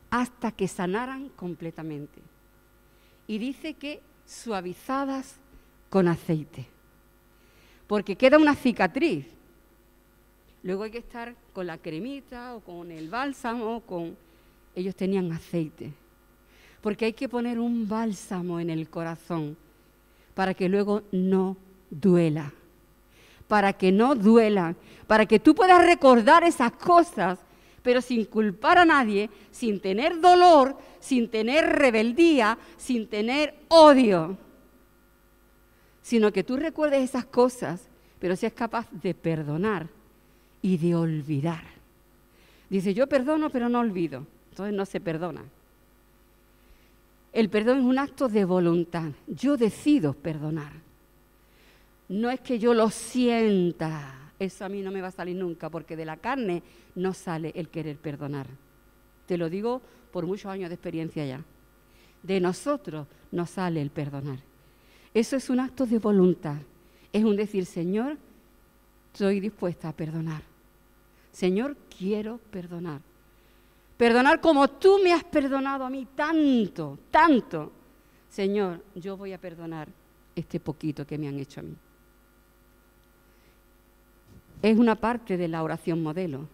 Hasta 0.10 0.54
que 0.54 0.70
sanaran 0.70 1.28
completamente. 1.36 2.22
Y 3.28 3.38
dice 3.38 3.74
que 3.74 4.00
suavizadas 4.26 5.36
con 5.90 6.08
aceite. 6.08 6.68
Porque 7.86 8.16
queda 8.16 8.38
una 8.38 8.56
cicatriz 8.56 9.26
Luego 10.64 10.84
hay 10.84 10.92
que 10.92 10.98
estar 10.98 11.36
con 11.54 11.68
la 11.68 11.78
cremita 11.78 12.56
o 12.56 12.60
con 12.60 12.92
el 12.92 13.10
bálsamo, 13.10 13.82
con 13.82 14.18
ellos 14.76 14.96
tenían 14.96 15.32
aceite. 15.32 15.94
Porque 16.82 17.06
hay 17.06 17.14
que 17.14 17.30
poner 17.30 17.60
un 17.60 17.88
bálsamo 17.88 18.60
en 18.60 18.70
el 18.70 18.90
corazón 18.90 19.58
para 20.34 20.54
que 20.54 20.70
luego 20.70 21.04
no 21.12 21.56
duela. 21.90 22.52
Para 23.48 23.74
que 23.74 23.92
no 23.92 24.16
duela. 24.16 24.76
Para 25.08 25.26
que 25.26 25.40
tú 25.40 25.56
puedas 25.56 25.86
recordar 25.86 26.44
esas 26.44 26.74
cosas, 26.74 27.40
pero 27.82 28.02
sin 28.02 28.26
culpar 28.26 28.78
a 28.78 28.86
nadie, 28.86 29.30
sin 29.52 29.80
tener 29.80 30.20
dolor, 30.20 30.78
sin 31.00 31.30
tener 31.30 31.66
rebeldía, 31.66 32.58
sin 32.78 33.08
tener 33.08 33.56
odio. 33.70 34.38
Sino 36.02 36.32
que 36.32 36.44
tú 36.44 36.58
recuerdes 36.58 37.02
esas 37.02 37.26
cosas, 37.26 37.88
pero 38.20 38.36
seas 38.36 38.54
capaz 38.54 38.88
de 38.92 39.14
perdonar 39.14 39.99
y 40.62 40.78
de 40.78 40.96
olvidar. 40.96 41.64
Dice, 42.70 42.94
yo 42.94 43.08
perdono, 43.08 43.50
pero 43.50 43.70
no 43.70 43.80
olvido. 43.80 44.26
Entonces 44.52 44.76
no 44.76 44.86
se 44.86 45.00
perdona. 45.00 45.44
El 47.32 47.50
perdón 47.50 47.80
es 47.80 47.86
un 47.86 48.00
acto 48.00 48.28
de 48.28 48.46
voluntad. 48.46 49.12
Yo 49.28 49.58
decido 49.58 50.14
perdonar. 50.14 50.74
No 52.10 52.30
es 52.30 52.40
que 52.42 52.60
yo 52.60 52.74
lo 52.74 52.90
sienta. 52.90 54.32
Eso 54.40 54.66
a 54.66 54.70
mí 54.70 54.82
no 54.82 54.92
me 54.92 55.02
va 55.02 55.10
a 55.10 55.12
salir 55.12 55.36
nunca, 55.36 55.70
porque 55.70 55.96
de 55.96 56.06
la 56.06 56.18
carne 56.18 56.64
no 56.96 57.14
sale 57.14 57.52
el 57.56 57.70
querer 57.70 57.98
perdonar. 57.98 58.48
Te 59.28 59.38
lo 59.38 59.50
digo 59.50 59.82
por 60.12 60.26
muchos 60.26 60.52
años 60.52 60.70
de 60.70 60.76
experiencia 60.76 61.26
ya. 61.26 61.44
De 62.24 62.40
nosotros 62.40 63.08
no 63.32 63.46
sale 63.46 63.82
el 63.82 63.92
perdonar. 63.92 64.40
Eso 65.14 65.36
es 65.36 65.50
un 65.50 65.60
acto 65.60 65.86
de 65.86 66.00
voluntad. 66.00 66.58
Es 67.14 67.24
un 67.24 67.36
decir, 67.36 67.66
Señor, 67.66 68.18
estoy 69.14 69.40
dispuesta 69.40 69.90
a 69.90 69.94
perdonar. 69.94 70.42
Señor, 71.32 71.76
quiero 71.98 72.38
perdonar. 72.38 73.02
Perdonar 73.98 74.40
como 74.40 74.70
tú 74.70 75.00
me 75.04 75.14
has 75.14 75.24
perdonado 75.24 75.84
a 75.84 75.90
mí 75.90 76.08
tanto, 76.16 76.98
tanto. 77.12 77.72
Señor, 78.30 78.84
yo 78.96 79.18
voy 79.18 79.34
a 79.34 79.38
perdonar 79.38 79.90
este 80.36 80.60
poquito 80.60 81.06
que 81.06 81.18
me 81.18 81.28
han 81.28 81.38
hecho 81.40 81.60
a 81.60 81.64
mí. 81.64 81.76
Es 84.62 84.78
una 84.78 84.96
parte 84.96 85.38
de 85.38 85.48
la 85.48 85.64
oración 85.64 86.02
modelo. 86.02 86.48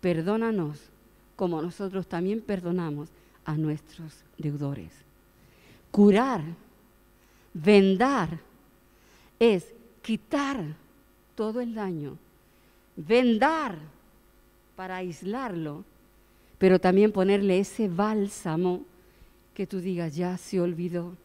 Perdónanos 0.00 0.90
como 1.36 1.62
nosotros 1.62 2.06
también 2.06 2.40
perdonamos 2.40 3.10
a 3.44 3.56
nuestros 3.56 4.24
deudores. 4.36 4.92
Curar, 5.90 6.42
vendar, 7.52 8.38
es 9.38 9.74
quitar 10.02 10.76
todo 11.42 11.60
el 11.60 11.74
daño, 11.74 12.18
vendar 12.96 13.76
para 14.76 14.96
aislarlo 14.96 15.84
pero 16.62 16.78
también 16.78 17.10
ponerle 17.10 17.58
ese 17.58 17.88
bálsamo 17.88 18.84
que 19.52 19.66
tú 19.66 19.80
digas, 19.80 20.14
ya 20.14 20.38
se 20.38 20.60
olvidó. 20.60 21.16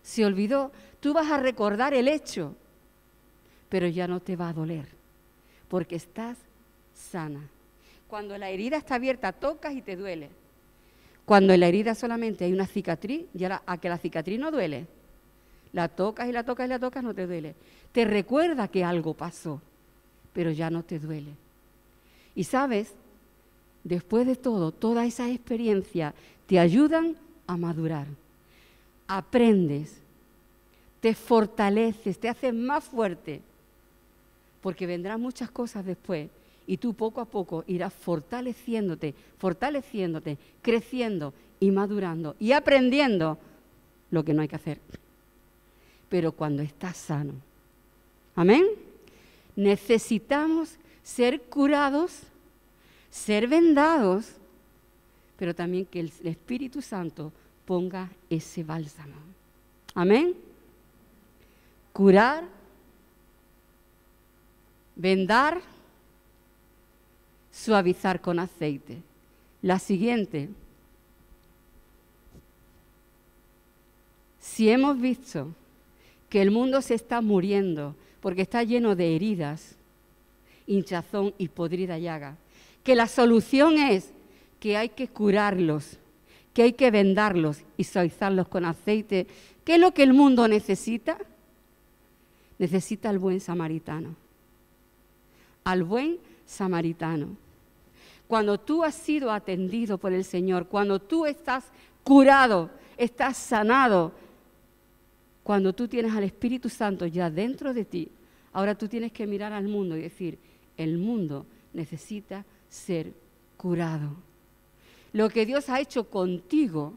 Se 0.00 0.24
olvidó, 0.24 0.70
tú 1.00 1.12
vas 1.12 1.28
a 1.28 1.38
recordar 1.38 1.92
el 1.92 2.06
hecho, 2.06 2.54
pero 3.68 3.88
ya 3.88 4.06
no 4.06 4.20
te 4.20 4.36
va 4.36 4.50
a 4.50 4.52
doler, 4.52 4.86
porque 5.66 5.96
estás 5.96 6.38
sana. 6.94 7.40
Cuando 8.06 8.38
la 8.38 8.50
herida 8.50 8.76
está 8.76 8.94
abierta, 8.94 9.32
tocas 9.32 9.74
y 9.74 9.82
te 9.82 9.96
duele. 9.96 10.30
Cuando 11.24 11.52
en 11.52 11.58
la 11.58 11.66
herida 11.66 11.96
solamente 11.96 12.44
hay 12.44 12.52
una 12.52 12.68
cicatriz, 12.68 13.26
ya 13.34 13.64
a 13.66 13.76
que 13.78 13.88
la 13.88 13.98
cicatriz 13.98 14.38
no 14.38 14.52
duele. 14.52 14.86
La 15.72 15.88
tocas 15.88 16.28
y 16.28 16.32
la 16.32 16.44
tocas 16.44 16.66
y 16.66 16.68
la 16.68 16.78
tocas, 16.78 17.02
no 17.02 17.14
te 17.14 17.26
duele. 17.26 17.54
Te 17.92 18.04
recuerda 18.04 18.68
que 18.68 18.84
algo 18.84 19.14
pasó, 19.14 19.60
pero 20.32 20.50
ya 20.50 20.70
no 20.70 20.82
te 20.82 20.98
duele. 20.98 21.32
Y 22.34 22.44
sabes, 22.44 22.92
después 23.84 24.26
de 24.26 24.36
todo, 24.36 24.72
toda 24.72 25.04
esa 25.04 25.28
experiencia 25.28 26.14
te 26.46 26.58
ayudan 26.58 27.16
a 27.46 27.56
madurar. 27.56 28.06
Aprendes, 29.06 29.96
te 31.00 31.14
fortaleces, 31.14 32.18
te 32.18 32.28
haces 32.28 32.54
más 32.54 32.84
fuerte, 32.84 33.40
porque 34.60 34.86
vendrán 34.86 35.20
muchas 35.20 35.50
cosas 35.50 35.84
después 35.84 36.28
y 36.66 36.76
tú 36.76 36.94
poco 36.94 37.20
a 37.20 37.24
poco 37.24 37.64
irás 37.66 37.92
fortaleciéndote, 37.92 39.14
fortaleciéndote, 39.38 40.38
creciendo 40.62 41.34
y 41.58 41.70
madurando 41.70 42.36
y 42.38 42.52
aprendiendo 42.52 43.38
lo 44.10 44.24
que 44.24 44.34
no 44.34 44.42
hay 44.42 44.48
que 44.48 44.56
hacer. 44.56 44.78
Pero 46.10 46.32
cuando 46.32 46.60
estás 46.62 46.98
sano, 46.98 47.32
amén, 48.34 48.66
necesitamos 49.56 50.76
ser 51.02 51.40
curados 51.40 52.24
ser 53.10 53.48
vendados, 53.48 54.26
pero 55.36 55.54
también 55.54 55.84
que 55.84 56.00
el 56.00 56.12
Espíritu 56.24 56.80
Santo 56.80 57.32
ponga 57.66 58.08
ese 58.28 58.62
bálsamo. 58.62 59.16
Amén. 59.94 60.34
Curar, 61.92 62.44
vendar, 64.94 65.60
suavizar 67.50 68.20
con 68.20 68.38
aceite. 68.38 69.02
La 69.62 69.78
siguiente. 69.78 70.48
Si 74.38 74.70
hemos 74.70 74.98
visto 74.98 75.48
que 76.30 76.40
el 76.40 76.50
mundo 76.50 76.80
se 76.80 76.94
está 76.94 77.20
muriendo 77.20 77.94
porque 78.20 78.42
está 78.42 78.62
lleno 78.62 78.96
de 78.96 79.14
heridas, 79.14 79.76
hinchazón 80.66 81.34
y 81.36 81.48
podrida 81.48 81.98
llaga, 81.98 82.36
que 82.84 82.94
la 82.94 83.08
solución 83.08 83.76
es 83.76 84.12
que 84.60 84.76
hay 84.76 84.90
que 84.90 85.08
curarlos, 85.08 85.98
que 86.54 86.62
hay 86.62 86.72
que 86.72 86.90
vendarlos 86.90 87.62
y 87.76 87.84
suavizarlos 87.84 88.48
con 88.48 88.64
aceite. 88.64 89.26
¿Qué 89.64 89.74
es 89.74 89.80
lo 89.80 89.92
que 89.92 90.02
el 90.02 90.12
mundo 90.12 90.46
necesita? 90.46 91.18
Necesita 92.58 93.08
al 93.08 93.18
buen 93.18 93.40
samaritano. 93.40 94.14
Al 95.64 95.82
buen 95.82 96.18
samaritano. 96.46 97.28
Cuando 98.28 98.60
tú 98.60 98.84
has 98.84 98.94
sido 98.94 99.32
atendido 99.32 99.98
por 99.98 100.12
el 100.12 100.24
Señor, 100.24 100.66
cuando 100.66 101.00
tú 101.00 101.26
estás 101.26 101.64
curado, 102.04 102.70
estás 102.96 103.36
sanado, 103.36 104.12
cuando 105.50 105.72
tú 105.72 105.88
tienes 105.88 106.14
al 106.14 106.22
Espíritu 106.22 106.68
Santo 106.68 107.06
ya 107.06 107.28
dentro 107.28 107.74
de 107.74 107.84
ti, 107.84 108.08
ahora 108.52 108.76
tú 108.78 108.86
tienes 108.86 109.10
que 109.10 109.26
mirar 109.26 109.52
al 109.52 109.66
mundo 109.66 109.96
y 109.96 110.02
decir, 110.02 110.38
el 110.76 110.96
mundo 110.96 111.44
necesita 111.72 112.44
ser 112.68 113.12
curado. 113.56 114.10
Lo 115.12 115.28
que 115.28 115.44
Dios 115.46 115.68
ha 115.68 115.80
hecho 115.80 116.08
contigo, 116.08 116.94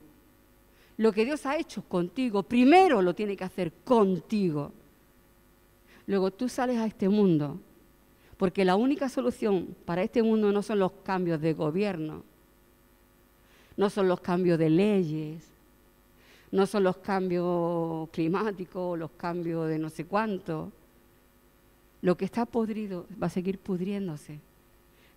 lo 0.97 1.12
que 1.12 1.26
Dios 1.26 1.47
ha 1.47 1.58
hecho 1.58 1.82
contigo, 1.82 2.43
primero 2.43 3.01
lo 3.01 3.16
tiene 3.16 3.36
que 3.36 3.43
hacer 3.43 3.74
contigo. 3.84 4.72
Luego 6.06 6.30
tú 6.30 6.47
sales 6.47 6.78
a 6.78 6.86
este 6.86 7.10
mundo, 7.10 7.60
porque 8.38 8.66
la 8.66 8.76
única 8.76 9.10
solución 9.10 9.76
para 9.84 10.04
este 10.04 10.22
mundo 10.22 10.51
no 10.51 10.62
son 10.62 10.78
los 10.78 10.91
cambios 11.04 11.41
de 11.41 11.54
gobierno, 11.54 12.24
no 13.78 13.89
son 13.89 14.08
los 14.08 14.20
cambios 14.20 14.60
de 14.60 14.70
leyes, 14.70 15.53
no 16.54 16.68
son 16.68 16.84
los 16.84 16.97
cambios 16.97 18.08
climáticos, 18.12 18.97
los 18.97 19.10
cambios 19.18 19.68
de 19.68 19.80
no 19.80 19.89
sé 19.89 20.06
cuánto. 20.06 20.72
Lo 22.04 22.16
que 22.16 22.26
está 22.26 22.45
podrido 22.45 23.08
va 23.22 23.26
a 23.26 23.32
seguir 23.32 23.58
pudriéndose. 23.58 24.39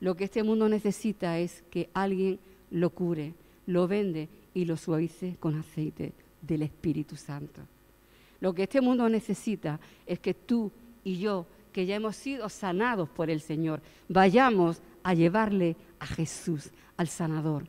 Lo 0.00 0.16
que 0.16 0.24
este 0.24 0.42
mundo 0.42 0.66
necesita 0.66 1.38
es 1.38 1.62
que 1.70 1.90
alguien 1.92 2.38
lo 2.70 2.88
cure, 2.88 3.34
lo 3.66 3.86
vende 3.86 4.30
y 4.54 4.64
lo 4.64 4.78
suavice 4.78 5.36
con 5.38 5.58
aceite 5.58 6.14
del 6.40 6.62
Espíritu 6.62 7.16
Santo. 7.16 7.60
Lo 8.40 8.54
que 8.54 8.62
este 8.62 8.80
mundo 8.80 9.06
necesita 9.10 9.78
es 10.06 10.18
que 10.18 10.32
tú 10.32 10.72
y 11.04 11.18
yo, 11.18 11.44
que 11.70 11.84
ya 11.84 11.96
hemos 11.96 12.16
sido 12.16 12.48
sanados 12.48 13.10
por 13.10 13.28
el 13.28 13.42
Señor, 13.42 13.82
vayamos 14.08 14.80
a 15.02 15.12
llevarle 15.12 15.76
a 15.98 16.06
Jesús, 16.06 16.70
al 16.96 17.08
sanador, 17.08 17.66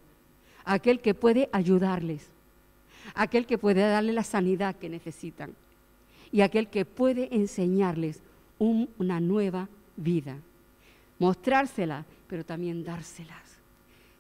aquel 0.63 1.01
que 1.01 1.13
puede 1.13 1.49
ayudarles, 1.51 2.29
aquel 3.13 3.45
que 3.45 3.57
puede 3.57 3.81
darle 3.81 4.13
la 4.13 4.23
sanidad 4.23 4.75
que 4.75 4.89
necesitan 4.89 5.53
y 6.31 6.41
aquel 6.41 6.67
que 6.67 6.85
puede 6.85 7.33
enseñarles 7.35 8.21
una 8.59 9.19
nueva 9.19 9.69
vida, 9.95 10.37
mostrársela 11.19 12.05
pero 12.27 12.45
también 12.45 12.83
dárselas, 12.83 13.59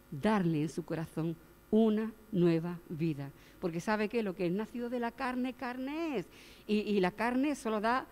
darle 0.09 0.63
en 0.63 0.69
su 0.69 0.83
corazón 0.83 1.35
una 1.69 2.11
nueva 2.31 2.79
vida. 2.89 3.31
Porque 3.59 3.81
sabe 3.81 4.07
que 4.07 4.23
lo 4.23 4.35
que 4.35 4.45
es 4.45 4.51
nacido 4.51 4.89
de 4.89 4.99
la 4.99 5.11
carne, 5.11 5.53
carne 5.53 6.17
es. 6.17 6.25
Y, 6.67 6.79
y 6.79 6.99
la 6.99 7.11
carne 7.11 7.55
solo 7.55 7.81
da 7.81 8.05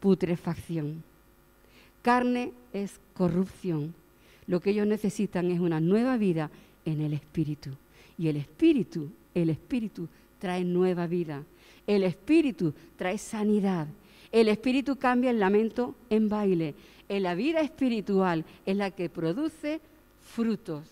putrefacción. 0.00 1.02
Carne 2.02 2.52
es 2.72 2.98
corrupción. 3.14 3.94
Lo 4.46 4.60
que 4.60 4.70
ellos 4.70 4.86
necesitan 4.86 5.50
es 5.50 5.60
una 5.60 5.80
nueva 5.80 6.16
vida 6.16 6.50
en 6.84 7.00
el 7.00 7.12
Espíritu. 7.12 7.70
Y 8.18 8.28
el 8.28 8.36
Espíritu, 8.36 9.10
el 9.42 9.50
Espíritu 9.50 10.08
trae 10.38 10.64
nueva 10.64 11.06
vida. 11.06 11.42
El 11.86 12.02
Espíritu 12.02 12.74
trae 12.96 13.18
sanidad. 13.18 13.86
El 14.32 14.48
Espíritu 14.48 14.96
cambia 14.96 15.30
el 15.30 15.38
lamento 15.38 15.94
en 16.10 16.28
baile 16.28 16.74
en 17.08 17.22
la 17.22 17.34
vida 17.34 17.60
espiritual 17.60 18.44
es 18.64 18.76
la 18.76 18.90
que 18.90 19.08
produce 19.08 19.80
frutos. 20.22 20.82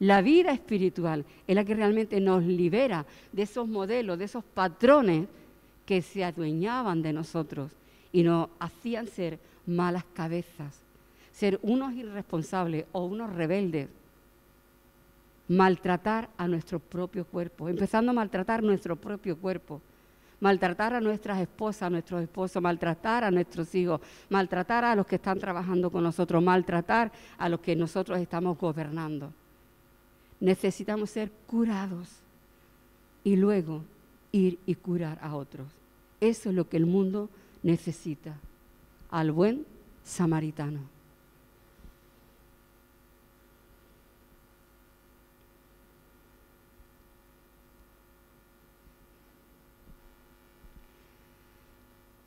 La 0.00 0.22
vida 0.22 0.52
espiritual 0.52 1.24
es 1.46 1.54
la 1.54 1.64
que 1.64 1.74
realmente 1.74 2.20
nos 2.20 2.44
libera 2.44 3.06
de 3.32 3.42
esos 3.42 3.66
modelos, 3.68 4.18
de 4.18 4.26
esos 4.26 4.44
patrones 4.44 5.26
que 5.86 6.02
se 6.02 6.24
adueñaban 6.24 7.02
de 7.02 7.12
nosotros 7.12 7.70
y 8.12 8.22
nos 8.22 8.48
hacían 8.58 9.06
ser 9.06 9.38
malas 9.66 10.04
cabezas, 10.14 10.78
ser 11.32 11.58
unos 11.62 11.94
irresponsables 11.94 12.84
o 12.92 13.04
unos 13.04 13.32
rebeldes, 13.32 13.88
maltratar 15.48 16.30
a 16.36 16.48
nuestro 16.48 16.78
propio 16.78 17.24
cuerpo, 17.24 17.68
empezando 17.68 18.10
a 18.10 18.14
maltratar 18.14 18.62
nuestro 18.62 18.96
propio 18.96 19.36
cuerpo, 19.36 19.80
maltratar 20.40 20.94
a 20.94 21.00
nuestras 21.00 21.40
esposas, 21.40 21.82
a 21.82 21.90
nuestros 21.90 22.22
esposos, 22.22 22.62
maltratar 22.62 23.24
a 23.24 23.30
nuestros 23.30 23.74
hijos, 23.74 24.00
maltratar 24.28 24.84
a 24.84 24.94
los 24.94 25.06
que 25.06 25.16
están 25.16 25.38
trabajando 25.38 25.90
con 25.90 26.02
nosotros, 26.02 26.42
maltratar 26.42 27.12
a 27.38 27.48
los 27.48 27.60
que 27.60 27.76
nosotros 27.76 28.18
estamos 28.18 28.58
gobernando. 28.58 29.32
Necesitamos 30.40 31.10
ser 31.10 31.30
curados 31.46 32.08
y 33.22 33.36
luego 33.36 33.82
ir 34.32 34.58
y 34.66 34.74
curar 34.74 35.18
a 35.22 35.34
otros. 35.36 35.66
Eso 36.20 36.50
es 36.50 36.54
lo 36.54 36.68
que 36.68 36.76
el 36.76 36.86
mundo 36.86 37.28
necesita, 37.62 38.36
al 39.10 39.32
buen 39.32 39.64
samaritano. 40.02 40.93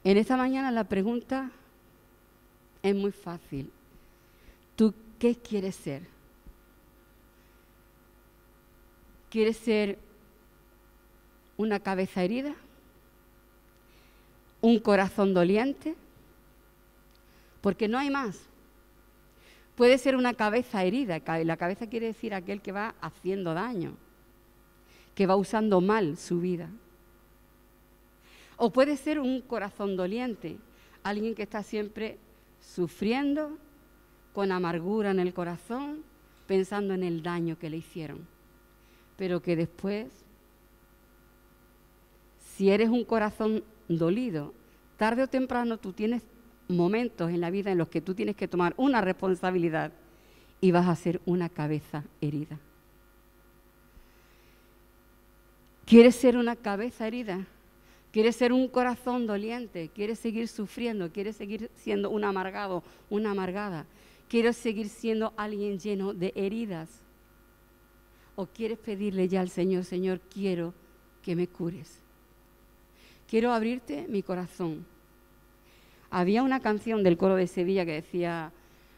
En 0.07 0.15
esta 0.15 0.37
mañana 0.37 0.71
la 0.71 0.85
pregunta 0.85 1.51
es 2.81 2.95
muy 2.95 3.11
fácil. 3.11 3.69
¿Tú 4.77 4.93
qué 5.19 5.35
quieres 5.35 5.75
ser? 5.75 6.03
¿Quieres 9.29 9.57
ser 9.57 9.99
una 11.57 11.81
cabeza 11.81 12.23
herida? 12.23 12.55
¿Un 14.61 14.79
corazón 14.79 15.33
doliente? 15.33 15.93
Porque 17.59 17.89
no 17.89 17.97
hay 17.97 18.09
más. 18.09 18.39
Puede 19.75 19.97
ser 19.97 20.15
una 20.15 20.35
cabeza 20.35 20.85
herida. 20.85 21.19
La 21.43 21.57
cabeza 21.57 21.87
quiere 21.87 22.05
decir 22.05 22.33
aquel 22.33 22.61
que 22.61 22.71
va 22.71 22.95
haciendo 23.01 23.53
daño, 23.53 23.97
que 25.15 25.27
va 25.27 25.35
usando 25.35 25.81
mal 25.81 26.15
su 26.15 26.39
vida. 26.39 26.69
O 28.57 28.71
puede 28.71 28.97
ser 28.97 29.19
un 29.19 29.41
corazón 29.41 29.95
doliente, 29.95 30.57
alguien 31.03 31.35
que 31.35 31.43
está 31.43 31.63
siempre 31.63 32.17
sufriendo, 32.59 33.57
con 34.33 34.51
amargura 34.51 35.11
en 35.11 35.19
el 35.19 35.33
corazón, 35.33 36.03
pensando 36.47 36.93
en 36.93 37.03
el 37.03 37.23
daño 37.23 37.57
que 37.57 37.69
le 37.69 37.77
hicieron. 37.77 38.27
Pero 39.15 39.41
que 39.41 39.55
después, 39.55 40.07
si 42.55 42.69
eres 42.69 42.89
un 42.89 43.03
corazón 43.03 43.63
dolido, 43.87 44.53
tarde 44.97 45.23
o 45.23 45.27
temprano 45.27 45.77
tú 45.77 45.93
tienes 45.93 46.23
momentos 46.67 47.31
en 47.31 47.41
la 47.41 47.49
vida 47.49 47.71
en 47.71 47.77
los 47.77 47.89
que 47.89 48.01
tú 48.01 48.13
tienes 48.13 48.35
que 48.35 48.47
tomar 48.47 48.73
una 48.77 49.01
responsabilidad 49.01 49.91
y 50.61 50.71
vas 50.71 50.87
a 50.87 50.95
ser 50.95 51.21
una 51.25 51.49
cabeza 51.49 52.03
herida. 52.21 52.59
¿Quieres 55.85 56.15
ser 56.15 56.35
una 56.37 56.55
cabeza 56.55 57.07
herida? 57.07 57.45
Quiere 58.17 58.31
ser 58.31 58.51
un 58.51 58.67
corazón 58.67 59.27
doliente, 59.27 59.91
quiere 59.93 60.15
seguir 60.15 60.47
sufriendo, 60.47 61.11
quiere 61.11 61.33
seguir 61.33 61.69
siendo 61.75 62.09
un 62.09 62.23
amargado, 62.23 62.81
una 63.11 63.29
amargada, 63.29 63.85
quiere 64.27 64.53
seguir 64.53 64.89
siendo 64.89 65.33
alguien 65.37 65.77
lleno 65.77 66.15
de 66.15 66.33
heridas. 66.35 67.03
O 68.35 68.47
quieres 68.47 68.79
pedirle 68.79 69.27
ya 69.27 69.41
al 69.41 69.49
Señor, 69.49 69.83
Señor, 69.83 70.19
quiero 70.33 70.73
que 71.21 71.35
me 71.35 71.45
cures. 71.45 72.01
Quiero 73.29 73.53
abrirte 73.53 74.07
mi 74.09 74.23
corazón. 74.23 74.83
Había 76.09 76.41
una 76.41 76.59
canción 76.59 77.03
del 77.03 77.17
coro 77.17 77.35
de 77.35 77.45
Sevilla 77.45 77.85
que 77.85 78.01
decía, 78.01 78.51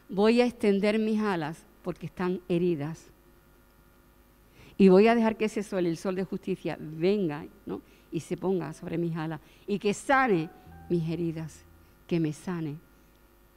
voy 0.08 0.40
a 0.40 0.46
extender 0.46 0.98
mis 0.98 1.20
alas 1.20 1.62
porque 1.82 2.06
están 2.06 2.40
heridas. 2.48 3.10
Y 4.78 4.88
voy 4.88 5.08
a 5.08 5.14
dejar 5.14 5.36
que 5.36 5.44
ese 5.44 5.62
sol, 5.62 5.84
el 5.84 5.98
sol 5.98 6.14
de 6.14 6.24
justicia, 6.24 6.78
venga, 6.80 7.44
¿no? 7.66 7.82
Y 8.12 8.20
se 8.20 8.36
ponga 8.36 8.72
sobre 8.72 8.98
mis 8.98 9.16
alas 9.16 9.40
y 9.66 9.78
que 9.78 9.94
sane 9.94 10.50
mis 10.88 11.08
heridas, 11.08 11.64
que 12.06 12.20
me 12.20 12.32
sane 12.32 12.78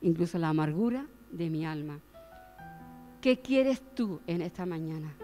incluso 0.01 0.37
la 0.37 0.49
amargura 0.49 1.07
de 1.31 1.49
mi 1.49 1.65
alma. 1.65 1.99
¿Qué 3.21 3.39
quieres 3.39 3.81
tú 3.95 4.19
en 4.27 4.41
esta 4.41 4.65
mañana? 4.65 5.15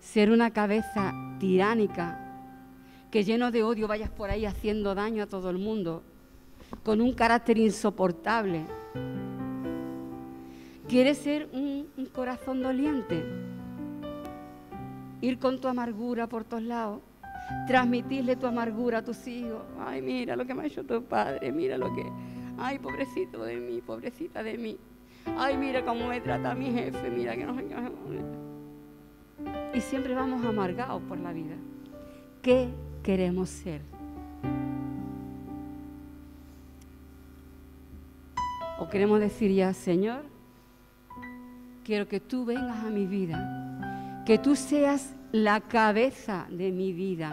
Ser 0.00 0.30
una 0.30 0.50
cabeza 0.50 1.12
tiránica, 1.38 2.24
que 3.10 3.24
lleno 3.24 3.50
de 3.50 3.62
odio 3.62 3.86
vayas 3.86 4.10
por 4.10 4.30
ahí 4.30 4.46
haciendo 4.46 4.94
daño 4.94 5.22
a 5.22 5.26
todo 5.26 5.50
el 5.50 5.58
mundo, 5.58 6.02
con 6.82 7.00
un 7.00 7.12
carácter 7.12 7.58
insoportable. 7.58 8.64
¿Quieres 10.88 11.18
ser 11.18 11.48
un, 11.52 11.88
un 11.96 12.06
corazón 12.06 12.62
doliente? 12.62 13.24
Ir 15.20 15.38
con 15.38 15.60
tu 15.60 15.68
amargura 15.68 16.26
por 16.26 16.44
todos 16.44 16.62
lados 16.62 17.02
transmitirle 17.66 18.36
tu 18.36 18.46
amargura 18.46 18.98
a 18.98 19.02
tus 19.02 19.26
hijos. 19.26 19.62
Ay, 19.80 20.02
mira 20.02 20.36
lo 20.36 20.46
que 20.46 20.54
me 20.54 20.62
ha 20.62 20.66
hecho 20.66 20.84
tu 20.84 21.02
padre, 21.04 21.52
mira 21.52 21.78
lo 21.78 21.94
que... 21.94 22.04
Ay, 22.58 22.78
pobrecito 22.78 23.44
de 23.44 23.56
mí, 23.56 23.80
pobrecita 23.80 24.42
de 24.42 24.58
mí. 24.58 24.76
Ay, 25.36 25.56
mira 25.56 25.84
cómo 25.84 26.08
me 26.08 26.20
trata 26.20 26.54
mi 26.54 26.72
jefe, 26.72 27.10
mira 27.10 27.36
que 27.36 27.44
no 27.44 27.54
sé 27.54 27.64
Y 29.74 29.80
siempre 29.80 30.14
vamos 30.14 30.44
amargados 30.44 31.02
por 31.02 31.18
la 31.18 31.32
vida. 31.32 31.54
¿Qué 32.42 32.68
queremos 33.02 33.48
ser? 33.48 33.82
O 38.80 38.88
queremos 38.88 39.20
decir 39.20 39.52
ya, 39.52 39.72
Señor, 39.74 40.22
quiero 41.84 42.06
que 42.06 42.20
tú 42.20 42.44
vengas 42.44 42.84
a 42.84 42.90
mi 42.90 43.06
vida, 43.06 44.22
que 44.24 44.38
tú 44.38 44.54
seas 44.54 45.17
la 45.32 45.60
cabeza 45.60 46.46
de 46.50 46.72
mi 46.72 46.92
vida. 46.92 47.32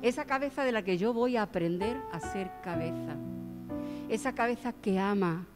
Esa 0.00 0.24
cabeza 0.24 0.64
de 0.64 0.72
la 0.72 0.82
que 0.82 0.98
yo 0.98 1.12
voy 1.12 1.36
a 1.36 1.42
aprender 1.42 1.96
a 2.12 2.20
ser 2.20 2.50
cabeza. 2.62 3.16
Esa 4.08 4.34
cabeza 4.34 4.72
que 4.72 4.98
ama. 4.98 5.46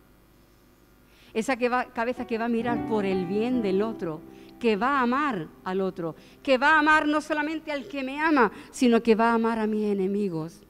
Esa 1.35 1.57
cabeza 1.57 2.27
que 2.27 2.39
va 2.39 2.45
a 2.47 2.49
mirar 2.49 2.87
por 2.87 3.05
el 3.05 3.27
bien 3.27 3.61
del 3.61 3.83
otro, 3.83 4.21
que 4.59 4.77
va 4.77 4.99
a 4.99 5.03
amar 5.03 5.49
al 5.65 5.81
otro, 5.81 6.15
que 6.43 6.59
va 6.59 6.77
a 6.77 6.79
amar 6.79 7.07
no 7.07 7.21
solamente 7.21 7.73
al 7.73 7.89
que 7.89 8.03
me 8.03 8.21
ama, 8.21 8.53
sino 8.71 9.03
que 9.03 9.15
va 9.15 9.31
a 9.31 9.35
amar 9.35 9.59
a 9.59 9.67
mis 9.67 9.85
enemigos. 9.85 10.63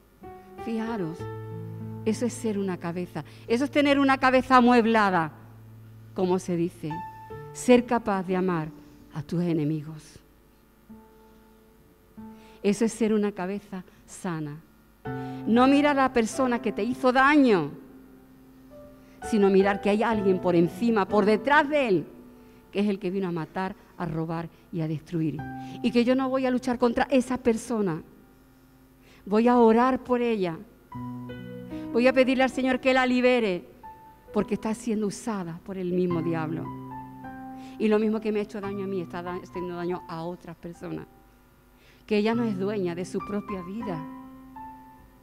Fijaros, 0.65 1.19
eso 2.03 2.25
es 2.25 2.33
ser 2.33 2.57
una 2.57 2.77
cabeza, 2.77 3.23
eso 3.47 3.63
es 3.63 3.71
tener 3.71 3.99
una 3.99 4.17
cabeza 4.17 4.57
amueblada, 4.57 5.31
como 6.13 6.39
se 6.39 6.57
dice, 6.57 6.91
ser 7.53 7.85
capaz 7.85 8.23
de 8.23 8.35
amar 8.35 8.69
a 9.13 9.21
tus 9.21 9.43
enemigos. 9.43 10.19
Eso 12.67 12.83
es 12.83 12.91
ser 12.91 13.13
una 13.13 13.31
cabeza 13.31 13.85
sana. 14.05 14.61
No 15.47 15.67
mirar 15.67 15.97
a 15.97 16.01
la 16.01 16.11
persona 16.11 16.61
que 16.61 16.73
te 16.73 16.83
hizo 16.83 17.13
daño, 17.13 17.71
sino 19.31 19.49
mirar 19.49 19.79
que 19.79 19.89
hay 19.89 20.03
alguien 20.03 20.39
por 20.39 20.53
encima, 20.53 21.07
por 21.07 21.23
detrás 21.23 21.69
de 21.69 21.87
él, 21.87 22.05
que 22.69 22.81
es 22.81 22.89
el 22.89 22.99
que 22.99 23.09
vino 23.09 23.29
a 23.29 23.31
matar, 23.31 23.73
a 23.97 24.05
robar 24.05 24.49
y 24.73 24.81
a 24.81 24.87
destruir. 24.89 25.37
Y 25.81 25.91
que 25.91 26.03
yo 26.03 26.13
no 26.13 26.27
voy 26.27 26.45
a 26.45 26.51
luchar 26.51 26.77
contra 26.77 27.07
esa 27.09 27.37
persona. 27.37 28.03
Voy 29.25 29.47
a 29.47 29.57
orar 29.57 30.03
por 30.03 30.21
ella. 30.21 30.57
Voy 31.93 32.05
a 32.05 32.11
pedirle 32.11 32.43
al 32.43 32.49
Señor 32.49 32.81
que 32.81 32.93
la 32.93 33.05
libere, 33.05 33.63
porque 34.33 34.55
está 34.55 34.73
siendo 34.73 35.07
usada 35.07 35.61
por 35.63 35.77
el 35.77 35.93
mismo 35.93 36.21
diablo. 36.21 36.65
Y 37.79 37.87
lo 37.87 37.97
mismo 37.97 38.19
que 38.19 38.33
me 38.33 38.39
ha 38.39 38.43
hecho 38.43 38.59
daño 38.59 38.83
a 38.83 38.87
mí, 38.87 38.99
está 38.99 39.19
haciendo 39.19 39.77
daño 39.77 40.01
a 40.09 40.23
otras 40.23 40.57
personas 40.57 41.07
que 42.07 42.17
ella 42.17 42.33
no 42.33 42.43
es 42.43 42.57
dueña 42.57 42.95
de 42.95 43.05
su 43.05 43.19
propia 43.19 43.61
vida, 43.61 44.01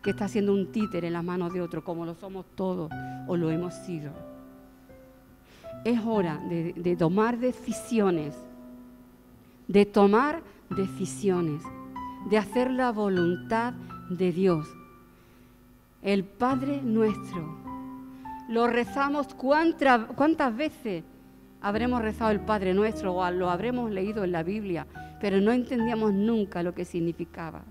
que 0.02 0.10
está 0.10 0.26
haciendo 0.26 0.52
un 0.52 0.70
títer 0.70 1.06
en 1.06 1.14
las 1.14 1.24
manos 1.24 1.52
de 1.52 1.62
otro, 1.62 1.82
como 1.82 2.04
lo 2.04 2.14
somos 2.14 2.44
todos 2.54 2.92
o 3.26 3.36
lo 3.36 3.50
hemos 3.50 3.72
sido. 3.74 4.12
Es 5.84 5.98
hora 6.04 6.38
de, 6.48 6.74
de 6.74 6.94
tomar 6.94 7.38
decisiones, 7.38 8.34
de 9.66 9.86
tomar 9.86 10.42
decisiones, 10.68 11.62
de 12.28 12.36
hacer 12.36 12.70
la 12.70 12.92
voluntad 12.92 13.72
de 14.10 14.30
Dios. 14.30 14.68
El 16.02 16.24
Padre 16.24 16.82
nuestro. 16.82 17.56
Lo 18.48 18.66
rezamos 18.66 19.34
cuántas 19.34 20.54
veces 20.54 21.02
habremos 21.64 22.00
rezado 22.00 22.30
el 22.30 22.40
Padre 22.40 22.74
nuestro 22.74 23.14
o 23.14 23.30
lo 23.30 23.50
habremos 23.50 23.90
leído 23.90 24.22
en 24.22 24.32
la 24.32 24.42
Biblia 24.44 24.86
pero 25.24 25.40
no 25.40 25.52
entendíamos 25.52 26.12
nunca 26.12 26.62
lo 26.62 26.74
que 26.74 26.84
significaba. 26.84 27.62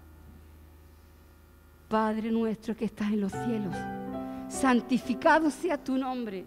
Padre 1.88 2.32
nuestro 2.32 2.76
que 2.76 2.86
estás 2.86 3.12
en 3.12 3.22
los 3.22 3.32
cielos, 3.32 3.76
santificado 4.50 5.52
sea 5.52 5.78
tu 5.78 5.96
nombre. 5.96 6.46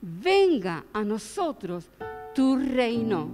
Venga 0.00 0.84
a 0.92 1.04
nosotros 1.04 1.88
tu 2.34 2.56
reino. 2.56 3.28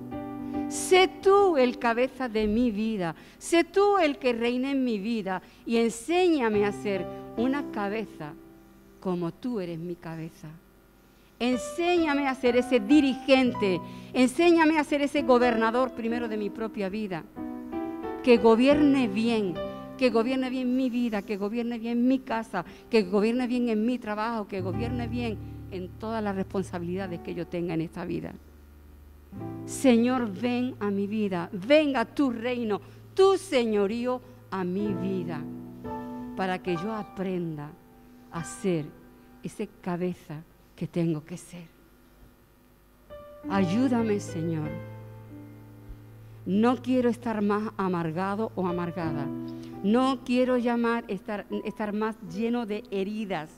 Sé 0.68 1.08
tú 1.22 1.56
el 1.56 1.78
cabeza 1.78 2.28
de 2.28 2.46
mi 2.46 2.70
vida. 2.70 3.14
Sé 3.38 3.64
tú 3.64 3.96
el 3.96 4.18
que 4.18 4.34
reine 4.34 4.72
en 4.72 4.84
mi 4.84 4.98
vida. 4.98 5.40
Y 5.64 5.78
enséñame 5.78 6.66
a 6.66 6.72
ser 6.72 7.06
una 7.38 7.70
cabeza 7.70 8.34
como 9.00 9.32
tú 9.32 9.60
eres 9.60 9.78
mi 9.78 9.94
cabeza. 9.94 10.48
Enséñame 11.38 12.28
a 12.28 12.34
ser 12.34 12.56
ese 12.56 12.80
dirigente. 12.80 13.80
Enséñame 14.12 14.78
a 14.78 14.84
ser 14.84 15.02
ese 15.02 15.22
gobernador 15.22 15.92
primero 15.92 16.28
de 16.28 16.36
mi 16.36 16.50
propia 16.50 16.88
vida. 16.88 17.24
Que 18.22 18.38
gobierne 18.38 19.08
bien. 19.08 19.54
Que 19.98 20.10
gobierne 20.10 20.50
bien 20.50 20.76
mi 20.76 20.90
vida. 20.90 21.22
Que 21.22 21.36
gobierne 21.36 21.78
bien 21.78 22.06
mi 22.06 22.20
casa. 22.20 22.64
Que 22.90 23.02
gobierne 23.02 23.46
bien 23.46 23.68
en 23.68 23.84
mi 23.84 23.98
trabajo. 23.98 24.46
Que 24.46 24.60
gobierne 24.60 25.08
bien 25.08 25.38
en 25.70 25.88
todas 25.98 26.22
las 26.22 26.36
responsabilidades 26.36 27.20
que 27.20 27.34
yo 27.34 27.46
tenga 27.46 27.74
en 27.74 27.80
esta 27.80 28.04
vida. 28.04 28.32
Señor, 29.66 30.30
ven 30.30 30.76
a 30.78 30.90
mi 30.90 31.06
vida, 31.06 31.48
ven 31.52 31.96
a 31.96 32.04
tu 32.04 32.30
reino, 32.30 32.80
tu 33.14 33.36
señorío 33.36 34.20
a 34.50 34.62
mi 34.62 34.94
vida, 34.94 35.40
para 36.36 36.62
que 36.62 36.76
yo 36.76 36.92
aprenda 36.92 37.72
a 38.30 38.44
ser 38.44 38.84
ese 39.42 39.68
cabeza 39.80 40.42
que 40.84 40.88
tengo 40.88 41.24
que 41.24 41.38
ser. 41.38 41.66
Ayúdame, 43.48 44.20
Señor. 44.20 44.68
No 46.44 46.76
quiero 46.82 47.08
estar 47.08 47.40
más 47.40 47.72
amargado 47.78 48.52
o 48.54 48.66
amargada. 48.66 49.26
No 49.82 50.20
quiero 50.26 50.58
llamar 50.58 51.04
estar, 51.08 51.46
estar 51.64 51.94
más 51.94 52.16
lleno 52.28 52.66
de 52.66 52.84
heridas 52.90 53.48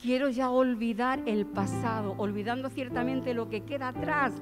Quiero 0.00 0.28
ya 0.28 0.50
olvidar 0.50 1.20
el 1.26 1.46
pasado, 1.46 2.14
olvidando 2.18 2.68
ciertamente 2.68 3.32
lo 3.32 3.48
que 3.48 3.62
queda 3.62 3.88
atrás, 3.88 4.34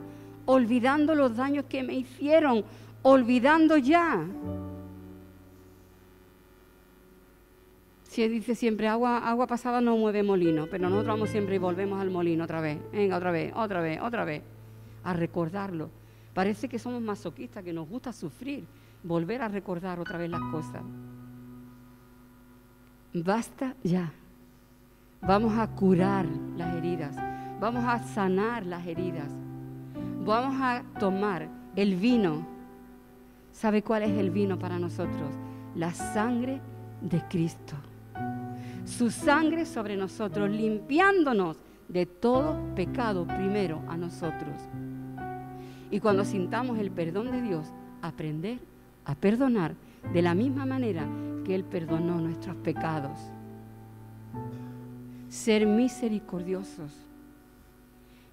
olvidando 0.45 1.15
los 1.15 1.37
daños 1.37 1.67
que 1.69 1.85
me 1.85 1.95
hicieron, 1.95 2.65
olvidando 3.03 3.77
ya. 3.77 4.27
Si 8.13 8.29
dice 8.29 8.55
siempre 8.55 8.89
agua, 8.89 9.27
agua 9.27 9.47
pasada 9.47 9.81
no 9.81 9.97
mueve 9.97 10.23
molino, 10.23 10.67
pero 10.71 10.91
nosotros 10.91 11.15
vamos 11.15 11.31
siempre 11.31 11.55
y 11.55 11.59
volvemos 11.59 11.99
al 11.99 12.11
molino 12.11 12.45
otra 12.45 12.61
vez, 12.61 12.79
venga 12.93 13.17
otra 13.17 13.31
vez, 13.31 13.55
otra 13.57 13.81
vez, 13.81 14.03
otra 14.03 14.27
vez, 14.27 14.43
a 15.03 15.15
recordarlo. 15.15 15.89
Parece 16.35 16.69
que 16.69 16.79
somos 16.79 17.01
masoquistas, 17.01 17.65
que 17.65 17.73
nos 17.73 17.89
gusta 17.89 18.13
sufrir, 18.13 18.67
volver 19.03 19.41
a 19.41 19.49
recordar 19.49 19.99
otra 19.99 20.19
vez 20.19 20.29
las 20.29 20.43
cosas. 20.51 20.83
Basta 23.15 23.77
ya. 23.83 24.13
Vamos 25.23 25.57
a 25.57 25.67
curar 25.69 26.27
las 26.59 26.77
heridas. 26.77 27.17
Vamos 27.61 27.83
a 27.83 27.99
sanar 27.99 28.67
las 28.67 28.87
heridas. 28.87 29.33
Vamos 30.23 30.61
a 30.61 30.83
tomar 31.01 31.49
el 31.77 31.97
vino. 31.97 32.47
¿Sabe 33.53 33.81
cuál 33.81 34.03
es 34.03 34.19
el 34.19 34.31
vino 34.31 34.59
para 34.59 34.79
nosotros? 34.79 35.31
La 35.75 35.95
sangre 35.95 36.61
de 37.01 37.23
Cristo. 37.31 37.75
Su 38.85 39.11
sangre 39.11 39.65
sobre 39.65 39.97
nosotros, 39.97 40.51
limpiándonos 40.51 41.59
de 41.89 42.07
todo 42.07 42.59
pecado 42.75 43.27
primero 43.27 43.83
a 43.89 43.97
nosotros. 43.97 44.61
Y 45.91 46.01
cuando 46.01 46.25
sintamos 46.25 46.79
el 46.79 46.91
perdón 46.91 47.31
de 47.31 47.43
Dios, 47.43 47.67
aprender 48.01 48.59
a 49.05 49.15
perdonar 49.15 49.75
de 50.13 50.23
la 50.23 50.35
misma 50.35 50.67
manera 50.67 51.07
que 51.45 51.55
Él 51.55 51.65
perdonó 51.65 52.21
nuestros 52.21 52.57
pecados 52.57 53.19
ser 55.33 55.67
misericordiosos. 55.67 56.93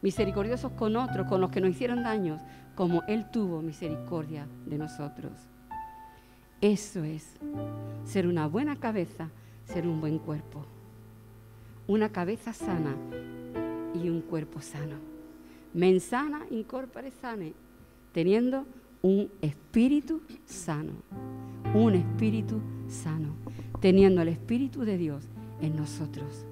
Misericordiosos 0.02 0.74
con 0.74 0.98
otros, 0.98 1.28
con 1.28 1.40
los 1.40 1.50
que 1.50 1.62
nos 1.62 1.72
hicieron 1.72 2.04
daños, 2.04 2.42
como 2.76 3.04
Él 3.08 3.26
tuvo 3.32 3.62
misericordia 3.62 4.48
de 4.66 4.78
nosotros. 4.78 5.32
Eso 6.60 7.06
es 7.06 7.38
ser 8.04 8.28
una 8.28 8.48
buena 8.48 8.76
cabeza, 8.76 9.30
ser 9.72 9.88
un 9.88 10.02
buen 10.02 10.18
cuerpo. 10.18 10.66
Una 11.88 12.10
cabeza 12.10 12.54
sana 12.54 12.96
y 13.94 14.10
un 14.10 14.22
cuerpo 14.22 14.62
sano. 14.62 14.96
Mensana 15.74 16.46
incorpore 16.50 17.12
sane, 17.12 17.54
teniendo 18.12 18.66
un 19.02 19.30
espíritu 19.42 20.22
sano. 20.46 20.94
Un 21.74 21.94
espíritu 21.94 22.60
sano, 22.88 23.36
teniendo 23.80 24.22
el 24.22 24.30
espíritu 24.30 24.82
de 24.82 24.98
Dios 24.98 25.28
en 25.62 25.76
nosotros. 25.76 26.46